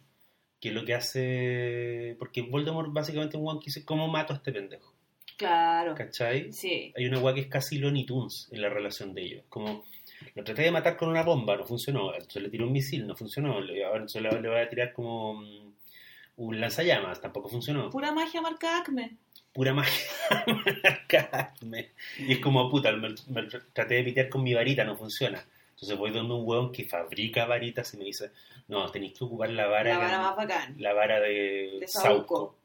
[0.60, 2.16] que lo que hace...
[2.20, 4.94] Porque Voldemort básicamente es un que dice, ¿cómo mato a este pendejo?
[5.38, 5.94] Claro.
[5.94, 6.52] ¿Cachai?
[6.52, 6.92] Sí.
[6.98, 9.44] Hay una hueá que es casi Looney Tunes en la relación de ellos.
[9.50, 9.84] Como
[10.34, 12.14] Lo traté de matar con una bomba, no funcionó.
[12.14, 13.54] Entonces le tiré un misil, no funcionó.
[13.54, 15.74] Ahora entonces le, voy a tirar como mm,
[16.38, 17.92] un lanzallamas, tampoco funcionó.
[17.92, 19.18] Pura magia marca Acme.
[19.54, 20.06] Pura magia.
[20.48, 21.92] marcarme.
[22.18, 23.44] y es como, puta, me, me
[23.74, 25.46] traté de pitear con mi varita, no funciona.
[25.78, 28.32] Entonces voy donde un hueón que fabrica varitas y me dice,
[28.68, 30.76] no, tenéis que ocupar la vara, La vara más bacán.
[30.80, 31.88] la vara de, De.
[31.88, 32.58] Sauco.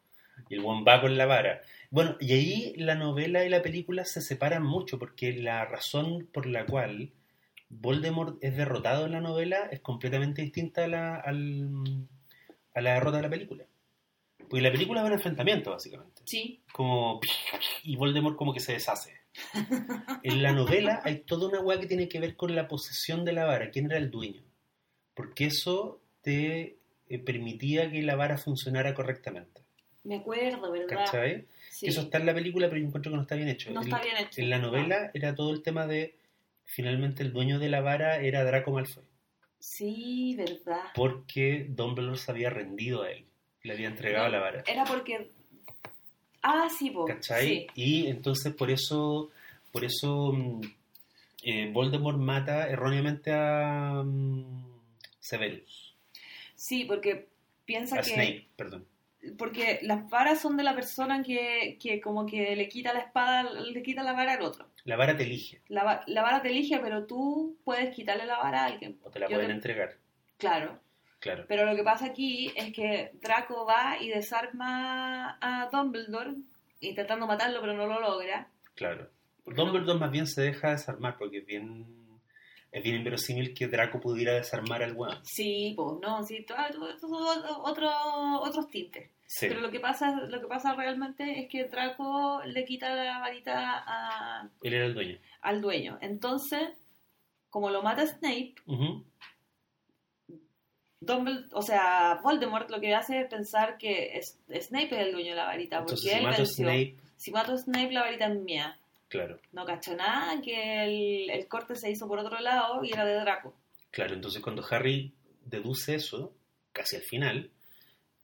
[0.48, 1.60] Y el hueón va con la vara.
[1.90, 6.46] Bueno, y ahí la novela y la película se separan mucho porque la razón por
[6.46, 7.10] la cual
[7.68, 12.06] Voldemort es derrotado en la novela es completamente distinta a la, al-
[12.74, 13.64] a la derrota de la película.
[14.38, 16.22] Porque la película es un enfrentamiento, básicamente.
[16.24, 16.62] Sí.
[16.72, 17.20] Como...
[17.84, 19.20] Y Voldemort como que se deshace.
[20.22, 23.32] En la novela hay toda una weá que tiene que ver con la posesión de
[23.32, 23.70] la vara.
[23.70, 24.42] ¿Quién era el dueño?
[25.14, 26.78] Porque eso te
[27.08, 29.62] eh, permitía que la vara funcionara correctamente.
[30.04, 30.88] Me acuerdo, ¿verdad?
[30.88, 31.46] ¿Cachai?
[31.70, 31.86] Sí.
[31.86, 33.70] Eso está en la película, pero yo encuentro que no está bien hecho.
[33.70, 34.40] No En- está bien hecho.
[34.40, 36.18] En la novela era todo el tema de,
[36.64, 39.04] finalmente el dueño de la vara era Draco Malfoy,
[39.58, 40.82] Sí, verdad.
[40.94, 43.26] porque Dumbledore se había rendido a él,
[43.62, 44.64] le había entregado la vara.
[44.66, 45.30] Era porque.
[46.42, 47.04] Ah, sí, po.
[47.06, 47.46] ¿Cachai?
[47.48, 47.66] Sí.
[47.74, 49.30] Y entonces por eso,
[49.70, 50.60] por eso mm,
[51.44, 54.64] eh, Voldemort mata erróneamente a mm,
[55.20, 55.94] Severus,
[56.54, 57.28] Sí, porque
[57.64, 58.10] piensa a que.
[58.10, 58.86] Snape, perdón.
[59.38, 63.44] Porque las varas son de la persona que, que como que le quita la espada,
[63.52, 64.66] le quita la vara al otro.
[64.84, 68.38] La vara te elige, La, va- la vara te elige, pero tú puedes quitarle la
[68.38, 68.98] vara a alguien.
[69.04, 69.96] o te la Yo pueden te- entregar,
[70.38, 70.80] Claro.
[71.22, 71.44] Claro.
[71.48, 76.34] Pero lo que pasa aquí es que Draco va y desarma a Dumbledore,
[76.80, 78.48] intentando matarlo, pero no lo logra.
[78.74, 79.08] Claro.
[79.46, 81.86] Dumbledore más bien se deja desarmar porque es bien,
[82.72, 85.18] es bien inverosímil que Draco pudiera desarmar al weón.
[85.24, 87.90] Sí, pues, no, sí, todo- todo- todo- otro,
[88.40, 89.10] otros tintes.
[89.26, 93.18] Sí, Pero lo que pasa, lo que pasa realmente es que Draco le quita la
[93.20, 95.18] varita a- él era el dueño.
[95.40, 95.98] al dueño.
[96.02, 96.68] Entonces,
[97.48, 98.54] como lo mata Snape.
[101.04, 105.30] Dumbledore, o sea, Voldemort lo que hace es pensar que es- Snape es el dueño
[105.30, 106.64] de la varita, porque Entonces, si él mato venció.
[106.64, 108.78] Snape, Si mato a Snape, la varita es mía.
[109.08, 113.04] claro, No cachó nada, que el, el corte se hizo por otro lado y era
[113.04, 113.54] de Draco.
[113.90, 114.14] claro.
[114.14, 115.12] Entonces, cuando Harry
[115.44, 116.32] deduce eso,
[116.72, 117.50] casi al final,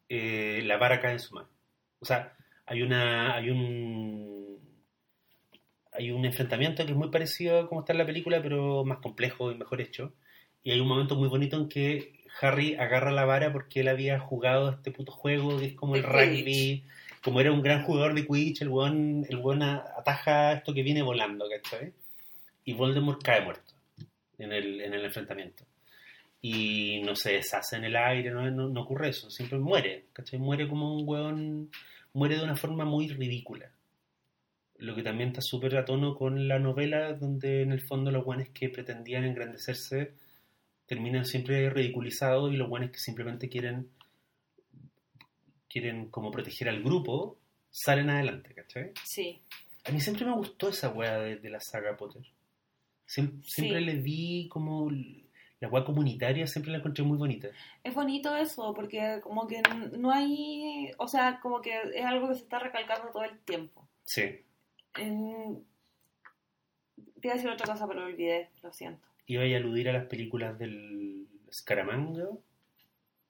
[0.09, 1.49] eh, la vara cae en su mano.
[2.01, 4.59] O sea, hay una, hay un,
[5.93, 8.99] hay un enfrentamiento que es muy parecido a como está en la película, pero más
[8.99, 10.15] complejo y mejor hecho.
[10.63, 14.19] Y hay un momento muy bonito en que Harry agarra la vara porque él había
[14.19, 16.45] jugado este puto juego que es como el rugby.
[16.45, 16.85] Quidditch.
[17.23, 21.03] Como era un gran jugador de Quidditch, el weón, el weón ataja esto que viene
[21.03, 21.93] volando, ¿cachai?
[22.65, 23.75] Y Voldemort cae muerto
[24.39, 25.65] en el, en el enfrentamiento.
[26.41, 30.39] Y no se deshace en el aire, no, no, no ocurre eso, siempre muere, ¿cachai?
[30.39, 31.71] Muere como un weón,
[32.13, 33.73] muere de una forma muy ridícula.
[34.77, 38.25] Lo que también está súper a tono con la novela, donde en el fondo los
[38.25, 40.13] guanes que pretendían engrandecerse
[40.89, 43.91] terminan siempre ridiculizados y los guanes que simplemente quieren
[45.69, 47.39] quieren como proteger al grupo
[47.71, 48.93] salen adelante, ¿cachai?
[49.05, 49.41] Sí.
[49.85, 52.23] A mí siempre me gustó esa weá de, de la saga Potter.
[53.07, 53.85] Siem- siempre Sí.
[53.85, 54.91] le vi como
[55.61, 57.49] la weá comunitaria, siempre la encontré muy bonita.
[57.85, 59.61] Es bonito eso, porque como que
[59.99, 63.87] no hay, o sea, como que es algo que se está recalcando todo el tiempo.
[64.05, 64.23] Sí.
[64.97, 65.65] En-
[67.23, 69.07] iba a decir otra cosa, pero lo olvidé, lo siento.
[69.29, 72.27] Iba a aludir a las películas del Scaramanga.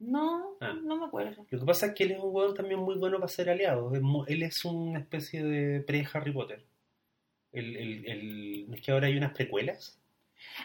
[0.01, 0.75] No, Ah.
[0.83, 1.45] no me acuerdo.
[1.51, 3.93] Lo que pasa es que él es un weón también muy bueno para ser aliado.
[4.29, 6.65] Él es una especie de pre-Harry Potter.
[7.53, 9.99] El, el, el- ¿no es que ahora hay unas precuelas?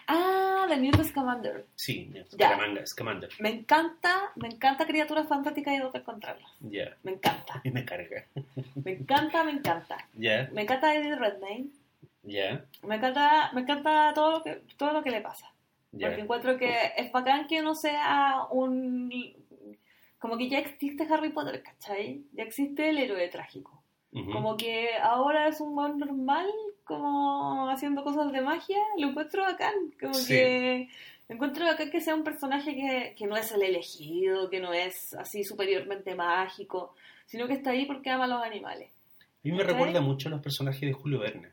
[0.08, 1.66] Ah, The Newt Scamander.
[1.76, 3.30] Sí, Scaramanga, Scamander.
[3.40, 6.52] Me encanta, me encanta Criaturas Fantásticas y dónde encontrarlas.
[6.60, 6.96] Ya.
[7.02, 8.26] Me encanta, Y me carga.
[8.84, 9.98] me encanta, me encanta.
[10.14, 11.70] Ya, Me encanta Eddie Redmayne.
[12.24, 15.52] Ya, Me encanta, me encanta todo lo que, todo lo que le pasa.
[15.92, 16.24] Porque ya.
[16.24, 19.12] encuentro que es bacán que no sea un...
[20.20, 22.24] Como que ya existe Harry Potter, ¿cachai?
[22.34, 23.84] Ya existe el héroe trágico.
[24.14, 24.32] Ujú.
[24.32, 26.48] Como que ahora es un buen normal,
[26.86, 28.78] como haciendo cosas de magia.
[28.98, 29.74] Lo encuentro bacán.
[30.00, 30.34] Como Sí.
[30.34, 30.90] que
[31.28, 35.14] encuentro bacán que sea un personaje que, que no es el elegido, que no es
[35.16, 36.96] así superiormente mágico,
[37.26, 38.92] sino que está ahí porque ama a los animales.
[39.20, 39.74] A mí me ¿Cachai?
[39.74, 41.50] recuerda mucho a los personajes de Julio Verne.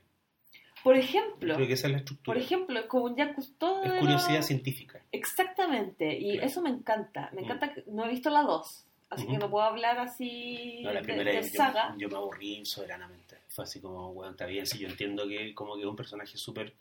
[0.83, 2.35] Por ejemplo, Creo que esa es la estructura.
[2.35, 5.03] por ejemplo, como un Jacques Cousteau es curiosidad científica.
[5.13, 6.47] Exactamente, y Claro.
[6.47, 7.31] eso me encanta.
[7.33, 7.45] Me Mm.
[7.45, 11.03] encanta que no he visto la 2, así que no puedo hablar así No, la
[11.03, 11.95] primera de, yo, saga.
[11.99, 13.37] yo me aburrí soberanamente.
[13.49, 16.37] Fue así como, bueno, está bien, sí, yo entiendo que como que es un personaje
[16.37, 16.75] súper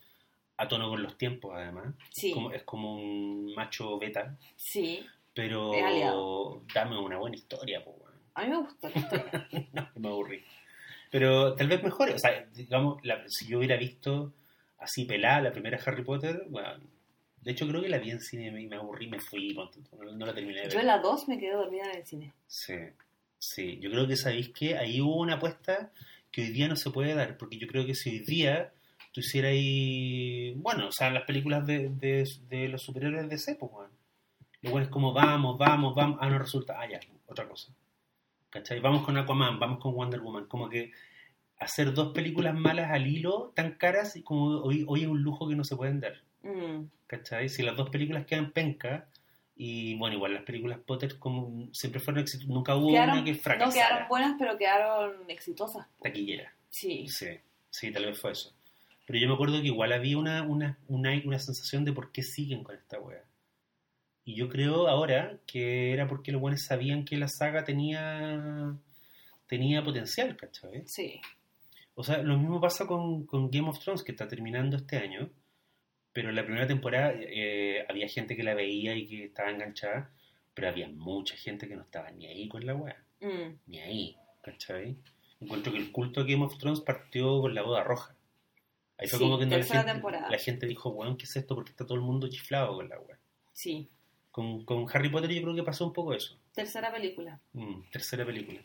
[0.57, 1.93] a tono con los tiempos, además.
[2.11, 8.13] Sí, Como, es como un macho beta, sí, pero dame una buena historia, pues, weón.
[8.35, 9.47] a mí me gusta la historia.
[9.73, 10.43] No, me aburrí.
[11.09, 14.33] Pero tal vez mejor, o sea, digamos, la- si yo hubiera visto
[14.77, 16.69] así pelada, la primera Harry Potter, bueno,
[17.41, 19.69] de hecho creo que la vi en cine y me aburrí, me fui, no,
[20.13, 20.73] no la terminé de ver.
[20.73, 22.33] Yo en la 2 me quedé dormida en el cine.
[22.47, 22.75] Sí,
[23.37, 25.91] sí, yo creo que sabéis que ahí hubo una apuesta
[26.31, 28.71] que hoy día no se puede dar, porque yo creo que si hoy día
[29.11, 33.55] tú hicieras ahí, bueno, o sea, las películas de, de, de los superhéroes de ese,
[33.55, 33.89] pues, bueno,
[34.61, 37.73] lo bueno es como vamos, vamos, vamos, ah, no resulta, ah, ya, otra cosa.
[38.49, 38.79] ¿Cachai?
[38.79, 40.91] Vamos con Aquaman, vamos con Wonder Woman, como que
[41.59, 45.47] hacer dos películas malas al hilo tan caras y como hoy, hoy es un lujo
[45.47, 46.13] que no se pueden dar.
[46.43, 46.85] Mm.
[47.07, 47.49] ¿Cachai?
[47.49, 49.07] Si las dos películas quedan penca,
[49.55, 53.33] y bueno, igual las películas Potter como siempre fueron exitosas, nunca hubo Quedaron- una que
[53.33, 53.87] no fracasara.
[53.87, 55.85] quedaron buenas, pero quedaron exitosas.
[56.01, 56.53] Taquillera.
[56.69, 57.07] Sí.
[57.09, 57.27] Sí,
[57.69, 58.53] sí, tal vez fue eso.
[59.05, 62.23] Pero yo me acuerdo que igual había una, una, una, una sensación de por qué
[62.23, 63.23] siguen con esta wea.
[64.29, 68.75] Y yo creo ahora que era porque los buenos sabían que la saga tenía
[69.47, 70.83] tenía potencial, ¿cachai?
[70.85, 71.19] Sí.
[71.95, 75.31] O sea, lo mismo pasa con, con Game of Thrones, que está terminando este año,
[76.13, 80.11] pero en la primera temporada eh, había gente que la veía y que estaba enganchada,
[80.53, 83.57] pero había mucha gente que no estaba ni ahí con la wea, Mm.
[83.65, 84.95] ni ahí, ¿cachai?
[85.41, 88.15] Encuentro que el culto a Game of Thrones partió con la boda roja.
[88.99, 91.55] Ahí fue Sí, como que no la, gente, la gente dijo, weón, ¿qué es esto?
[91.55, 93.17] Porque está todo el mundo chiflado con la wea.
[93.53, 93.89] Sí.
[94.31, 96.37] Con, con Harry Potter yo creo que pasó un poco eso.
[96.53, 97.39] Tercera película.
[97.53, 98.61] Mm, tercera película.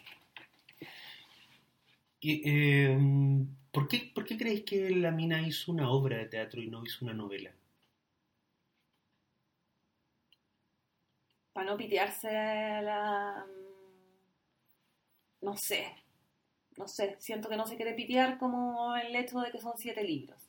[2.20, 2.98] Y, eh,
[3.70, 6.82] ¿por, qué, ¿Por qué crees que la mina hizo una obra de teatro y no
[6.84, 7.52] hizo una novela?
[11.52, 13.46] Para no pitearse la...
[15.40, 15.86] No sé.
[16.76, 17.16] No sé.
[17.18, 20.40] Siento que no se quiere pitear como el hecho de que son siete libros.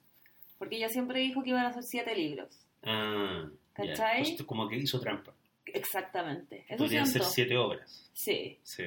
[0.57, 2.65] Porque ella siempre dijo que iban a ser siete libros.
[2.83, 3.49] Ah.
[3.76, 4.23] ¿Cachai?
[4.23, 5.34] Pues, como que hizo trampa.
[5.65, 6.65] Exactamente.
[6.68, 7.30] Eso Podrían ser siento.
[7.30, 8.10] siete obras.
[8.14, 8.57] Sí.
[8.64, 8.85] Sí.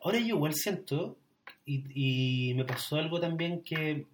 [0.00, 1.16] Ahora yo igual siento,
[1.64, 4.06] y, y me pasó algo también que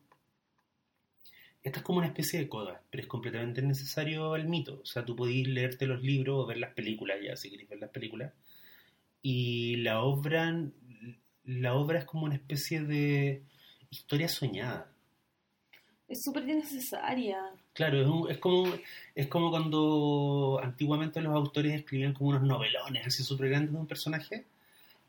[1.62, 4.80] esta es como una especie de coda, pero es completamente necesario el mito.
[4.82, 7.78] O sea, tú podís leerte los libros o ver las películas, ya si queréis ver
[7.80, 8.32] las películas,
[9.22, 10.52] y la obra,
[11.44, 13.42] la obra es como una especie de
[13.90, 14.91] historia soñada.
[16.12, 17.38] Es súper necesaria.
[17.72, 18.70] Claro, es, un- es como
[19.14, 23.86] es como cuando antiguamente los autores escribían como unos novelones así súper grandes de un
[23.86, 24.44] personaje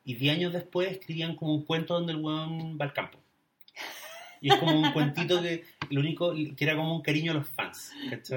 [0.06, 3.18] y 10 años después escribían como un cuento donde el weón va al campo.
[4.40, 7.48] Y es como un cuentito que lo único que era como un cariño a los
[7.50, 7.92] fans.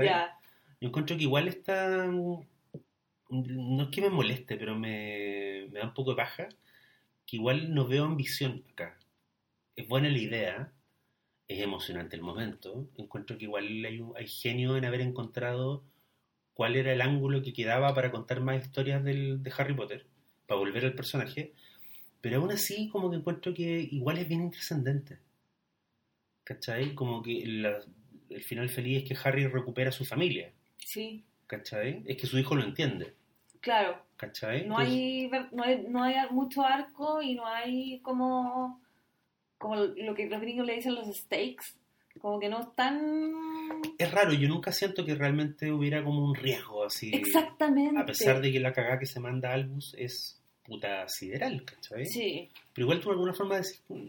[0.04, 0.36] Ya.
[0.80, 2.06] Yo encuentro que igual está.
[2.08, 6.48] No es que me moleste, pero me, me da un poco de paja.
[7.26, 8.96] Que igual no veo ambición acá.
[9.76, 10.72] Es buena la idea,
[11.48, 12.88] es emocionante el momento.
[12.96, 13.66] Encuentro que igual
[14.16, 15.84] hay, genio en haber encontrado
[16.54, 20.06] cuál era el ángulo que quedaba para contar más historias del, de Harry Potter,
[20.46, 21.52] para volver al personaje.
[22.20, 25.18] Pero aún así, como que encuentro que igual es bien intrascendente.
[26.44, 26.94] ¿Cachai?
[26.94, 27.78] Como que la-
[28.30, 30.52] el final feliz es que Harry recupera a su familia.
[30.78, 31.24] Sí.
[31.46, 32.02] ¿Cachai?
[32.06, 33.14] Es que su hijo lo entiende.
[33.60, 34.04] Claro.
[34.16, 34.66] ¿Cachai?
[34.66, 38.80] No hay, no hay, no hay mucho arco y no hay como,
[39.58, 41.64] como lo que los gringos le dicen los stakes.
[42.20, 43.32] Como que no están...
[43.98, 47.10] Es raro, yo nunca siento que realmente hubiera como un riesgo así.
[47.14, 48.00] Exactamente.
[48.00, 52.06] A pesar de que la cagada que se manda Albus es puta sideral, ¿cachai?
[52.06, 54.08] Sí, Pero igual tú de alguna forma decís, "Mm,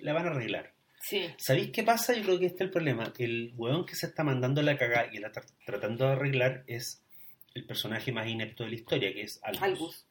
[0.00, 0.72] la van a arreglar.
[1.00, 1.26] sí.
[1.38, 2.12] ¿Sabéis qué pasa?
[2.14, 3.12] Yo creo que este es el problema.
[3.18, 7.02] El weón que se está mandando la cagada y la está tratando de arreglar es
[7.54, 9.62] el personaje más inepto de la historia, que es Albus.
[9.62, 10.06] Albus.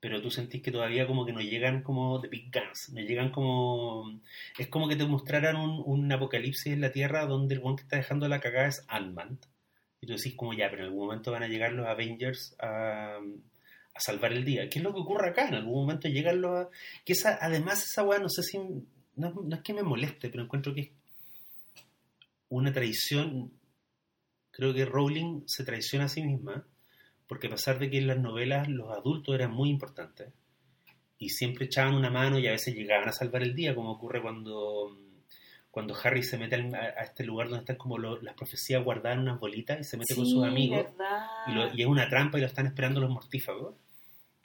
[0.00, 3.30] Pero tú sentís que todavía como que no llegan como The Big Guns, no llegan
[3.30, 4.20] como...
[4.56, 7.82] Es como que te mostraran un, un apocalipsis en la Tierra donde el weón que
[7.82, 9.38] está dejando la cagada es Ant-Man.
[10.00, 13.18] Y tú decís como ya, pero en algún momento van a llegar los Avengers a,
[13.18, 14.68] a salvar el día.
[14.68, 15.48] ¿Qué es lo que ocurre acá?
[15.48, 16.68] En algún momento llegan los...
[17.04, 18.58] Que esa, además esa weá, no sé si...
[19.16, 20.90] No, no es que me moleste, pero encuentro que es
[22.48, 23.50] una traición.
[24.52, 26.64] Creo que Rowling se traiciona a sí misma,
[27.28, 30.32] porque a pesar de que en las novelas los adultos eran muy importantes
[31.18, 34.22] y siempre echaban una mano y a veces llegaban a salvar el día, como ocurre
[34.22, 34.98] cuando,
[35.70, 39.22] cuando Harry se mete a, este lugar donde están como lo- las profecías guardadas en
[39.22, 40.86] unas bolitas y se mete con sus amigos
[41.48, 43.74] y, lo- y es una trampa y lo están esperando los mortífagos.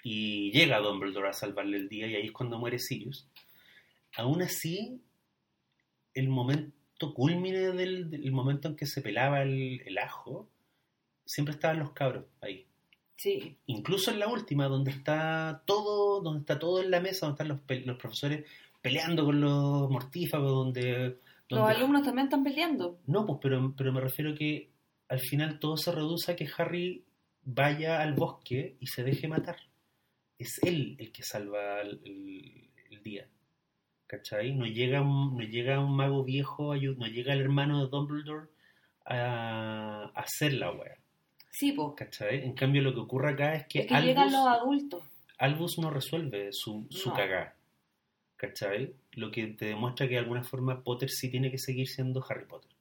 [0.06, 3.30] Y llega Dumbledore a salvarle el día y ahí es cuando muere Sirius.
[4.18, 5.02] Aún así,
[6.14, 10.50] el momento culmine del, del momento en que se pelaba el, el ajo,
[11.26, 12.68] siempre estaban los cabros ahí.
[13.16, 17.36] Sí, Incluso en la última, donde está todo, donde está todo en la mesa, donde
[17.36, 18.46] están los, pe- los profesores
[18.82, 21.20] peleando con los mortífagos, donde...
[21.50, 23.00] los alumnos también están peleando.
[23.08, 24.70] no, pues, pero, pero me refiero que
[25.08, 27.04] al final todo se reduce a que Harry
[27.44, 29.58] vaya al bosque y se deje matar.
[30.38, 33.28] Es él el que salva el, el- el día.
[34.08, 34.54] ¿cachai?
[34.54, 38.48] No llega un, no llega un mago viejo, no llega el hermano de Dumbledore
[39.06, 40.98] a, a hacer la wea,
[41.56, 41.96] Sí, po.
[41.96, 42.44] ¿cachai?
[42.44, 45.04] En cambio lo que ocurre acá es que, Es que llegan Albus, los adultos.
[45.38, 47.16] Albus no resuelve su, su No.
[47.16, 47.54] cagá,
[48.38, 48.94] ¿cachai?
[49.14, 52.46] Lo que te demuestra que de alguna forma Potter sí tiene que seguir siendo Harry
[52.46, 52.72] Potter.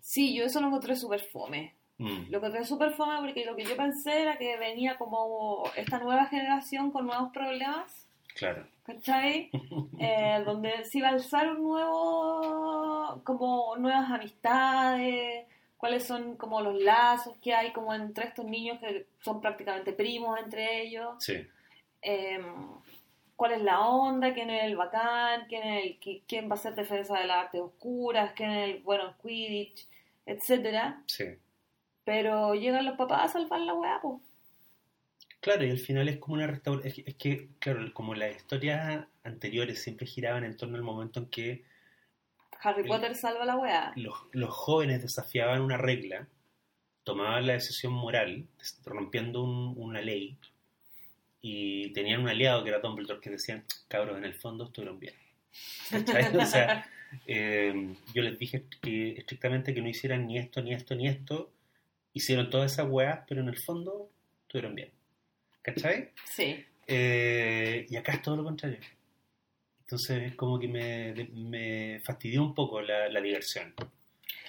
[0.00, 1.74] Sí, yo eso lo encontré súper fome.
[1.98, 5.98] Mm, Lo encontré súper fome porque lo que yo pensé era que venía como esta
[5.98, 8.66] nueva generación con nuevos problemas, claro.
[8.84, 9.50] ¿cachai?
[10.00, 15.46] Eh, donde se iba a alzar un nuevo, como nuevas amistades,
[15.78, 20.38] cuáles son como los lazos que hay como entre estos niños que son prácticamente primos
[20.38, 21.14] entre ellos.
[21.20, 21.46] Sí,
[22.02, 22.38] eh,
[23.36, 26.58] cuál es la onda, quién es el bacán, quién, es el, qui- quién va a
[26.58, 29.88] ser defensa de las artes oscuras, quién es el bueno en Quidditch,
[30.26, 31.02] etcétera.
[31.06, 31.24] sí.
[32.04, 34.20] Pero llegan los papás a salvar la weá, po.
[35.40, 36.88] Claro, y al final es como una restauración.
[36.88, 41.20] Es, que- es que, claro, como las historias anteriores siempre giraban en torno al momento
[41.20, 41.64] en que
[42.62, 43.92] Harry El- Potter salva la weá.
[43.96, 46.26] los, los jóvenes desafiaban una regla,
[47.04, 48.46] tomaban la decisión moral,
[48.84, 50.36] rompiendo un- una ley,
[51.40, 55.14] y tenían un aliado que era Dumbledore que decían, cabros, en el fondo estuvieron bien.
[56.40, 56.84] O sea,
[57.26, 61.50] eh, yo les dije que estrictamente que no hicieran ni esto, ni esto, ni esto.
[62.12, 64.10] Hicieron todas esas weas, pero en el fondo
[64.42, 64.90] estuvieron bien.
[65.62, 66.10] ¿Cachai?
[66.24, 66.64] Sí.
[66.86, 68.78] Eh, y acá es todo lo contrario.
[69.88, 73.72] Entonces es como que me, me fastidió un poco la, la diversión.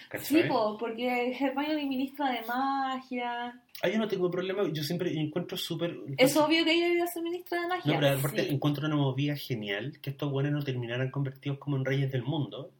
[0.10, 0.42] ¿Cachai?
[0.42, 3.62] Sí, po, porque Hermione es ministra de magia.
[3.82, 5.96] Ah, yo no tengo problema, yo siempre encuentro súper...
[6.18, 8.00] Es obvio que ella iba a ser ministra de No, magia.
[8.02, 8.54] pero aparte Sí.
[8.54, 12.72] encuentro una movida genial que estos buenos no terminaran convertidos como en reyes del mundo.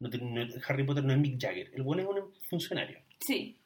[0.00, 3.00] No no- Harry Potter no es Mick Jagger, el bueno es un funcionario.
[3.20, 3.56] Sí.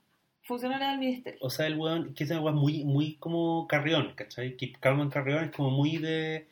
[0.43, 1.39] Funcionaria del ministerio.
[1.43, 4.57] O sea, el weón, que es weá muy, muy como Carrión, ¿cachai?
[4.57, 6.49] Que Carmen Carrión es como muy de,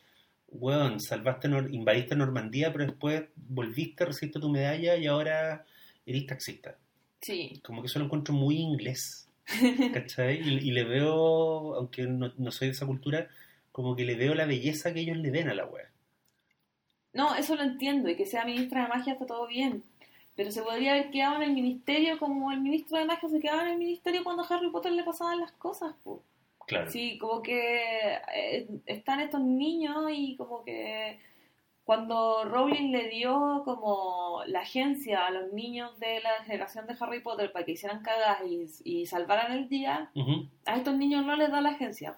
[0.59, 5.65] weón, salvaste, Nor- invadiste Normandía, pero después volviste, recibiste tu medalla y ahora
[6.05, 6.77] eres taxista.
[7.21, 7.59] Sí.
[7.63, 9.27] Como que eso lo encuentro muy inglés,
[9.93, 10.41] ¿cachai?
[10.41, 13.27] Y, y le veo, aunque no, no soy de esa cultura,
[13.71, 15.89] como que le veo la belleza que ellos le ven a la wea.
[17.13, 19.83] No, eso lo entiendo, y que sea ministra de magia está todo bien.
[20.35, 23.63] Pero se podría haber quedado en el ministerio como el ministro de magia se quedaba
[23.63, 25.95] en el ministerio cuando a Harry Potter le pasaban las cosas.
[26.03, 26.21] po.
[26.67, 26.89] Claro.
[26.89, 31.19] Sí, como que eh, están estos niños y como que
[31.83, 37.21] cuando Rowling le dio como la agencia a los niños de la generación de Harry
[37.21, 40.11] Potter para que hicieran cagas y, y salvaran el día,
[40.65, 42.17] a estos niños no les da la agencia.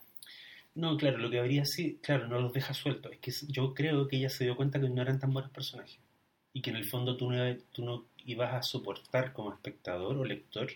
[0.74, 3.11] No, claro, lo que habría sí, claro, no los deja sueltos.
[3.11, 5.99] Es que yo creo que ella se dio cuenta que no eran tan buenos personajes.
[6.53, 10.24] Y que en el fondo tú no, tú no ibas a soportar como espectador o
[10.24, 10.69] lector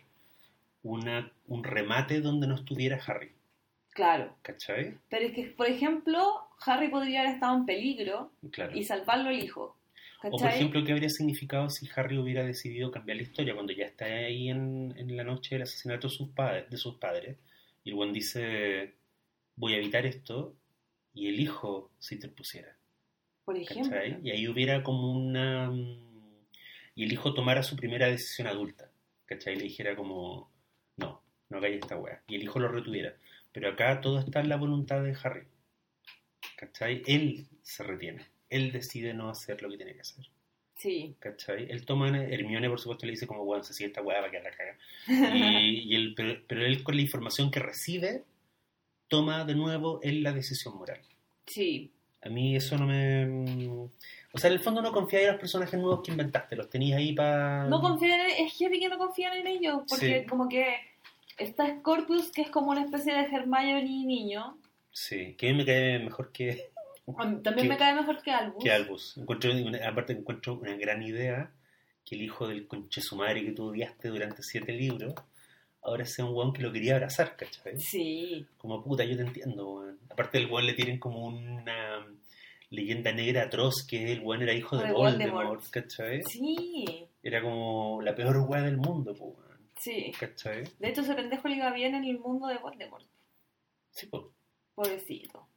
[0.84, 3.32] una, un remate donde no estuviera Harry.
[3.92, 4.36] Claro.
[4.42, 4.98] ¿Cachai?
[5.10, 6.22] Pero es que, por ejemplo,
[6.66, 8.76] Harry podría haber estado en peligro Claro.
[8.78, 9.78] y salvarlo el hijo.
[10.24, 13.86] O por ejemplo, ¿qué habría significado si Harry hubiera decidido cambiar la historia cuando ya
[13.86, 17.38] está ahí en, en la noche del asesinato de sus, padres, de sus padres?
[17.84, 18.94] Y el buen dice,
[19.56, 20.56] voy a evitar esto,
[21.14, 22.76] y el hijo se interpusiera.
[23.44, 23.92] por ejemplo.
[23.92, 24.20] ¿cachai?
[24.24, 25.70] Y ahí hubiera como una...
[25.72, 26.46] mm,
[26.96, 28.90] Y el hijo tomara su primera decisión adulta,
[29.26, 29.54] ¿cachai?
[29.56, 30.52] Y le dijera como,
[30.98, 32.22] no, no hagáis esta wea.
[32.28, 33.16] Y el hijo lo retuviera.
[33.52, 35.48] Pero acá todo está en la voluntad de Harry,
[36.58, 37.02] ¿cachai?
[37.06, 38.26] Él se retiene.
[38.50, 40.26] Él decide no hacer lo que tiene que hacer.
[40.78, 41.16] Sí.
[41.20, 41.70] ¿Cachai?
[41.70, 44.32] Él toma, Hermione por supuesto le dice como, bueno, se sigue esta weá va a
[44.32, 44.78] quedar la caga.
[45.36, 48.24] Y, y él, pero, pero él con la información que recibe,
[49.08, 51.00] toma de nuevo él la decisión moral.
[51.46, 51.92] Sí.
[52.24, 53.88] A mí eso no me...
[54.34, 56.98] O sea, en el fondo no confía en los personajes nuevos que inventaste, los tenías
[57.00, 57.66] ahí para...
[57.66, 60.28] No confían en, es heavy que no confían en ellos, porque Sí.
[60.28, 60.76] como que
[61.38, 64.58] está Scorpius, que es como una especie de Hermione niño.
[64.92, 66.70] Sí, que a mí me cae mejor que,
[67.44, 68.64] También Que- me cae mejor que Albus.
[68.64, 69.18] que Albus.
[69.18, 69.52] Encuentro,
[69.86, 71.52] aparte encuentro una gran idea
[72.06, 75.14] que el hijo del conche su madre que tú odiaste durante siete libros,
[75.82, 77.78] ahora sea un weón que lo quería abrazar, ¿cachai?
[77.80, 78.46] Sí.
[78.58, 80.00] Como puta, yo te entiendo, weón.
[80.10, 82.06] Aparte del weón le tienen como una
[82.70, 85.70] leyenda negra atroz que el weón era hijo de De Voldemort, Voldemort.
[85.70, 86.24] ¿cachai?
[86.24, 87.06] Sí.
[87.24, 89.51] Era como la peor weá del mundo, po, weón.
[89.82, 90.12] Sí.
[90.20, 90.64] ¿cachai?
[90.80, 93.06] De hecho, ese pendejo le iba bien en el mundo de Voldemort.
[93.90, 94.32] Sí, po.
[94.76, 95.48] Pobrecito.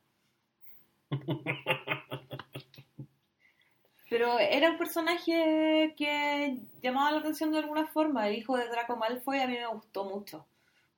[4.11, 8.29] Pero era un personaje que llamaba la atención de alguna forma.
[8.29, 10.47] El hijo de Draco Malfoy a mí me gustó mucho.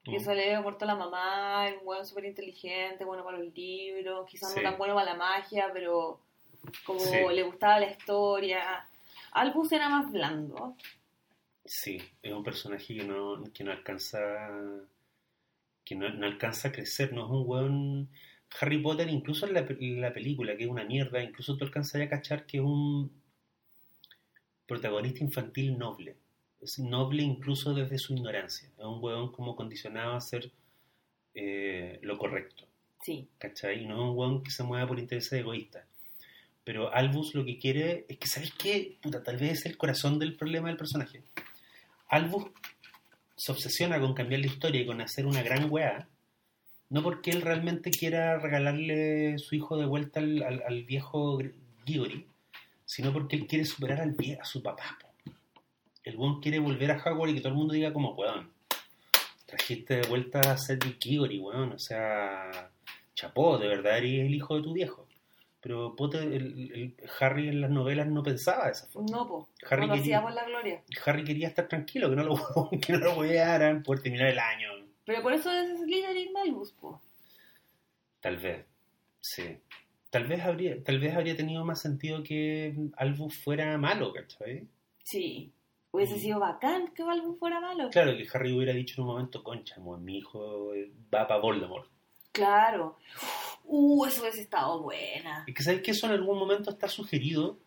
[0.05, 0.25] Que Mm.
[0.25, 4.53] se le había muerto la mamá, un weón súper inteligente, bueno para los libros, quizás
[4.53, 4.61] Sí.
[4.61, 6.21] no tan bueno para la magia, pero
[6.85, 7.17] como Sí.
[7.33, 8.87] le gustaba la historia.
[9.33, 10.77] Albus era más blando.
[11.67, 14.49] Sí, es un personaje que no, que no alcanza
[15.85, 18.09] que no, no alcanza a crecer, no es un weón
[18.61, 22.03] Harry Potter, incluso en la, en la película, que es una mierda, incluso tú alcanzas
[22.03, 23.11] a cachar que es un
[24.67, 26.17] protagonista infantil noble.
[26.61, 28.69] Es noble incluso desde su ignorancia.
[28.77, 30.51] Es un hueón como condicionado a hacer
[31.35, 32.65] eh, lo correcto.
[33.03, 33.29] Sí.
[33.39, 33.83] ¿cachai?
[33.83, 35.85] Y no es un weón que se mueva por intereses egoístas.
[36.65, 38.97] Pero Albus lo que quiere es que, ¿sabes qué?
[39.01, 41.23] Puta, tal vez es el corazón del problema del personaje.
[42.09, 42.47] Albus
[43.37, 46.09] se obsesiona con cambiar la historia y con hacer una gran weá,
[46.89, 51.53] no porque él realmente quiera regalarle su hijo de vuelta al, viejo Gr-
[51.85, 52.27] Grigori,
[52.85, 54.99] sino porque él quiere superar al a su papá.
[56.05, 58.51] El weón quiere volver a Hogwarts y que todo el mundo diga como, weón,
[59.45, 62.71] trajiste de vuelta a Cedric Diggory, weón, o sea,
[63.15, 65.06] chapó, de verdad eres el hijo de tu viejo.
[65.67, 69.09] Pero Potter, el, el- Harry en las novelas no pensaba de esa forma.
[69.11, 69.49] No, po.
[69.69, 70.83] Harry no lo quería- hacía por la gloria.
[71.05, 72.37] Harry quería estar tranquilo, que no lo,
[72.81, 73.15] que no lo
[73.83, 74.69] poder terminar el año.
[75.05, 77.03] Pero por eso es Slytherin Malbus, po.
[78.21, 78.65] Tal vez,
[79.21, 79.59] sí.
[80.09, 84.69] Tal vez habría, tal vez habría tenido más sentido que Albus fuera malo, ¿cachai?
[85.03, 85.51] Sí.
[85.91, 87.91] Hubiese sido bacán que Malbus fuera malo.
[87.91, 91.91] Claro, que Harry hubiera dicho en un momento, concha, mi hijo eh, va para Voldemort.
[92.31, 92.99] Claro.
[93.69, 95.45] Uh, eso hubiese estado buena.
[95.47, 97.59] Es que sabes que eso en algún momento está sugerido,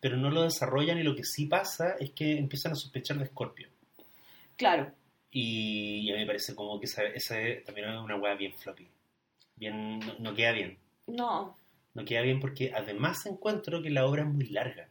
[0.00, 3.26] pero no lo desarrollan y lo que sí pasa es que empiezan a sospechar de
[3.26, 3.68] Scorpio.
[4.56, 4.92] Claro.
[5.30, 8.88] Y a mí me parece como que esa, esa también es una hueá bien floppy.
[9.56, 10.76] Bien, no, no queda bien.
[11.06, 11.54] No.
[11.94, 14.88] No queda bien porque además encuentro que la obra es muy larga.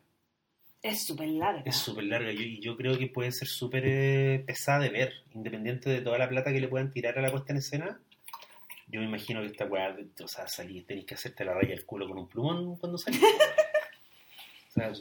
[0.82, 1.64] Es súper larga.
[1.66, 5.14] Es súper larga yo- y yo creo que puede ser súper eh, pesada de ver,
[5.34, 8.00] independiente de toda la plata que le puedan tirar a la puesta en escena.
[8.90, 11.86] Yo me imagino que esta weá, o sea, salís, tenés que hacerte la raya del
[11.86, 13.22] culo con un plumón cuando salís.
[13.24, 14.92] o sea,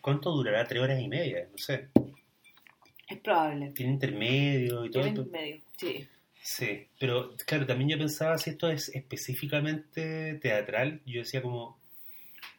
[0.00, 0.64] ¿cuánto durará?
[0.66, 1.48] ¿Tres horas y media?
[1.50, 1.88] No sé.
[3.08, 3.70] Es probable.
[3.70, 5.02] Tiene intermedio y todo.
[5.02, 5.30] Tiene esto.
[5.30, 5.60] medio.
[5.76, 6.08] Sí.
[6.42, 11.78] Sí, pero claro, también yo pensaba si esto es específicamente teatral, yo decía como,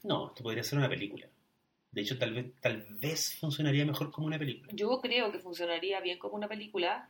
[0.03, 1.28] no, esto podría ser una película.
[1.91, 4.72] De hecho, tal vez, tal vez funcionaría mejor como una película.
[4.74, 7.10] Yo creo que funcionaría bien como una película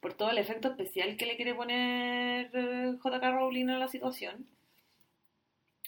[0.00, 3.30] por todo el efecto especial que le quiere poner eh, J.K.
[3.30, 4.46] Rowling a la situación.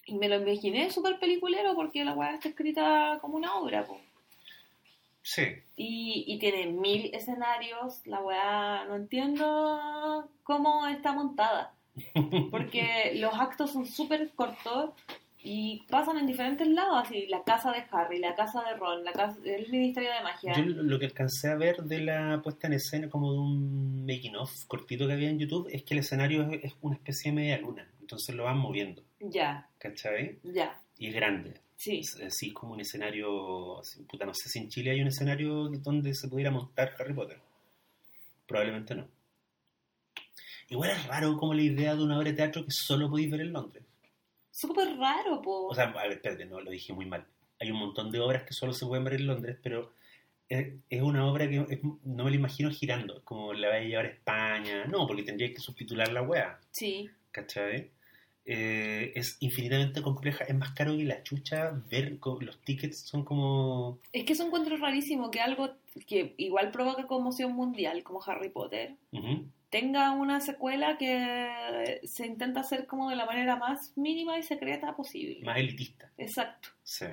[0.06, 3.84] Y me lo imaginé súper peliculero porque la weá está escrita como una obra.
[3.84, 4.00] po.
[5.22, 5.42] Sí,
[5.76, 8.06] Y, y tiene mil escenarios.
[8.06, 11.74] La weá no entiendo cómo está montada.
[12.50, 14.90] Porque los actos son súper cortos
[15.42, 17.02] y pasan en diferentes lados.
[17.04, 20.54] Así, la casa de Harry, la casa de Ron, la casa, el Ministerio de Magia.
[20.56, 24.36] yo lo que alcancé a ver de la puesta en escena como de un making
[24.36, 27.36] of cortito que había en YouTube es que el escenario es, es una especie de
[27.36, 30.38] media luna, entonces lo van moviendo, Ya, ¿cachai?
[30.42, 30.78] ya.
[30.98, 31.54] Y es grande.
[31.76, 32.00] Sí.
[32.00, 36.14] Es así como un escenario, puta, no sé si en Chile hay un escenario donde
[36.14, 37.38] se pudiera montar Harry Potter.
[38.46, 39.08] Probablemente no.
[40.68, 43.40] Igual es raro como la idea de una obra de teatro que solo podéis ver
[43.40, 43.82] en Londres.
[44.50, 45.66] Súper raro, po.
[45.68, 47.26] O sea, a ver, espérate, no, lo dije muy mal.
[47.60, 49.92] Hay un montón de obras que solo se pueden ver en Londres, pero
[50.48, 53.22] es, es una obra que es- no me la imagino girando.
[53.24, 54.84] Como la vais a llevar a España.
[54.86, 57.08] No, porque tendría que subtitular la wea, sí.
[57.30, 57.90] ¿cachai?
[58.46, 64.00] Eh, es infinitamente compleja, es más caro que la chucha ver los tickets son como
[64.12, 68.48] Es que es un encuentro rarísimo que algo que igual provoca conmoción mundial, como Harry
[68.48, 69.46] Potter, Ujú.
[69.70, 74.94] Tenga una secuela que se intenta hacer como de la manera más mínima y secreta
[74.94, 75.44] posible.
[75.44, 76.10] más elitista.
[76.18, 76.70] Exacto.
[76.82, 77.06] Sí.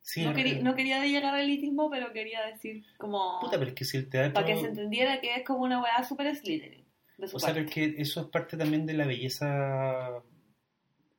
[0.00, 3.40] Sí, no, quería, no quería llegar al elitismo, pero quería decir como...
[3.40, 4.34] Puta, pero es que si el teatro...
[4.34, 6.86] para que se entendiera que es como una weá super Slytherin.
[7.32, 10.22] O sea, pero es que eso es parte también de la belleza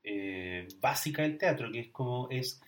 [0.03, 2.61] eh, básica del teatro, que es como es,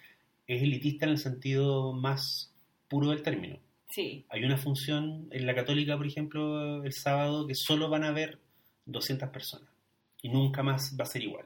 [0.45, 2.53] es elitista en el sentido más
[2.89, 3.59] puro del término.
[3.89, 8.11] Sí, Hay una función en la católica, por ejemplo, el sábado, que solo van a
[8.11, 8.39] ver
[8.85, 9.67] 200 personas.
[10.21, 11.45] Y nunca más va a ser igual.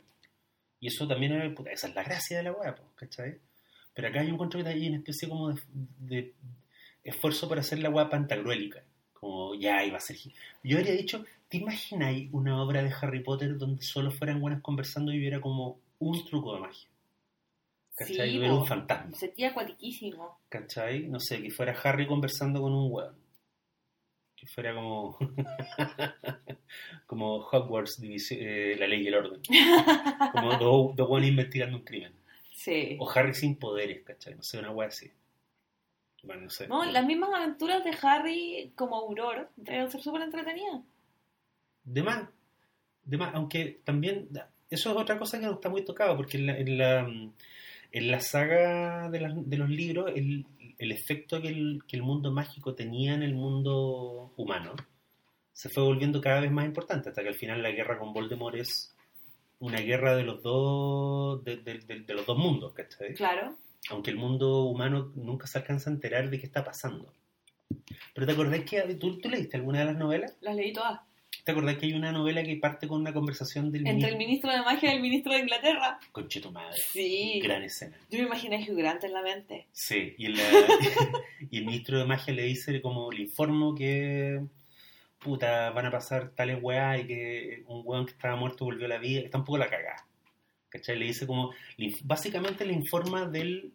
[0.80, 3.40] Y eso también es, puta, esa es la gracia de la weá, ¿cachai?
[3.94, 5.56] Pero acá yo encuentro que hay una especie como
[6.00, 6.34] de,
[7.04, 8.84] esfuerzo para hacer la weá pantagruélica.
[9.14, 10.18] Como ya iba a ser.
[10.64, 15.14] Yo habría dicho, ¿te imagináis una obra de Harry Potter donde solo fueran buenas conversando
[15.14, 16.90] y hubiera como un truco de magia?
[17.96, 18.32] ¿Cachai?
[18.32, 18.56] Sí, po.
[18.56, 19.16] un fantasma.
[19.16, 20.40] sería acuatiquísimo.
[20.50, 21.08] ¿Cachai?
[21.08, 23.16] No sé, que fuera Harry conversando con un weón.
[24.36, 25.18] Que fuera como.
[27.06, 28.02] como Hogwarts,
[28.32, 29.42] eh, la ley y el orden.
[30.32, 32.14] Como dos dos weones investigando un crimen.
[32.52, 32.98] Sí.
[33.00, 34.36] O Harry sin poderes, ¿cachai?
[34.36, 35.12] No sé, una wea así.
[36.24, 36.68] Bueno, no sé.
[36.68, 40.82] No, las mismas aventuras de Harry como Auror deben ser súper entretenidas.
[41.84, 42.30] De más.
[43.04, 44.30] De más, aunque también.
[44.70, 47.08] Eso es otra cosa que no está muy tocado, porque en la, en la,
[47.94, 50.46] en la saga de, las- de los libros, el,
[50.78, 54.74] el efecto que el, que el mundo mágico tenía en el mundo humano
[55.54, 58.56] se fue volviendo cada vez más importante, hasta que al final la guerra con Voldemort
[58.56, 58.96] es
[59.60, 63.14] una guerra de los dos de, de- de- de los dos mundos, ¿cachai?
[63.14, 63.56] Claro.
[63.92, 67.14] Aunque el mundo humano nunca se alcanza a enterar de qué está pasando.
[68.16, 70.36] Pero ¿te acordás que ¿tú, tú leíste alguna de las novelas?
[70.42, 71.02] Las leí todas.
[71.44, 74.52] ¿Te acordás que hay una novela que parte con una conversación del Entre el ministro?
[74.52, 76.00] de magia y el ministro de Inglaterra.
[76.12, 76.78] Conche tu madre.
[76.78, 77.40] Sí.
[77.44, 77.98] Gran escena.
[78.10, 79.68] Yo me imaginé a Hugh Grant en la mente.
[79.72, 80.36] Sí, y el,
[81.52, 84.40] y el ministro de magia le dice como, le informo que
[85.24, 88.90] puta, van a pasar tales weas y que un weón que estaba muerto volvió a
[88.90, 90.06] la vida, está un poco la cagada.
[90.70, 90.98] ¿Cachai?
[90.98, 93.74] Le dice como, le básicamente le informa del,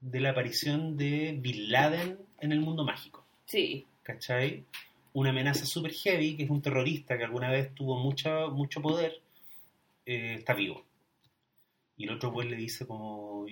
[0.00, 3.26] de la aparición de Bin Laden en el mundo mágico.
[3.46, 3.86] Sí.
[4.02, 4.64] ¿Cachai?
[5.12, 9.20] Una amenaza super heavy, que es un terrorista que alguna vez tuvo mucho, mucho poder,
[10.06, 10.84] eh, está vivo.
[11.96, 13.44] Y el otro pues le dice como,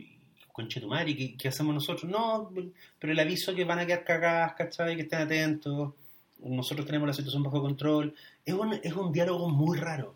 [0.52, 2.10] conche tu madre, ¿qué, qué hacemos nosotros?
[2.10, 2.50] No,
[2.98, 4.96] pero el aviso que van a quedar cagadas, ¿cachai?
[4.96, 5.94] Que estén atentos.
[6.40, 8.14] Nosotros tenemos la situación bajo control.
[8.44, 10.14] Es un, es un diálogo muy raro.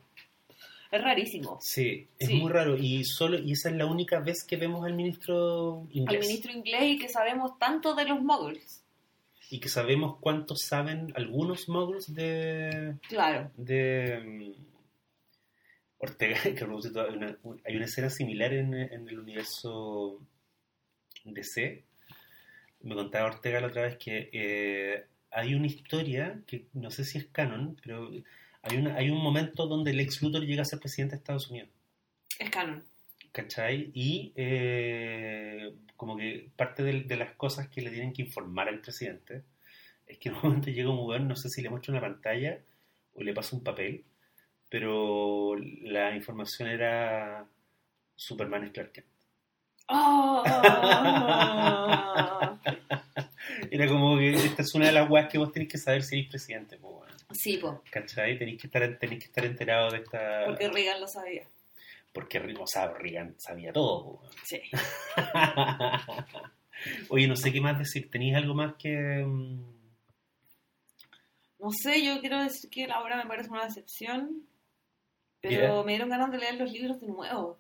[0.93, 1.59] Es rarísimo.
[1.61, 2.35] Sí, es Sí.
[2.37, 2.77] muy raro.
[2.77, 6.21] Y solo y esa es la única vez que vemos al ministro inglés.
[6.21, 8.82] Al ministro inglés y que sabemos tanto de los muggles.
[9.53, 13.51] Y que sabemos cuántos saben algunos muggles de, Claro.
[13.55, 14.53] de mm,
[15.99, 20.19] Ortega, que hay una, hay una escena similar en, en el universo
[21.25, 21.85] DC.
[22.81, 27.19] Me contaba Ortega la otra vez que eh, hay una historia que no sé si
[27.19, 28.11] es canon, pero
[28.63, 31.69] hay, una, hay un momento donde Lex Luthor llega a ser presidente de Estados Unidos.
[32.39, 32.83] Es canon.
[33.33, 33.91] ¿Cachai?
[33.93, 38.81] Y eh, como que parte de, de las cosas que le tienen que informar al
[38.81, 39.45] presidente
[40.05, 42.59] es que en un momento llega un weón, no sé si le muestra una pantalla
[43.15, 44.03] o le pasa un papel,
[44.69, 47.47] pero la información era
[48.17, 49.07] Superman es Clark Kent.
[49.91, 50.43] ¡Oh!
[53.71, 56.19] Era como que esta es una de las weas que vos tenés que saber si
[56.19, 57.07] eres presidente, weón.
[57.31, 58.37] sí, po, ¿cachai?
[58.37, 60.47] Tenéis que estar, tenéis que estar enterado de esta...
[60.47, 61.45] porque Reagan lo sabía.
[62.13, 64.21] Porque, o sea, Reagan sabía todo.
[64.45, 64.61] Sí.
[67.09, 68.11] Oye, no sé qué más decir.
[68.11, 69.25] ¿Tenéis algo más que...?
[69.25, 69.73] mm,
[71.61, 74.47] No sé, yo quiero decir que la obra me parece una decepción,
[75.41, 75.83] pero Yeah.
[75.85, 77.59] me dieron ganas de leer los libros de nuevo.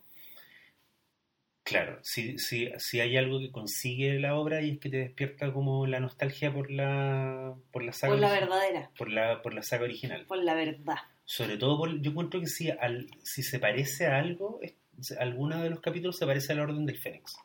[1.64, 5.52] Claro, si, si, si hay algo que consigue la obra y es que te despierta
[5.52, 9.62] como la nostalgia por la, por la saga Por la verdadera, por la, por la
[9.62, 10.26] saga original.
[10.26, 10.96] por la verdad.
[11.24, 14.77] Sobre todo, por, yo encuentro que si, al, si se parece a algo, es-
[15.19, 17.36] alguno de los capítulos se parece a la Orden del Fénix.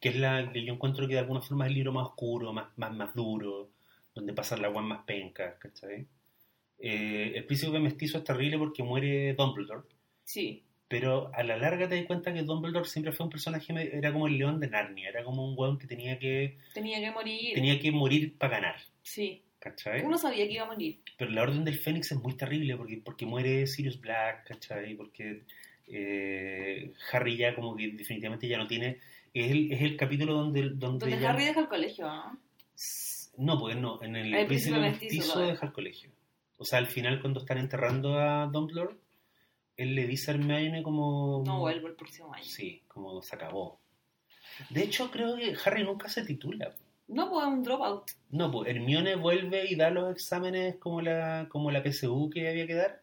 [0.00, 2.52] Que es la que yo encuentro que de alguna forma es el libro más oscuro,
[2.52, 3.70] más, más, más duro,
[4.14, 6.06] donde pasan las aguas más pencas, ¿cachai?
[6.78, 9.86] Eh, el príncipe mestizo es terrible porque muere Dumbledore,
[10.24, 14.12] Sí, pero a la larga te das cuenta que Dumbledore siempre fue un personaje, era
[14.12, 17.54] como el león de Narnia, era como un weón que tenía que, tenía que morir.
[17.54, 20.02] tenía que morir para ganar, Sí, ¿cachai?
[20.02, 21.00] uno sabía que iba a morir.
[21.16, 24.94] Pero la Orden del Fénix es muy terrible porque, porque muere Sirius Black, ¿cachai?
[24.94, 25.44] Porque
[25.86, 28.98] eh, Harry ya como que definitivamente ya no tiene...
[29.32, 30.62] Es el, es el capítulo donde...
[30.70, 32.38] Donde, Donde ya- Harry deja el colegio, ¿no?
[33.36, 36.10] No, pues no, en el, El príncipe mestizo, deja el colegio.
[36.58, 38.96] O sea, al final cuando están enterrando a Dumbledore,
[39.76, 41.42] él le dice a Hermione como...
[41.46, 42.44] No vuelvo el próximo año.
[42.44, 43.78] Sí, como se acabó.
[44.68, 46.74] De hecho, creo que Harry nunca se titula.
[47.10, 48.10] No, pues un dropout.
[48.30, 52.66] No, pues Hermione vuelve y da los exámenes como la, como la PSU que había
[52.66, 53.02] que dar.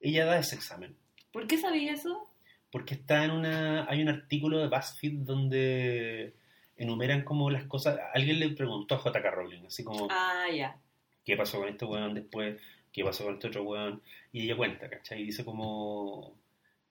[0.00, 0.96] Ella da ese examen.
[1.32, 2.28] ¿Por qué sabía eso?
[2.70, 3.86] Porque está en una.
[3.88, 6.34] Hay un artículo de BuzzFeed donde
[6.76, 7.98] enumeran como las cosas.
[8.14, 9.30] Alguien le preguntó a J.K.
[9.30, 10.76] Rowling, así como, Ah, ya.
[11.24, 12.60] ¿qué pasó con este weón después?
[12.92, 14.02] ¿Qué pasó con este otro weón?
[14.32, 15.22] Y ella cuenta, ¿cachai?
[15.22, 16.34] Y dice como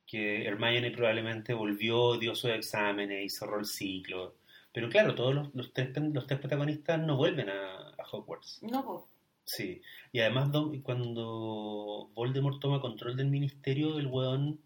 [0.07, 4.35] que Hermione probablemente volvió, dio sus exámenes y cerró el ciclo.
[4.75, 8.59] Pero claro, todos los, los, tres, los tres protagonistas no vuelven a, a Hogwarts.
[8.61, 9.01] No, pues.
[9.45, 9.81] Sí,
[10.11, 10.49] y además
[10.83, 14.59] cuando Voldemort toma control del ministerio, el weón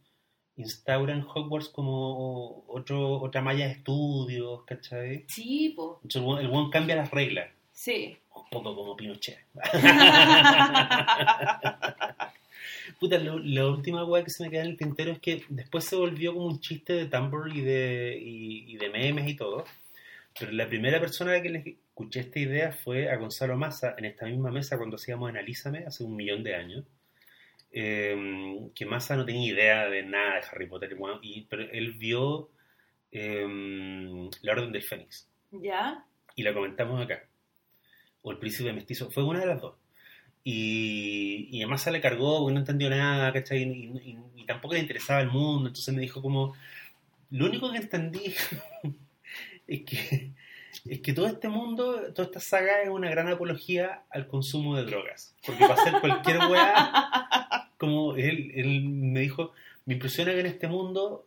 [0.57, 5.25] instaura en Hogwarts como otro, otra malla de estudios, ¿cachai?
[5.27, 5.89] Sí, pues.
[6.03, 8.17] Entonces el weón, el weón cambia las reglas, Sí.
[8.35, 9.37] un poco como Pinochet.
[12.99, 15.85] Puta, lo- la última weá que se me queda en el tintero es que después
[15.85, 19.63] se volvió como un chiste de Tumblr y de, y, y de memes y todo.
[20.39, 23.95] Pero la primera persona a la que le escuché esta idea fue a Gonzalo Massa
[23.97, 26.85] en esta misma mesa cuando hacíamos Analízame hace un millón de años.
[27.71, 32.49] Eh, que Massa no tenía idea de nada de Harry Potter, y, pero él vio
[33.11, 33.45] eh,
[34.41, 36.03] La Orden del Fénix ¿Ya?
[36.35, 37.25] y la comentamos acá.
[38.21, 39.75] O El Príncipe Mestizo, fue una de las dos.
[40.43, 43.61] Y, y a Massa le cargó porque no entendió nada, ¿cachai?
[43.63, 46.55] Y, y- y tampoco le interesaba el mundo, entonces me dijo como,
[47.29, 48.33] lo único que entendí
[49.69, 50.31] es que,
[50.85, 54.85] es que todo este mundo, toda esta saga es una gran apología al consumo de
[54.85, 55.35] drogas.
[55.45, 59.51] Porque para hacer cualquier weá, como él, él me dijo,
[59.85, 61.25] me impresiona que en este mundo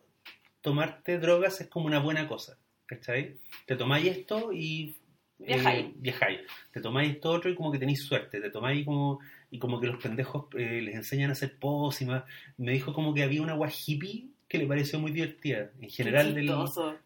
[0.61, 3.37] tomarte drogas es como una buena cosa, ¿cachai?
[3.65, 4.95] Te tomáis esto y...
[5.39, 5.85] eh, Viajáis.
[5.95, 6.39] viajáis.
[6.71, 8.39] Te tomáis esto otro y como que tenéis suerte.
[8.39, 9.19] Te tomáis como...
[9.51, 12.23] Y como que los pendejos eh, les enseñan a hacer pócimas.
[12.57, 15.71] Me dijo como que había una agua hippie que le pareció muy divertida.
[15.81, 16.45] En general, del,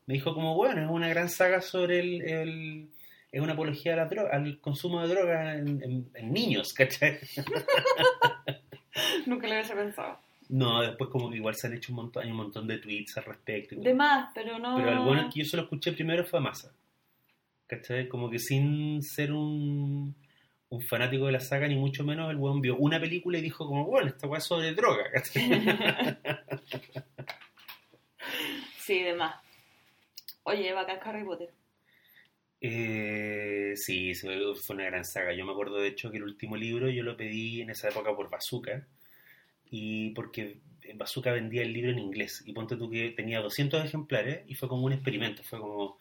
[0.05, 2.21] me dijo como, bueno, es una gran saga sobre el...
[2.21, 2.89] el-
[3.31, 7.19] es una apología a la droga, al consumo de droga en, en- en niños, ¿cachai?
[9.25, 10.19] Nunca lo hubiese pensado.
[10.49, 13.17] No, después como que igual se han hecho un montón, hay un montón de tweets
[13.17, 13.75] al respecto.
[13.75, 13.79] y.
[13.79, 14.75] De más, pero no.
[14.77, 16.71] Pero el bueno que yo se lo escuché primero fue a Massa.
[17.67, 18.07] ¿Cachai?
[18.07, 20.15] Como que sin ser un,
[20.69, 23.67] un fanático de la saga, ni mucho menos, el weón vio una película y dijo
[23.67, 25.49] como, bueno, esta weá es sobre droga, ¿cachai?
[28.87, 29.35] sí, de más.
[30.43, 31.49] Oye, bacán Harry Potter.
[32.59, 34.35] Eh, sí, fue
[34.69, 35.33] una gran saga.
[35.33, 38.15] Yo me acuerdo de hecho que el último libro yo lo pedí en esa época
[38.15, 38.87] por Bazooka
[39.71, 40.59] y porque
[40.95, 44.69] Bazooka vendía el libro en inglés y ponte tú que tenía 200 ejemplares y fue
[44.69, 45.99] como un experimento, fue como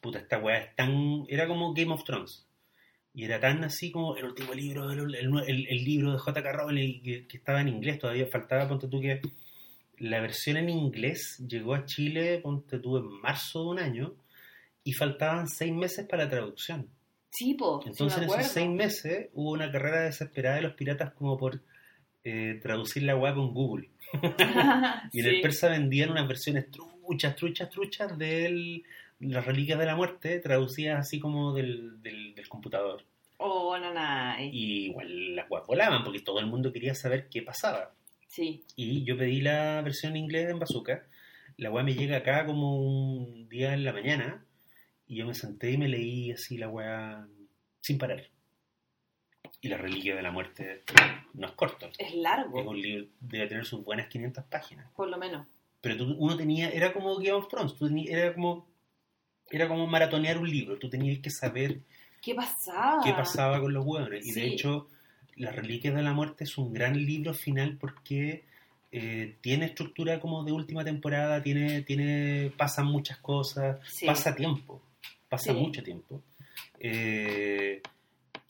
[0.00, 2.46] puta esta weá es tan era como Game of Thrones
[3.14, 6.52] y era tan así como el último libro el- el- el libro de J.K.
[6.52, 9.20] Rowling que, que estaba en inglés, todavía faltaba ponte tú que
[10.00, 14.14] la versión en inglés llegó a Chile, ponte tú en marzo de un año
[14.82, 16.88] y faltaban seis meses para la traducción.
[17.30, 17.82] Sí, po.
[17.86, 21.60] Entonces en esos seis meses hubo una carrera desesperada de los piratas como por
[22.24, 23.90] eh, traducir la web con Google.
[25.12, 28.82] Y en el persa vendían unas versiones truchas, truchas, truchas de
[29.20, 33.04] las reliquias de la muerte, traducidas así como del, del, del computador.
[33.36, 34.48] Oh, nanay.
[34.50, 37.92] Y igual las webs volaban porque todo el mundo quería saber qué pasaba.
[38.30, 38.64] Sí.
[38.76, 41.04] Y yo pedí la versión en inglés en Bazooka.
[41.56, 44.44] La weá me llega acá como un día en la mañana.
[45.08, 47.26] Y yo me senté y me leí así la weá
[47.80, 48.22] sin parar.
[49.60, 50.82] Y la reliquia de la muerte
[51.34, 51.86] no es corto.
[51.98, 54.86] Es Es largo, un libro, debe tener sus buenas 500 páginas.
[54.94, 55.46] por lo menos.
[55.80, 58.68] Pero tú- uno tenía, era como Game of Thrones, tú era como
[59.50, 61.80] era como maratonear un libro, tú tenías que saber
[62.22, 63.02] ¿Qué pasaba?
[63.02, 64.24] qué pasaba con los hueones.
[64.24, 64.88] Y de hecho,
[65.40, 68.44] Las Reliquias de la Muerte es un gran libro final porque
[68.92, 74.06] eh, tiene estructura como de última temporada, tiene, tiene, pasan muchas cosas, Sí.
[74.06, 74.82] pasa tiempo,
[75.28, 75.58] pasa Sí.
[75.58, 76.22] mucho tiempo.
[76.78, 77.80] Eh,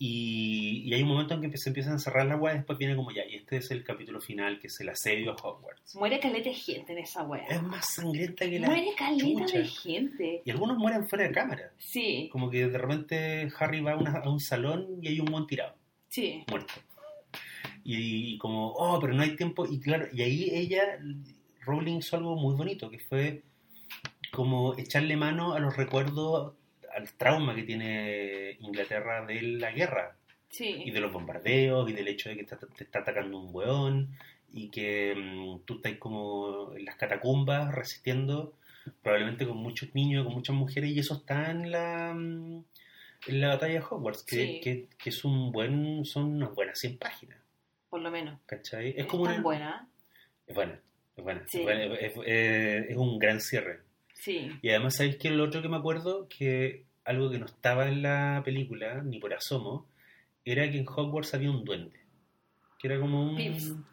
[0.03, 2.79] y, y hay un momento en que se empiezan a cerrar la web y después
[2.79, 5.95] viene como ya, y este es el capítulo final, que es el asedio a Hogwarts.
[5.97, 7.45] Muere caleta de gente en esa wea.
[7.51, 9.59] Es más sangrienta que la Muere caleta chucha.
[9.59, 10.43] de gente.
[10.45, 11.71] Y algunos mueren fuera de cámara.
[11.77, 15.27] Sí, Como que de repente Harry va a, una- a un salón y hay un
[15.27, 15.75] buen tirado,
[16.11, 16.45] sí.
[16.49, 16.74] muerto.
[17.85, 19.66] Y, y como, oh, pero no hay tiempo.
[19.66, 20.99] Y claro, y ahí ella,
[21.62, 23.43] Rowling hizo algo muy bonito, que fue
[24.32, 26.55] como echarle mano a los recuerdos,
[26.95, 30.16] al trauma que tiene Inglaterra de la guerra
[30.51, 30.91] y Sí.
[30.91, 34.11] de los bombardeos y del hecho de que te, te está atacando un weón
[34.53, 38.55] y que mm, tú estás como en las catacumbas resistiendo
[39.03, 42.65] probablemente con muchos niños, con muchas mujeres y eso está en la mm,
[43.26, 44.60] en la batalla de Hogwarts que, Sí.
[44.62, 47.38] que, que es un buen son unas buenas 100 páginas
[47.88, 48.38] Por lo menos.
[48.47, 48.90] ¿cachai?
[48.90, 49.88] Es Es como tan una- buena.
[50.47, 50.80] es buena
[51.16, 51.59] es buena, Sí.
[51.59, 51.84] es, buena,
[52.26, 53.80] es- un gran cierre
[54.14, 54.51] Sí.
[54.62, 55.30] y además, ¿sabéis qué?
[55.30, 59.32] Lo otro que me acuerdo, que algo que no estaba en la película, ni por
[59.34, 59.86] asomo,
[60.44, 61.98] era que en Hogwarts había un duende.
[62.78, 63.70] Que era como Pips.
[63.70, 63.86] un,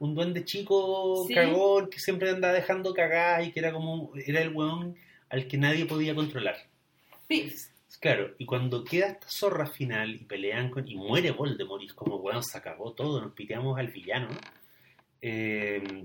[0.00, 1.34] un duende chico, Sí.
[1.34, 4.96] cagón, que siempre andaba dejando cagar y que era como, era el weón
[5.30, 6.56] al que nadie podía controlar.
[7.26, 7.70] Pips.
[8.00, 10.86] Claro, y cuando queda esta zorra final y pelean con.
[10.86, 14.28] y muere Voldemort, y es como, weón, se acabó todo, nos piteamos al villano.
[15.22, 16.04] eh,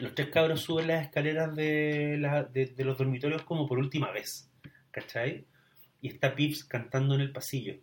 [0.00, 4.10] los tres cabros suben las escaleras de, la- de, de los dormitorios como por última
[4.12, 4.48] vez,
[4.90, 5.44] ¿cachai?
[6.00, 7.74] Y está Pips cantando en el pasillo.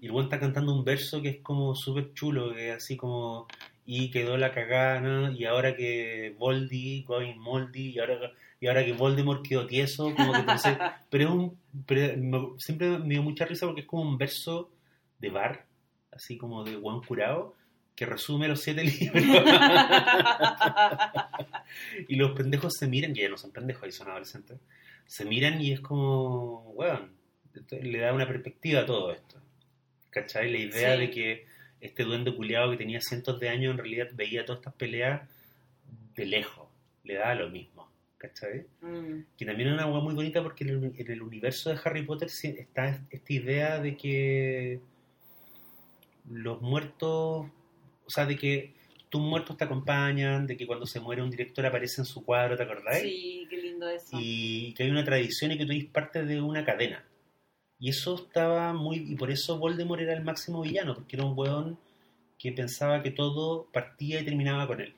[0.00, 2.96] Y el weón está cantando un verso que es como súper chulo, que es así
[2.96, 3.46] como.
[3.86, 5.32] Y quedó la cagada, ¿no?
[5.32, 10.32] Y ahora que Voldy, going Moldy, y ahora, y ahora que Voldemort quedó tieso, como
[10.32, 10.76] que entonces.
[11.10, 11.58] Pero es un.
[11.86, 14.70] pero me- siempre me dio mucha risa porque es como un verso
[15.18, 15.64] de bar,
[16.12, 17.54] así como de Juan Curado,
[17.96, 19.24] que resume los siete libros.
[22.08, 24.58] y los pendejos se miran, que ya no son pendejos, ahí son adolescentes.
[25.06, 27.12] Se miran y es como, weón,
[27.54, 29.40] esto le da una perspectiva a todo esto.
[30.10, 30.50] ¿Cachai?
[30.50, 31.00] La idea Sí.
[31.00, 31.46] de que
[31.80, 35.28] este duende culiado que tenía cientos de años en realidad veía todas estas peleas
[36.14, 36.68] de lejos,
[37.04, 37.79] le daba lo mismo.
[38.20, 38.66] ¿Cachai?
[38.82, 41.80] Mm, que también es una hueá muy bonita porque en el, en el universo de
[41.82, 44.80] Harry Potter está esta idea de que
[46.28, 47.46] los muertos,
[48.04, 48.74] o sea, de que
[49.08, 52.58] tus muertos te acompañan, de que cuando se muere un director aparece en su cuadro,
[52.58, 53.00] ¿te acordás?
[53.00, 54.18] Sí, qué lindo eso.
[54.20, 57.02] Y que hay una tradición y que tú eres parte de una cadena.
[57.78, 58.98] Y eso estaba muy...
[58.98, 61.78] Y por eso Voldemort era el máximo villano, porque era un hueón
[62.38, 64.94] que pensaba que todo partía y terminaba con él.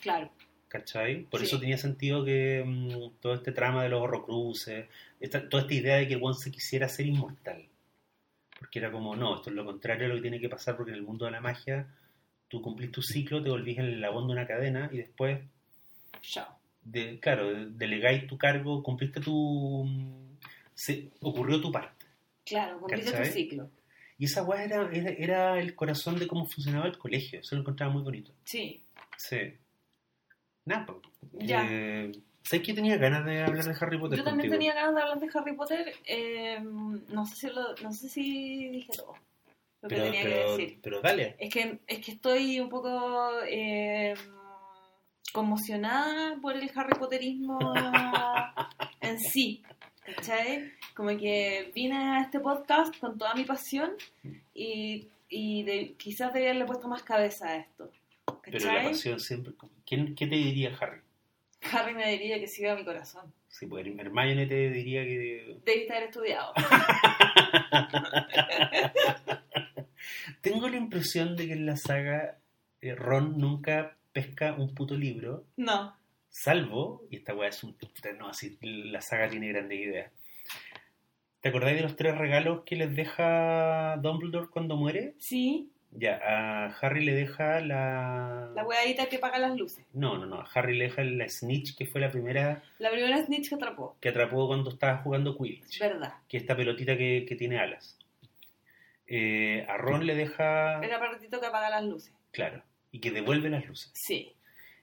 [0.00, 0.30] Claro.
[0.72, 1.24] ¿Cachai?
[1.24, 1.46] Por Sí.
[1.46, 4.86] eso tenía sentido que mm, todo este trama de los horrocruces,
[5.20, 7.66] esta, toda esta idea de que one se quisiera ser inmortal.
[8.58, 10.92] Porque era como, no, esto es lo contrario a lo que tiene que pasar porque
[10.92, 11.86] en el mundo de la magia
[12.48, 15.40] tú cumplís tu ciclo, te volvís el eslabón de una cadena y después,
[16.22, 16.58] Chao.
[16.84, 19.84] de, claro, de- delegáis tu cargo, cumpliste tu...
[19.84, 20.38] mm,
[20.72, 22.06] se, ocurrió tu parte.
[22.46, 23.70] Claro, cumpliste tu ciclo.
[24.16, 27.40] Y esa weá era, era, era el corazón de cómo funcionaba el colegio.
[27.40, 28.32] Eso lo encontraba muy bonito.
[28.44, 28.82] Sí.
[29.18, 29.52] Sí.
[30.64, 30.86] Nada.
[31.32, 31.66] Ya.
[31.68, 32.12] Eh,
[32.42, 34.72] ¿Sabes que tenía ganas de hablar de Harry Potter Yo también contigo?
[34.72, 35.92] tenía ganas de hablar de Harry Potter.
[36.06, 39.14] eh, no, sé si lo- no sé si dije todo
[39.82, 40.78] lo que tenía pero, que decir.
[40.82, 41.36] pero dale.
[41.38, 44.14] Es que, es que estoy un poco eh,
[45.32, 47.58] conmocionada por el Harry Potterismo
[49.00, 49.62] en sí.
[50.04, 50.72] ¿Cachai?
[50.96, 53.92] Como que vine a este podcast con toda mi pasión
[54.52, 57.88] y, y de- quizás debía haberle puesto más cabeza a esto.
[58.42, 58.88] Pero la ¿Cachai?
[58.88, 59.52] pasión siempre...
[59.86, 61.00] ¿Quién, ¿Qué te diría Harry?
[61.72, 63.32] Harry me diría que siga mi corazón.
[63.48, 65.58] Sí, pues Hermione te diría que...
[65.64, 66.52] Debiste haber estudiado.
[70.40, 72.38] Tengo la impresión de que en la saga
[72.80, 75.94] eh, Ron nunca pesca un puto libro, No.
[76.28, 77.76] salvo, y esta weá es un...
[78.18, 80.12] No, así, la saga tiene grandes ideas.
[81.40, 85.14] ¿Te acordáis de los tres regalos que les deja Dumbledore cuando muere?
[85.18, 88.50] Sí, Ya, a Harry le deja la...
[88.54, 89.84] la weadita que apaga las luces.
[89.92, 90.36] No, no, no.
[90.40, 93.96] A Harry le deja la Snitch, que fue la primera La primera snitch que atrapó.
[94.00, 95.78] que atrapó cuando estaba jugando Quidditch.
[95.80, 96.14] Verdad.
[96.28, 97.98] Que esta pelotita que, que tiene alas.
[99.06, 100.80] Eh, a Ron le deja...
[100.82, 102.14] El aparatito que apaga las luces.
[102.30, 102.62] Claro.
[102.90, 103.90] Y que devuelve las luces.
[103.94, 104.34] Sí.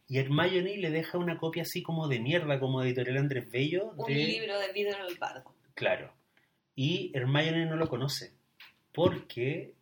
[0.07, 3.93] Y a Hermione le deja una copia así como de mierda, como editorial Andrés Bello.
[3.97, 5.53] Un de- libro de Vidro el Bardo.
[5.73, 6.11] Claro.
[6.75, 8.33] Y Hermione no lo conoce.
[8.93, 9.73] Porque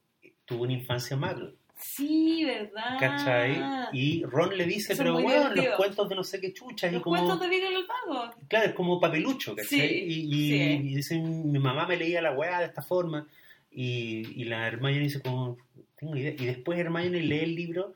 [0.47, 1.53] tuvo una infancia muggle.
[1.79, 2.97] Sí, ¿verdad?
[2.99, 3.55] ¿Cachai?
[3.93, 4.93] Y Ron le dice.
[4.93, 6.89] Eso pero bueno, los cuentos de no sé qué chuchas.
[6.91, 7.15] y Los como...
[7.17, 8.33] cuentos de Vidro el Bardo.
[8.47, 9.67] Claro, es como papelucho, ¿cachai?
[9.79, 10.63] Sí, y, y, sí.
[10.89, 13.27] y dice, mi mamá me leía la weá de esta forma.
[13.69, 15.57] Y, y la Hermione dice como,
[15.95, 16.31] tengo idea.
[16.31, 17.93] Y después Hermione lee el libro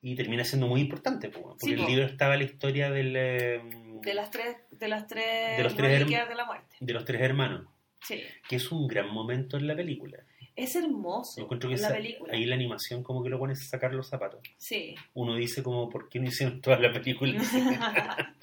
[0.00, 1.88] y termina siendo muy importante, po, porque Sí, el po.
[1.88, 3.60] libro estaba la historia del, eh,
[4.02, 6.76] De las tres, de las tres, De los tres de la muerte.
[6.78, 7.66] de los tres hermanos,
[8.00, 8.20] Sí.
[8.48, 10.18] que es un gran momento en la película.
[10.56, 12.32] Es hermoso Yo encuentro que la esa- película.
[12.32, 14.40] ahí la animación como que lo pones a sacar los zapatos.
[14.56, 14.94] Sí.
[15.14, 17.32] Uno dice como, ¿por qué no hicieron toda la película?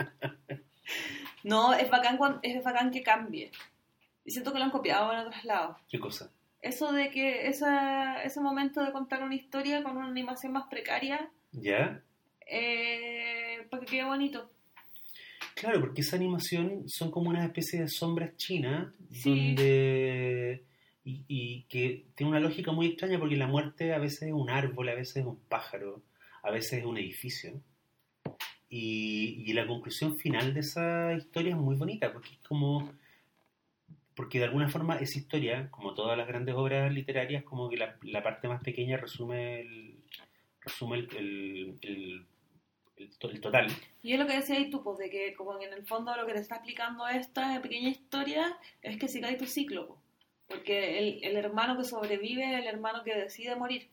[1.43, 3.51] no, es bacán, cuan- es bacán que cambie.
[4.25, 5.77] Y siento que lo han copiado en otros lados.
[5.89, 6.31] ¿Qué cosa?
[6.61, 11.29] Eso de que esa, ese momento de contar una historia con una animación más precaria,
[11.51, 12.01] ¿Ya?
[12.45, 14.51] eh, para que quede bonito.
[15.55, 19.29] Claro, porque esa animación son como una especie de sombras chinas Sí.
[19.55, 20.63] donde
[21.03, 24.49] y, y que tiene una lógica muy extraña porque la muerte a veces es un
[24.49, 26.01] árbol, a veces es un pájaro,
[26.43, 27.61] a veces es un edificio.
[28.69, 32.93] Y, y la conclusión final de esa historia es muy bonita porque es como
[34.15, 38.23] porque de alguna forma esa historia, como todas las grandes obras literarias, como que la,
[38.23, 39.95] parte más pequeña resume el
[40.61, 43.67] resume el, el total.
[44.03, 46.15] Y es lo que decía ahí tú, pues, de que como que en el fondo
[46.15, 50.00] lo que te está explicando esta pequeña historia es que sigáis tu ciclo, pues.
[50.51, 53.87] Porque el, el hermano que sobrevive es el hermano que decide morir,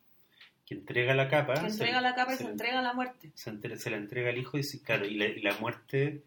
[0.66, 1.54] que entrega la capa.
[1.54, 3.30] que se- entrega la capa y se- se entrega la muerte.
[3.34, 6.22] se, entre- se la entrega al hijo y sí, claro, y la, y la muerte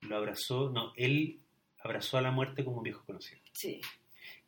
[0.00, 1.38] lo abrazó, no, él
[1.82, 3.40] abrazó a la muerte como un viejo conocido.
[3.52, 3.80] Sí,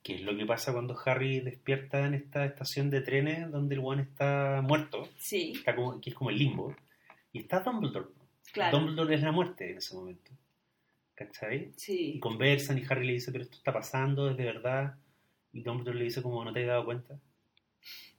[0.03, 3.81] Que es lo que pasa cuando Harry despierta en esta estación de trenes donde el
[3.85, 6.75] one está muerto, sí, está como, que es como el limbo,
[7.33, 8.07] y está Dumbledore.
[8.53, 8.79] claro.
[8.79, 10.31] Dumbledore es la muerte en ese momento.
[11.15, 11.57] ¿Cachai?
[11.57, 14.95] Y Sí, conversan y Harry le dice, pero esto está pasando, es de verdad.
[15.59, 17.19] Y Dumbledore le dice como, ¿no te has dado cuenta?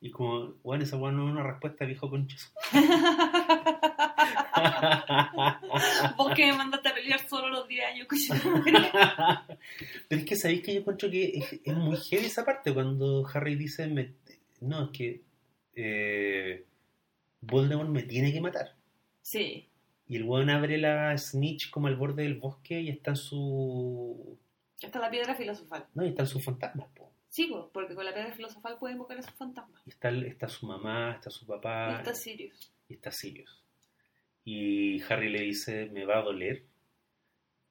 [0.02, 2.52] Y como, bueno, esa weá no es una respuesta, viejo conchazo.
[6.18, 8.08] vos que me mandaste a pelear solo los 10 años.
[10.08, 13.26] Pero es que sabéis que yo encuentro que es, es muy heavy esa parte cuando
[13.34, 14.14] Harry dice, me-
[14.62, 15.22] no, es que
[15.76, 16.66] eh,
[17.42, 18.76] Voldemort me tiene que matar.
[19.22, 19.68] Sí,
[20.08, 24.38] Y el weón abre la snitch como al borde del bosque y está en su...
[24.82, 25.86] está la piedra filosofal.
[25.94, 27.09] No, y están sus fantasmas, po.
[27.30, 29.82] Sí, pues, porque con la piedra filosofal puede invocar a esos fantasmas.
[29.86, 32.74] Y está, está su mamá, está su Y papá está Sirius.
[32.88, 33.64] y está Sirius.
[34.44, 36.66] Y Harry le dice, me va a doler.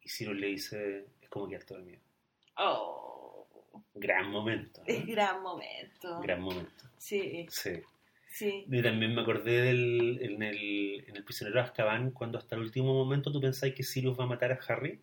[0.02, 2.01] Y Sirius le dice, es como quedarte dormido.
[2.56, 3.47] Oh,
[3.94, 4.80] Gran momento.
[4.80, 4.86] ¿no?
[4.94, 6.20] es gran momento.
[6.20, 6.85] Gran momento.
[6.98, 7.80] Sí, Sí.
[8.30, 8.64] sí.
[8.70, 12.62] Y también me acordé del, en, el, en el prisionero de Azkaban, cuando hasta el
[12.62, 15.01] último momento tú pensáis que Sirius va a matar a Harry.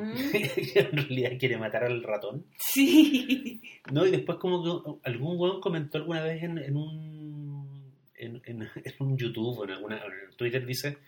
[0.00, 0.12] Mm,
[0.74, 2.46] en realidad quiere matar al ratón.
[2.58, 3.62] Sí.
[3.92, 4.06] ¿No?
[4.06, 8.94] Y después como que algún weón comentó alguna vez en, en un en, en, en
[8.98, 10.98] un YouTube o en alguna en Twitter dice,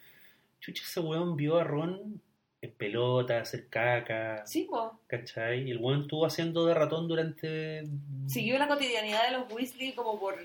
[0.61, 2.21] chucha, ese weón vio a Ron
[2.63, 4.99] en pelota, hacer caca, Sí, po.
[5.07, 5.69] ¿cachai?
[5.69, 7.85] Y el weón estuvo haciendo de ratón durante
[8.27, 10.37] Siguió la cotidianidad de los Weasley como por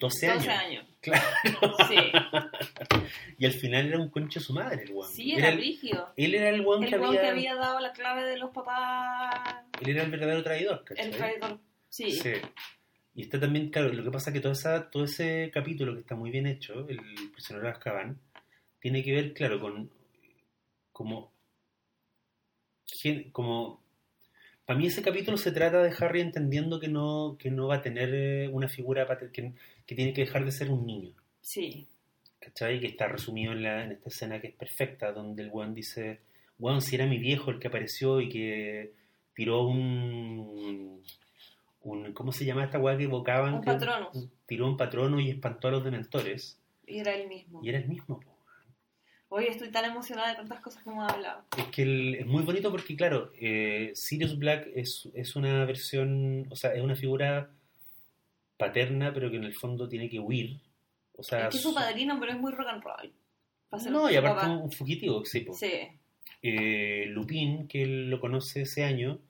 [0.00, 0.64] 12 12 años.
[0.64, 0.86] años.
[1.00, 1.26] Claro.
[1.88, 1.96] Sí,
[3.38, 5.10] Y al final era un concho su madre el weón.
[5.10, 6.12] sí, era brígido.
[6.16, 9.62] él era el El que había, que había dado la clave de los papás.
[9.80, 11.06] Él era el verdadero traidor, ¿cachai?
[11.06, 11.60] El traidor.
[11.88, 12.10] Sí.
[12.12, 12.32] Sí.
[13.14, 16.00] Y está también, claro, lo que pasa es que toda esa, todo ese capítulo que
[16.00, 17.00] está muy bien hecho, el
[17.32, 18.20] prisionero de Azkaban,
[18.78, 19.90] tiene que ver, claro, con
[20.92, 21.32] como,
[23.32, 23.79] como
[24.70, 27.82] para mí ese capítulo se trata de Harry entendiendo que no, que no va a
[27.82, 29.52] tener eh, una figura que,
[29.84, 31.10] que tiene que dejar de ser un niño.
[31.40, 31.88] Sí.
[32.38, 32.78] ¿Cachai?
[32.78, 36.20] Que está resumido en, la, en esta escena que es perfecta, donde el weón dice,
[36.60, 38.92] weón, si era mi viejo el que apareció y que
[39.34, 41.02] tiró un...
[41.82, 43.54] un ¿Cómo se llama esta weá que evocaban?
[43.54, 44.28] Un Patronus.
[44.46, 46.60] Tiró un patrono y espantó a los dementores.
[46.86, 47.60] Y era el mismo.
[47.60, 48.20] Y era el mismo.
[49.32, 51.44] Hoy estoy tan emocionada de tantas cosas que hemos hablado.
[51.56, 56.46] Es que el- es muy bonito porque, claro, eh, Sirius Black es, es una versión,
[56.50, 57.48] o sea, es una figura
[58.56, 60.58] paterna, pero que en el fondo tiene que huir.
[61.16, 63.12] O sea, es que es su padrino, pero es muy rock and roll.
[63.90, 64.50] No, y aparte papá.
[64.52, 65.54] un, un fugitivo, sí, po.
[65.54, 65.70] Sí.
[66.42, 69.20] Eh, Lupin, que él lo conoce ese año,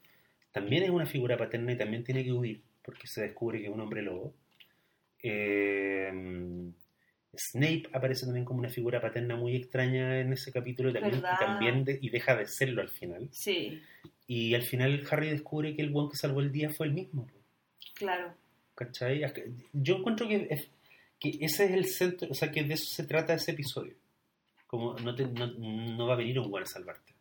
[0.51, 3.73] también es una figura paterna y también tiene que huir, porque se descubre que es
[3.73, 4.33] un hombre lobo.
[5.23, 6.11] Eh,
[7.36, 11.20] Snape aparece también como una figura paterna muy extraña en ese capítulo y también, y
[11.20, 11.39] ¿Verdad?
[11.39, 13.28] también de- y deja de serlo al final.
[13.32, 13.81] Sí,
[14.27, 17.28] Y al final Harry descubre que el buen que salvó el día fue el mismo.
[17.94, 18.35] claro.
[18.74, 19.20] ¿Cachai?
[19.74, 20.69] Yo encuentro que, es-
[21.19, 23.93] que ese es el centro, o sea, que de eso se trata ese episodio.
[24.66, 27.12] Como no, te- no, no va a venir un buen a salvarte.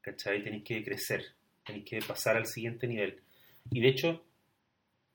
[0.00, 0.42] ¿Cachai?
[0.42, 1.24] Tenéis que crecer,
[1.64, 3.20] tenéis que pasar al siguiente nivel.
[3.70, 4.24] Y de hecho,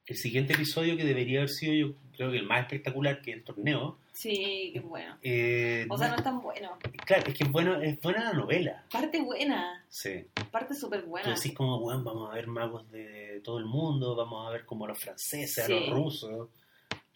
[0.07, 3.43] el siguiente episodio que debería haber sido, yo creo que el más espectacular que el
[3.43, 5.15] torneo, Sí, qué bueno.
[5.21, 6.75] eh, O sea, no es tan bueno.
[7.05, 8.83] claro, es que es, bueno, es buena la novela.
[8.91, 9.85] Parte buena.
[9.89, 10.25] Sí.
[10.49, 11.35] Parte súper Tú buena.
[11.35, 14.85] decís como, bueno, vamos a ver magos de todo el mundo, vamos a ver como
[14.85, 16.49] a los franceses, a los rusos.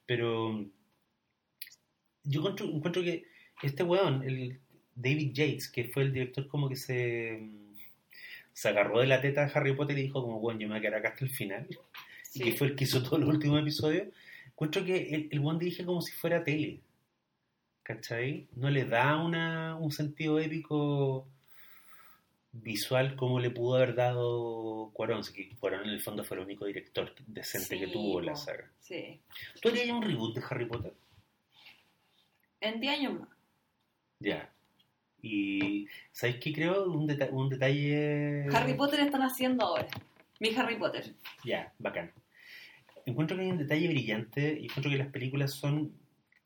[0.05, 0.63] Pero
[2.23, 3.25] yo encuentro, encuentro que
[3.63, 4.59] este weón, el
[4.93, 7.41] David Yates, que fue el director como que se,
[8.53, 10.79] se agarró de la teta de Harry Potter y dijo como, bueno, yo me voy
[10.79, 11.67] a quedar acá hasta el final.
[12.33, 14.07] Y que fue el que hizo todos los últimos episodios.
[14.47, 16.79] Encuentro que el, el weón dirige como si fuera tele.
[17.83, 18.47] ¿Cachai?
[18.55, 21.27] No le da una, un sentido épico
[22.53, 26.65] visual como le pudo haber dado Cuarón, que Cuarón en el fondo fue el único
[26.65, 28.69] director decente que tuvo la saga.
[28.79, 29.19] Sí.
[29.61, 30.93] ¿Tú harías un reboot de Harry Potter?
[32.59, 33.29] En 10 años más.
[34.19, 34.49] Ya.
[35.23, 36.85] Y ¿sabéis qué creo?
[36.91, 38.45] Un, deta- un detalle...
[38.53, 39.87] Harry Potter están haciendo ahora.
[40.41, 41.13] Mi Harry Potter.
[41.45, 42.11] Ya, bacán.
[43.05, 45.95] Encuentro que hay un detalle brillante y encuentro que las películas son,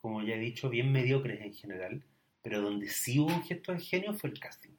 [0.01, 2.03] como ya he dicho, bien mediocres en general,
[2.41, 4.71] pero donde sí hubo un gesto de genio fue el casting.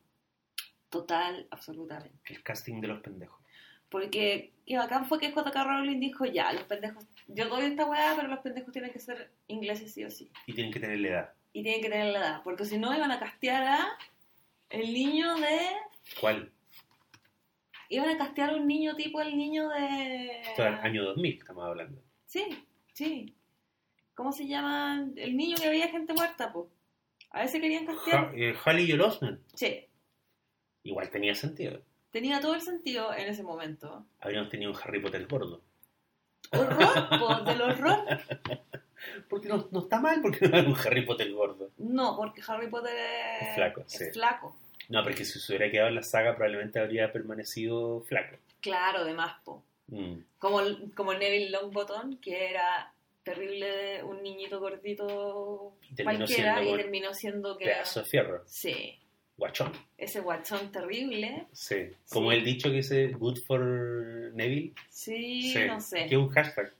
[0.90, 2.14] Total, absolutamente.
[2.26, 3.40] El casting de los pendejos.
[3.88, 5.64] Porque qué bacán fue que J.K.
[5.64, 9.30] Rowling dijo, ya, los pendejos, yo doy esta weá, pero los pendejos tienen que ser
[9.48, 10.30] ingleses sí o sí.
[10.46, 11.34] Y tienen que tener la edad.
[11.54, 13.98] Y tienen que tener la edad, porque si no iban a castear a
[14.68, 15.58] el niño de...
[16.20, 16.52] ¿Cuál?
[17.88, 20.40] Iban a castear a un niño tipo el niño de...
[20.40, 22.02] Esto es año 2000 estamos hablando.
[22.26, 22.44] Sí,
[22.92, 23.34] sí.
[24.14, 25.06] ¿Cómo se llama?
[25.16, 26.66] El niño que veía gente muerta, pues.
[27.30, 28.32] A ese querían Ha, castear.
[28.34, 29.40] eh, Haley Joel Osment.
[29.54, 29.86] Sí,
[30.84, 31.82] Igual tenía sentido.
[32.10, 34.06] tenía todo el sentido en ese momento.
[34.20, 35.60] Habríamos tenido un Harry Potter gordo.
[36.52, 37.98] Horror, po, del horror.
[39.28, 41.70] Porque no, no está mal porque no hay un Harry Potter gordo.
[41.78, 44.04] No, porque Harry Potter es, Es flaco, es sí.
[44.12, 44.56] flaco.
[44.88, 48.36] No, porque si se hubiera quedado en la saga probablemente habría permanecido flaco.
[48.60, 49.62] Claro, de más, po.
[49.88, 50.14] Mm.
[50.38, 50.60] Como,
[50.94, 52.92] como Neville Longbottom, que era
[53.22, 57.64] terrible, un niñito gordito Y cualquiera, y terminó siendo que...
[57.66, 58.42] pedazo de fierro.
[58.46, 58.98] Sí,
[59.36, 59.72] Guachón.
[59.98, 61.46] ese guachón terrible.
[61.52, 61.90] Sí.
[62.10, 62.36] Como Sí.
[62.38, 63.60] el dicho que dice good for
[64.34, 64.72] Neville.
[64.88, 65.58] Sí, Sí.
[65.66, 66.06] no sé.
[66.06, 66.72] Que es un hashtag.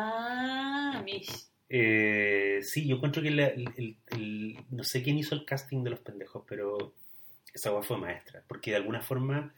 [0.00, 1.30] Ah, Mish.
[1.68, 5.82] Eh, sí, yo encuentro que la- el, el- el- no sé quién hizo el casting
[5.82, 6.92] de los pendejos, pero
[7.56, 9.52] esa guay fue maestra, porque de alguna forma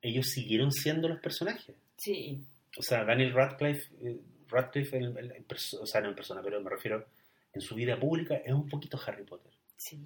[0.00, 1.76] ellos siguieron siendo los personajes.
[1.96, 2.42] Sí,
[2.78, 4.18] O sea, Daniel Radcliffe, eh,
[4.48, 7.06] Radcliffe en- en- en perso- o sea, no en persona, pero me refiero
[7.52, 9.52] en su vida pública, es un poquito Harry Potter.
[9.76, 9.98] sí.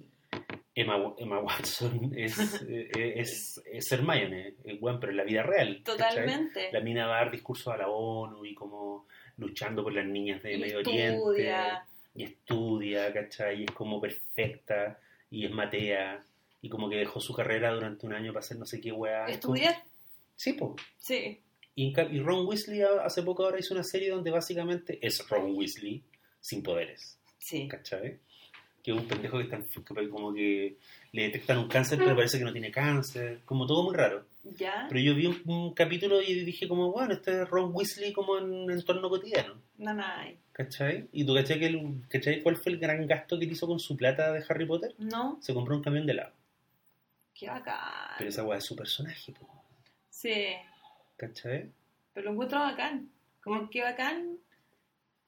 [0.75, 2.37] Emma, Emma Watson es,
[2.69, 5.81] eh, es, es Hermione, el buen, pero en la vida real.
[5.83, 5.97] ¿cachai?
[5.97, 6.69] Totalmente.
[6.71, 9.07] La mina va a dar discursos a la ONU y como
[9.37, 11.19] luchando por las niñas de Y Medio estudia.
[11.19, 11.55] Oriente.
[12.13, 13.61] Y estudia, ¿cachai?
[13.61, 14.99] Y es como perfecta.
[15.31, 16.23] Y es matea.
[16.61, 19.21] Y como que dejó su carrera durante un año para hacer no sé qué weá.
[19.25, 19.75] Como- ¿Estudiar?
[20.35, 20.71] Sí, pues.
[20.97, 21.41] Sí.
[21.75, 26.03] Y, y Ron Weasley hace poco ahora hizo una serie donde básicamente es Ron Weasley
[26.39, 27.19] sin poderes.
[27.37, 27.67] Sí.
[27.67, 28.19] ¿cachai?
[28.83, 29.59] Que es un pendejo que está
[29.93, 30.77] que como que
[31.11, 34.25] le detectan un cáncer, pero parece que no tiene cáncer, como todo muy raro.
[34.43, 34.85] ¿Ya?
[34.87, 38.37] Pero yo vi un, un capítulo y dije como, bueno, este es Ron Weasley como
[38.37, 40.37] en entorno cotidiano, Nanay.
[40.53, 41.07] ¿cachai?
[41.11, 43.79] ¿Y tú cachai, que el- cachai cuál fue el gran gasto que él hizo con
[43.79, 44.95] su plata de Harry Potter?
[44.97, 45.37] ¿No?
[45.41, 46.33] Se compró un camión de helado.
[47.37, 48.15] Qué bacán.
[48.17, 49.47] Pero esa weá es su personaje, po,
[50.09, 50.33] Sí.
[51.17, 51.71] ¿cachai?
[52.13, 53.11] Pero lo encuentro bacán.
[53.43, 54.37] Como que bacán.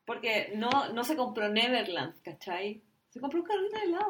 [0.06, 2.81] Porque no, no se compró Neverland, ¿cachai?
[3.10, 4.07] Se compró un carrito de helado.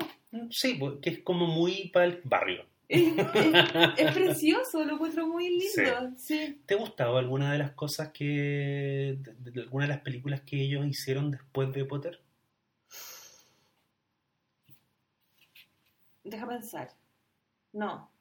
[0.50, 2.66] Sí, pues, que es como muy para el barrio.
[2.90, 6.12] Es, es- es precioso, lo encuentro muy lindo.
[6.18, 6.60] Sí.
[6.66, 9.16] ¿Te ha gustado alguna de las cosas que.
[9.20, 12.20] de, de alguna de las películas que ellos hicieron después de Potter?
[16.24, 16.90] Deja pensar.
[17.74, 18.12] No.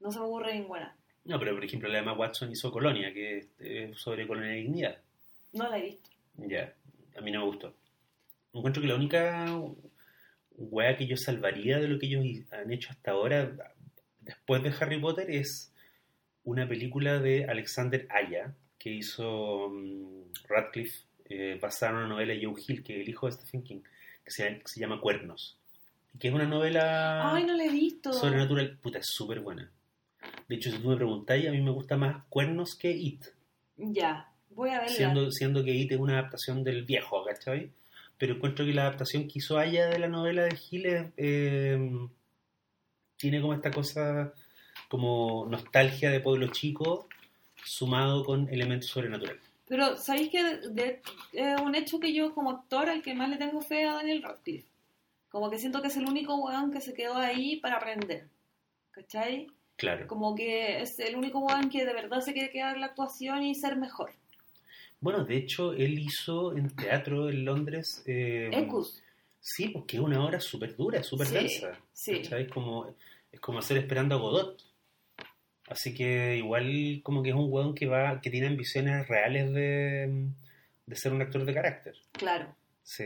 [0.00, 0.96] No se me ocurre ninguna.
[1.24, 4.56] No, pero por ejemplo, la Emma Watson hizo Colonia, que es eh, sobre colonia de
[4.56, 4.98] dignidad.
[5.52, 6.10] No la he visto.
[6.36, 6.72] Ya,
[7.16, 7.74] a mí no me gustó.
[8.52, 9.46] Encuentro que la única
[10.52, 13.74] wea que yo salvaría de lo que ellos han hecho hasta ahora,
[14.20, 15.72] después de Harry Potter, es
[16.44, 22.44] una película de Alexander Aya, que hizo mm, Radcliffe, eh, basada en una novela de
[22.44, 23.80] Joe Hill, que es el hijo de Stephen King,
[24.24, 25.57] que se, que se llama Cuernos.
[26.18, 28.12] Que es una novela Ay, no la he visto.
[28.12, 28.76] sobrenatural.
[28.78, 29.70] Puta, es súper buena.
[30.48, 33.24] De hecho, si tú me preguntáis, a mí me gusta más Cuernos que It.
[33.76, 34.30] Ya.
[34.50, 34.88] Voy a verla.
[34.96, 37.70] Siendo, siendo que It es una adaptación del viejo, ¿cachai?
[38.16, 41.78] Pero encuentro que la adaptación que hizo Aya de la novela de Hill es, eh,
[43.16, 44.32] tiene como esta cosa,
[44.88, 47.08] como nostalgia de pueblo chico,
[47.64, 49.42] sumado con elementos sobrenaturales.
[49.68, 50.60] Pero, ¿sabéis que
[51.32, 54.22] es un hecho que yo como actor al que más le tengo fe a Daniel
[54.22, 54.66] Radcliffe?
[55.30, 58.28] Como que siento que es el único weón que se quedó ahí para aprender.
[58.90, 59.46] ¿Cachai?
[59.76, 60.06] Claro.
[60.06, 63.42] Como que es el único weón que de verdad se quiere quedar en la actuación
[63.44, 64.10] y ser mejor.
[65.00, 68.02] Bueno, de hecho, él hizo en teatro en Londres.
[68.06, 69.00] eh, Ecus.
[69.40, 71.78] Sí, porque es una obra súper dura, súper Sí, densa.
[71.92, 72.22] sí.
[72.22, 72.48] ¿cachai?
[72.48, 72.92] Como,
[73.30, 74.60] es como hacer esperando a Godot.
[75.68, 80.26] Así que igual como que es un weón que va, que tiene ambiciones reales de,
[80.86, 81.94] de ser un actor de carácter.
[82.12, 82.54] Claro.
[82.82, 83.04] Sí.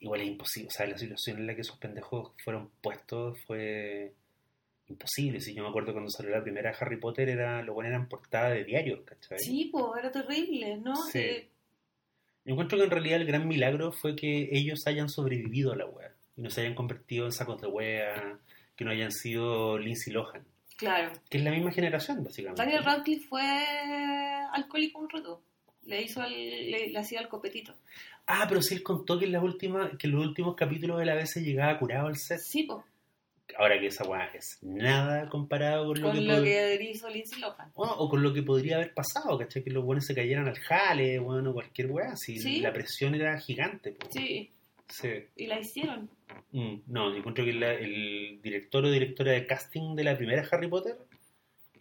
[0.00, 0.68] Igual es imposible.
[0.68, 4.12] O sea, la situación en la que esos pendejos fueron puestos fue
[4.88, 5.40] imposible.
[5.40, 8.50] Si yo me acuerdo cuando salió la primera Harry Potter, era, lo bueno eran portada
[8.50, 9.38] de diarios, ¿cachai?
[9.38, 10.94] Sí, pues era terrible, ¿no?
[10.96, 11.18] Sí.
[11.18, 11.48] Eh,
[12.44, 15.86] Yo encuentro que en realidad el gran milagro fue que ellos hayan sobrevivido a la
[15.86, 18.38] wea y no se hayan convertido en sacos de wea,
[18.76, 20.44] que no hayan sido Lindsay Lohan,
[20.76, 21.10] claro.
[21.28, 22.62] que es la misma generación, básicamente.
[22.62, 23.42] Daniel Radcliffe fue
[24.52, 25.42] alcohólico un rato.
[25.84, 27.74] Le hizo el- le, le hacía el copetito.
[28.30, 31.06] Ah, pero sí él contó que en, las últimas, que en los últimos capítulos de
[31.06, 32.38] la vez se llegaba curado al set.
[32.38, 32.84] Sí, pues.
[33.56, 36.22] Ahora que esa wea es nada comparado con lo Con que...
[36.26, 37.70] lo pod- que hizo Lindsay Lohan.
[37.74, 39.64] o, o con lo que podría haber pasado, ¿cachai?
[39.64, 42.14] Que los buenos se cayeran al jale, bueno, cualquier wea.
[42.16, 42.60] Si Sí.
[42.60, 43.92] la presión era gigante.
[43.92, 44.06] po.
[44.10, 44.50] Sí,
[44.90, 45.08] Sí.
[45.36, 46.10] y la hicieron.
[46.52, 50.46] Mm, no, yo encuentro que la- el director o directora de casting de la primera
[50.52, 50.96] Harry Potter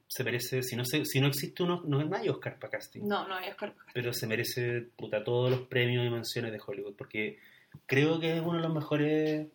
[0.08, 3.02] se merece, si no, se, si no existe uno, no, no hay Oscar para casting,
[3.04, 3.74] No, no hay Oscar.
[3.94, 7.38] pero se merece puta, todos los premios y menciones de Hollywood, porque
[7.86, 9.48] creo que es uno de los mejores,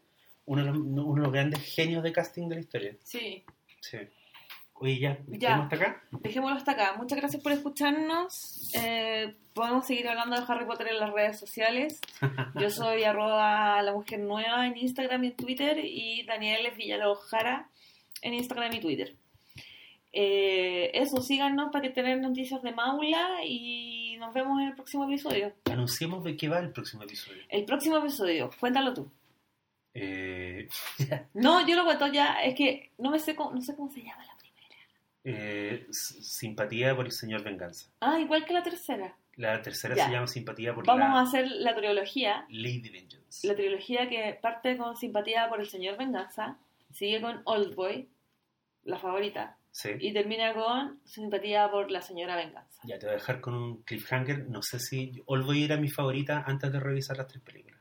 [0.46, 2.96] uno de los, uno de los grandes genios de casting de la historia.
[3.02, 3.44] Sí.
[3.80, 3.98] Sí.
[4.74, 5.18] Oye, ya.
[5.30, 6.02] ¿estamos hasta acá?
[6.10, 6.94] Dejémoslo hasta acá.
[6.96, 8.72] Muchas gracias por escucharnos.
[8.74, 12.00] Eh, podemos seguir hablando de Harry Potter en las redes sociales.
[12.60, 17.20] Yo soy arroba la mujer nueva en Instagram y en Twitter y Daniel es Villalobos
[17.28, 17.68] Jara
[18.22, 19.14] en Instagram y Twitter.
[20.14, 25.04] Eh, eso, síganos para que tengan noticias de Maula y nos vemos en el próximo
[25.04, 25.52] episodio.
[25.70, 27.42] Anunciemos de qué va el próximo episodio.
[27.48, 29.10] El próximo episodio, cuéntalo tú.
[29.94, 30.68] Eh,
[31.34, 34.02] No, yo lo cuento ya, es que no me sé cómo, no sé cómo se
[34.02, 34.76] llama la primera.
[35.24, 37.88] eh, simpatía por el señor Venganza.
[38.00, 39.16] Ah, igual que la tercera.
[39.36, 40.06] La tercera Ya.
[40.06, 43.46] se llama simpatía por Vamos la a hacer la trilogía Lady Vengeance.
[43.46, 46.58] La trilogía que parte con simpatía por el señor Venganza,
[46.92, 48.08] sigue con Old Boy,
[48.84, 49.88] la favorita, Sí.
[49.98, 52.80] y termina con simpatía por la señora Venganza.
[52.84, 54.46] Ya te voy a dejar con un cliffhanger.
[54.50, 57.80] No sé si Oldboy era mi favorita antes de revisar las tres películas.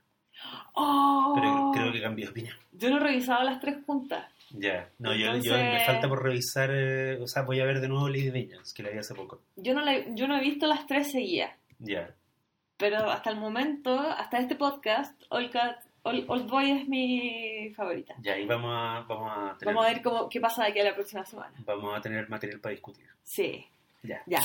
[0.73, 1.34] ¡Oh!
[1.35, 2.55] Pero creo que cambié de opinión.
[2.72, 4.26] Yo no he revisado las tres juntas.
[4.51, 4.89] Ya.
[4.99, 6.69] No, yo, me falta por revisar.
[6.73, 9.41] eh, o sea, voy a ver de nuevo Lady Vengeance, que la vi hace poco.
[9.55, 12.13] Yo no, la- yo no he visto las tres seguidas, Ya.
[12.77, 18.15] pero hasta el momento, hasta este podcast, Old, Cat- Old- Old Boy es mi favorita.
[18.22, 20.80] Ya, y vamos a, vamos a tener, Vamos a ver cómo, qué pasa de aquí
[20.80, 21.53] a la próxima semana.
[21.65, 23.06] vamos a tener material para discutir.
[23.23, 23.65] Sí,
[24.03, 24.22] Ya.
[24.26, 24.41] ya.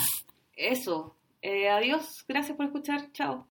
[0.55, 1.15] Eso.
[1.41, 2.23] Eh, adiós.
[2.27, 3.11] Gracias por escuchar.
[3.11, 3.47] Chao.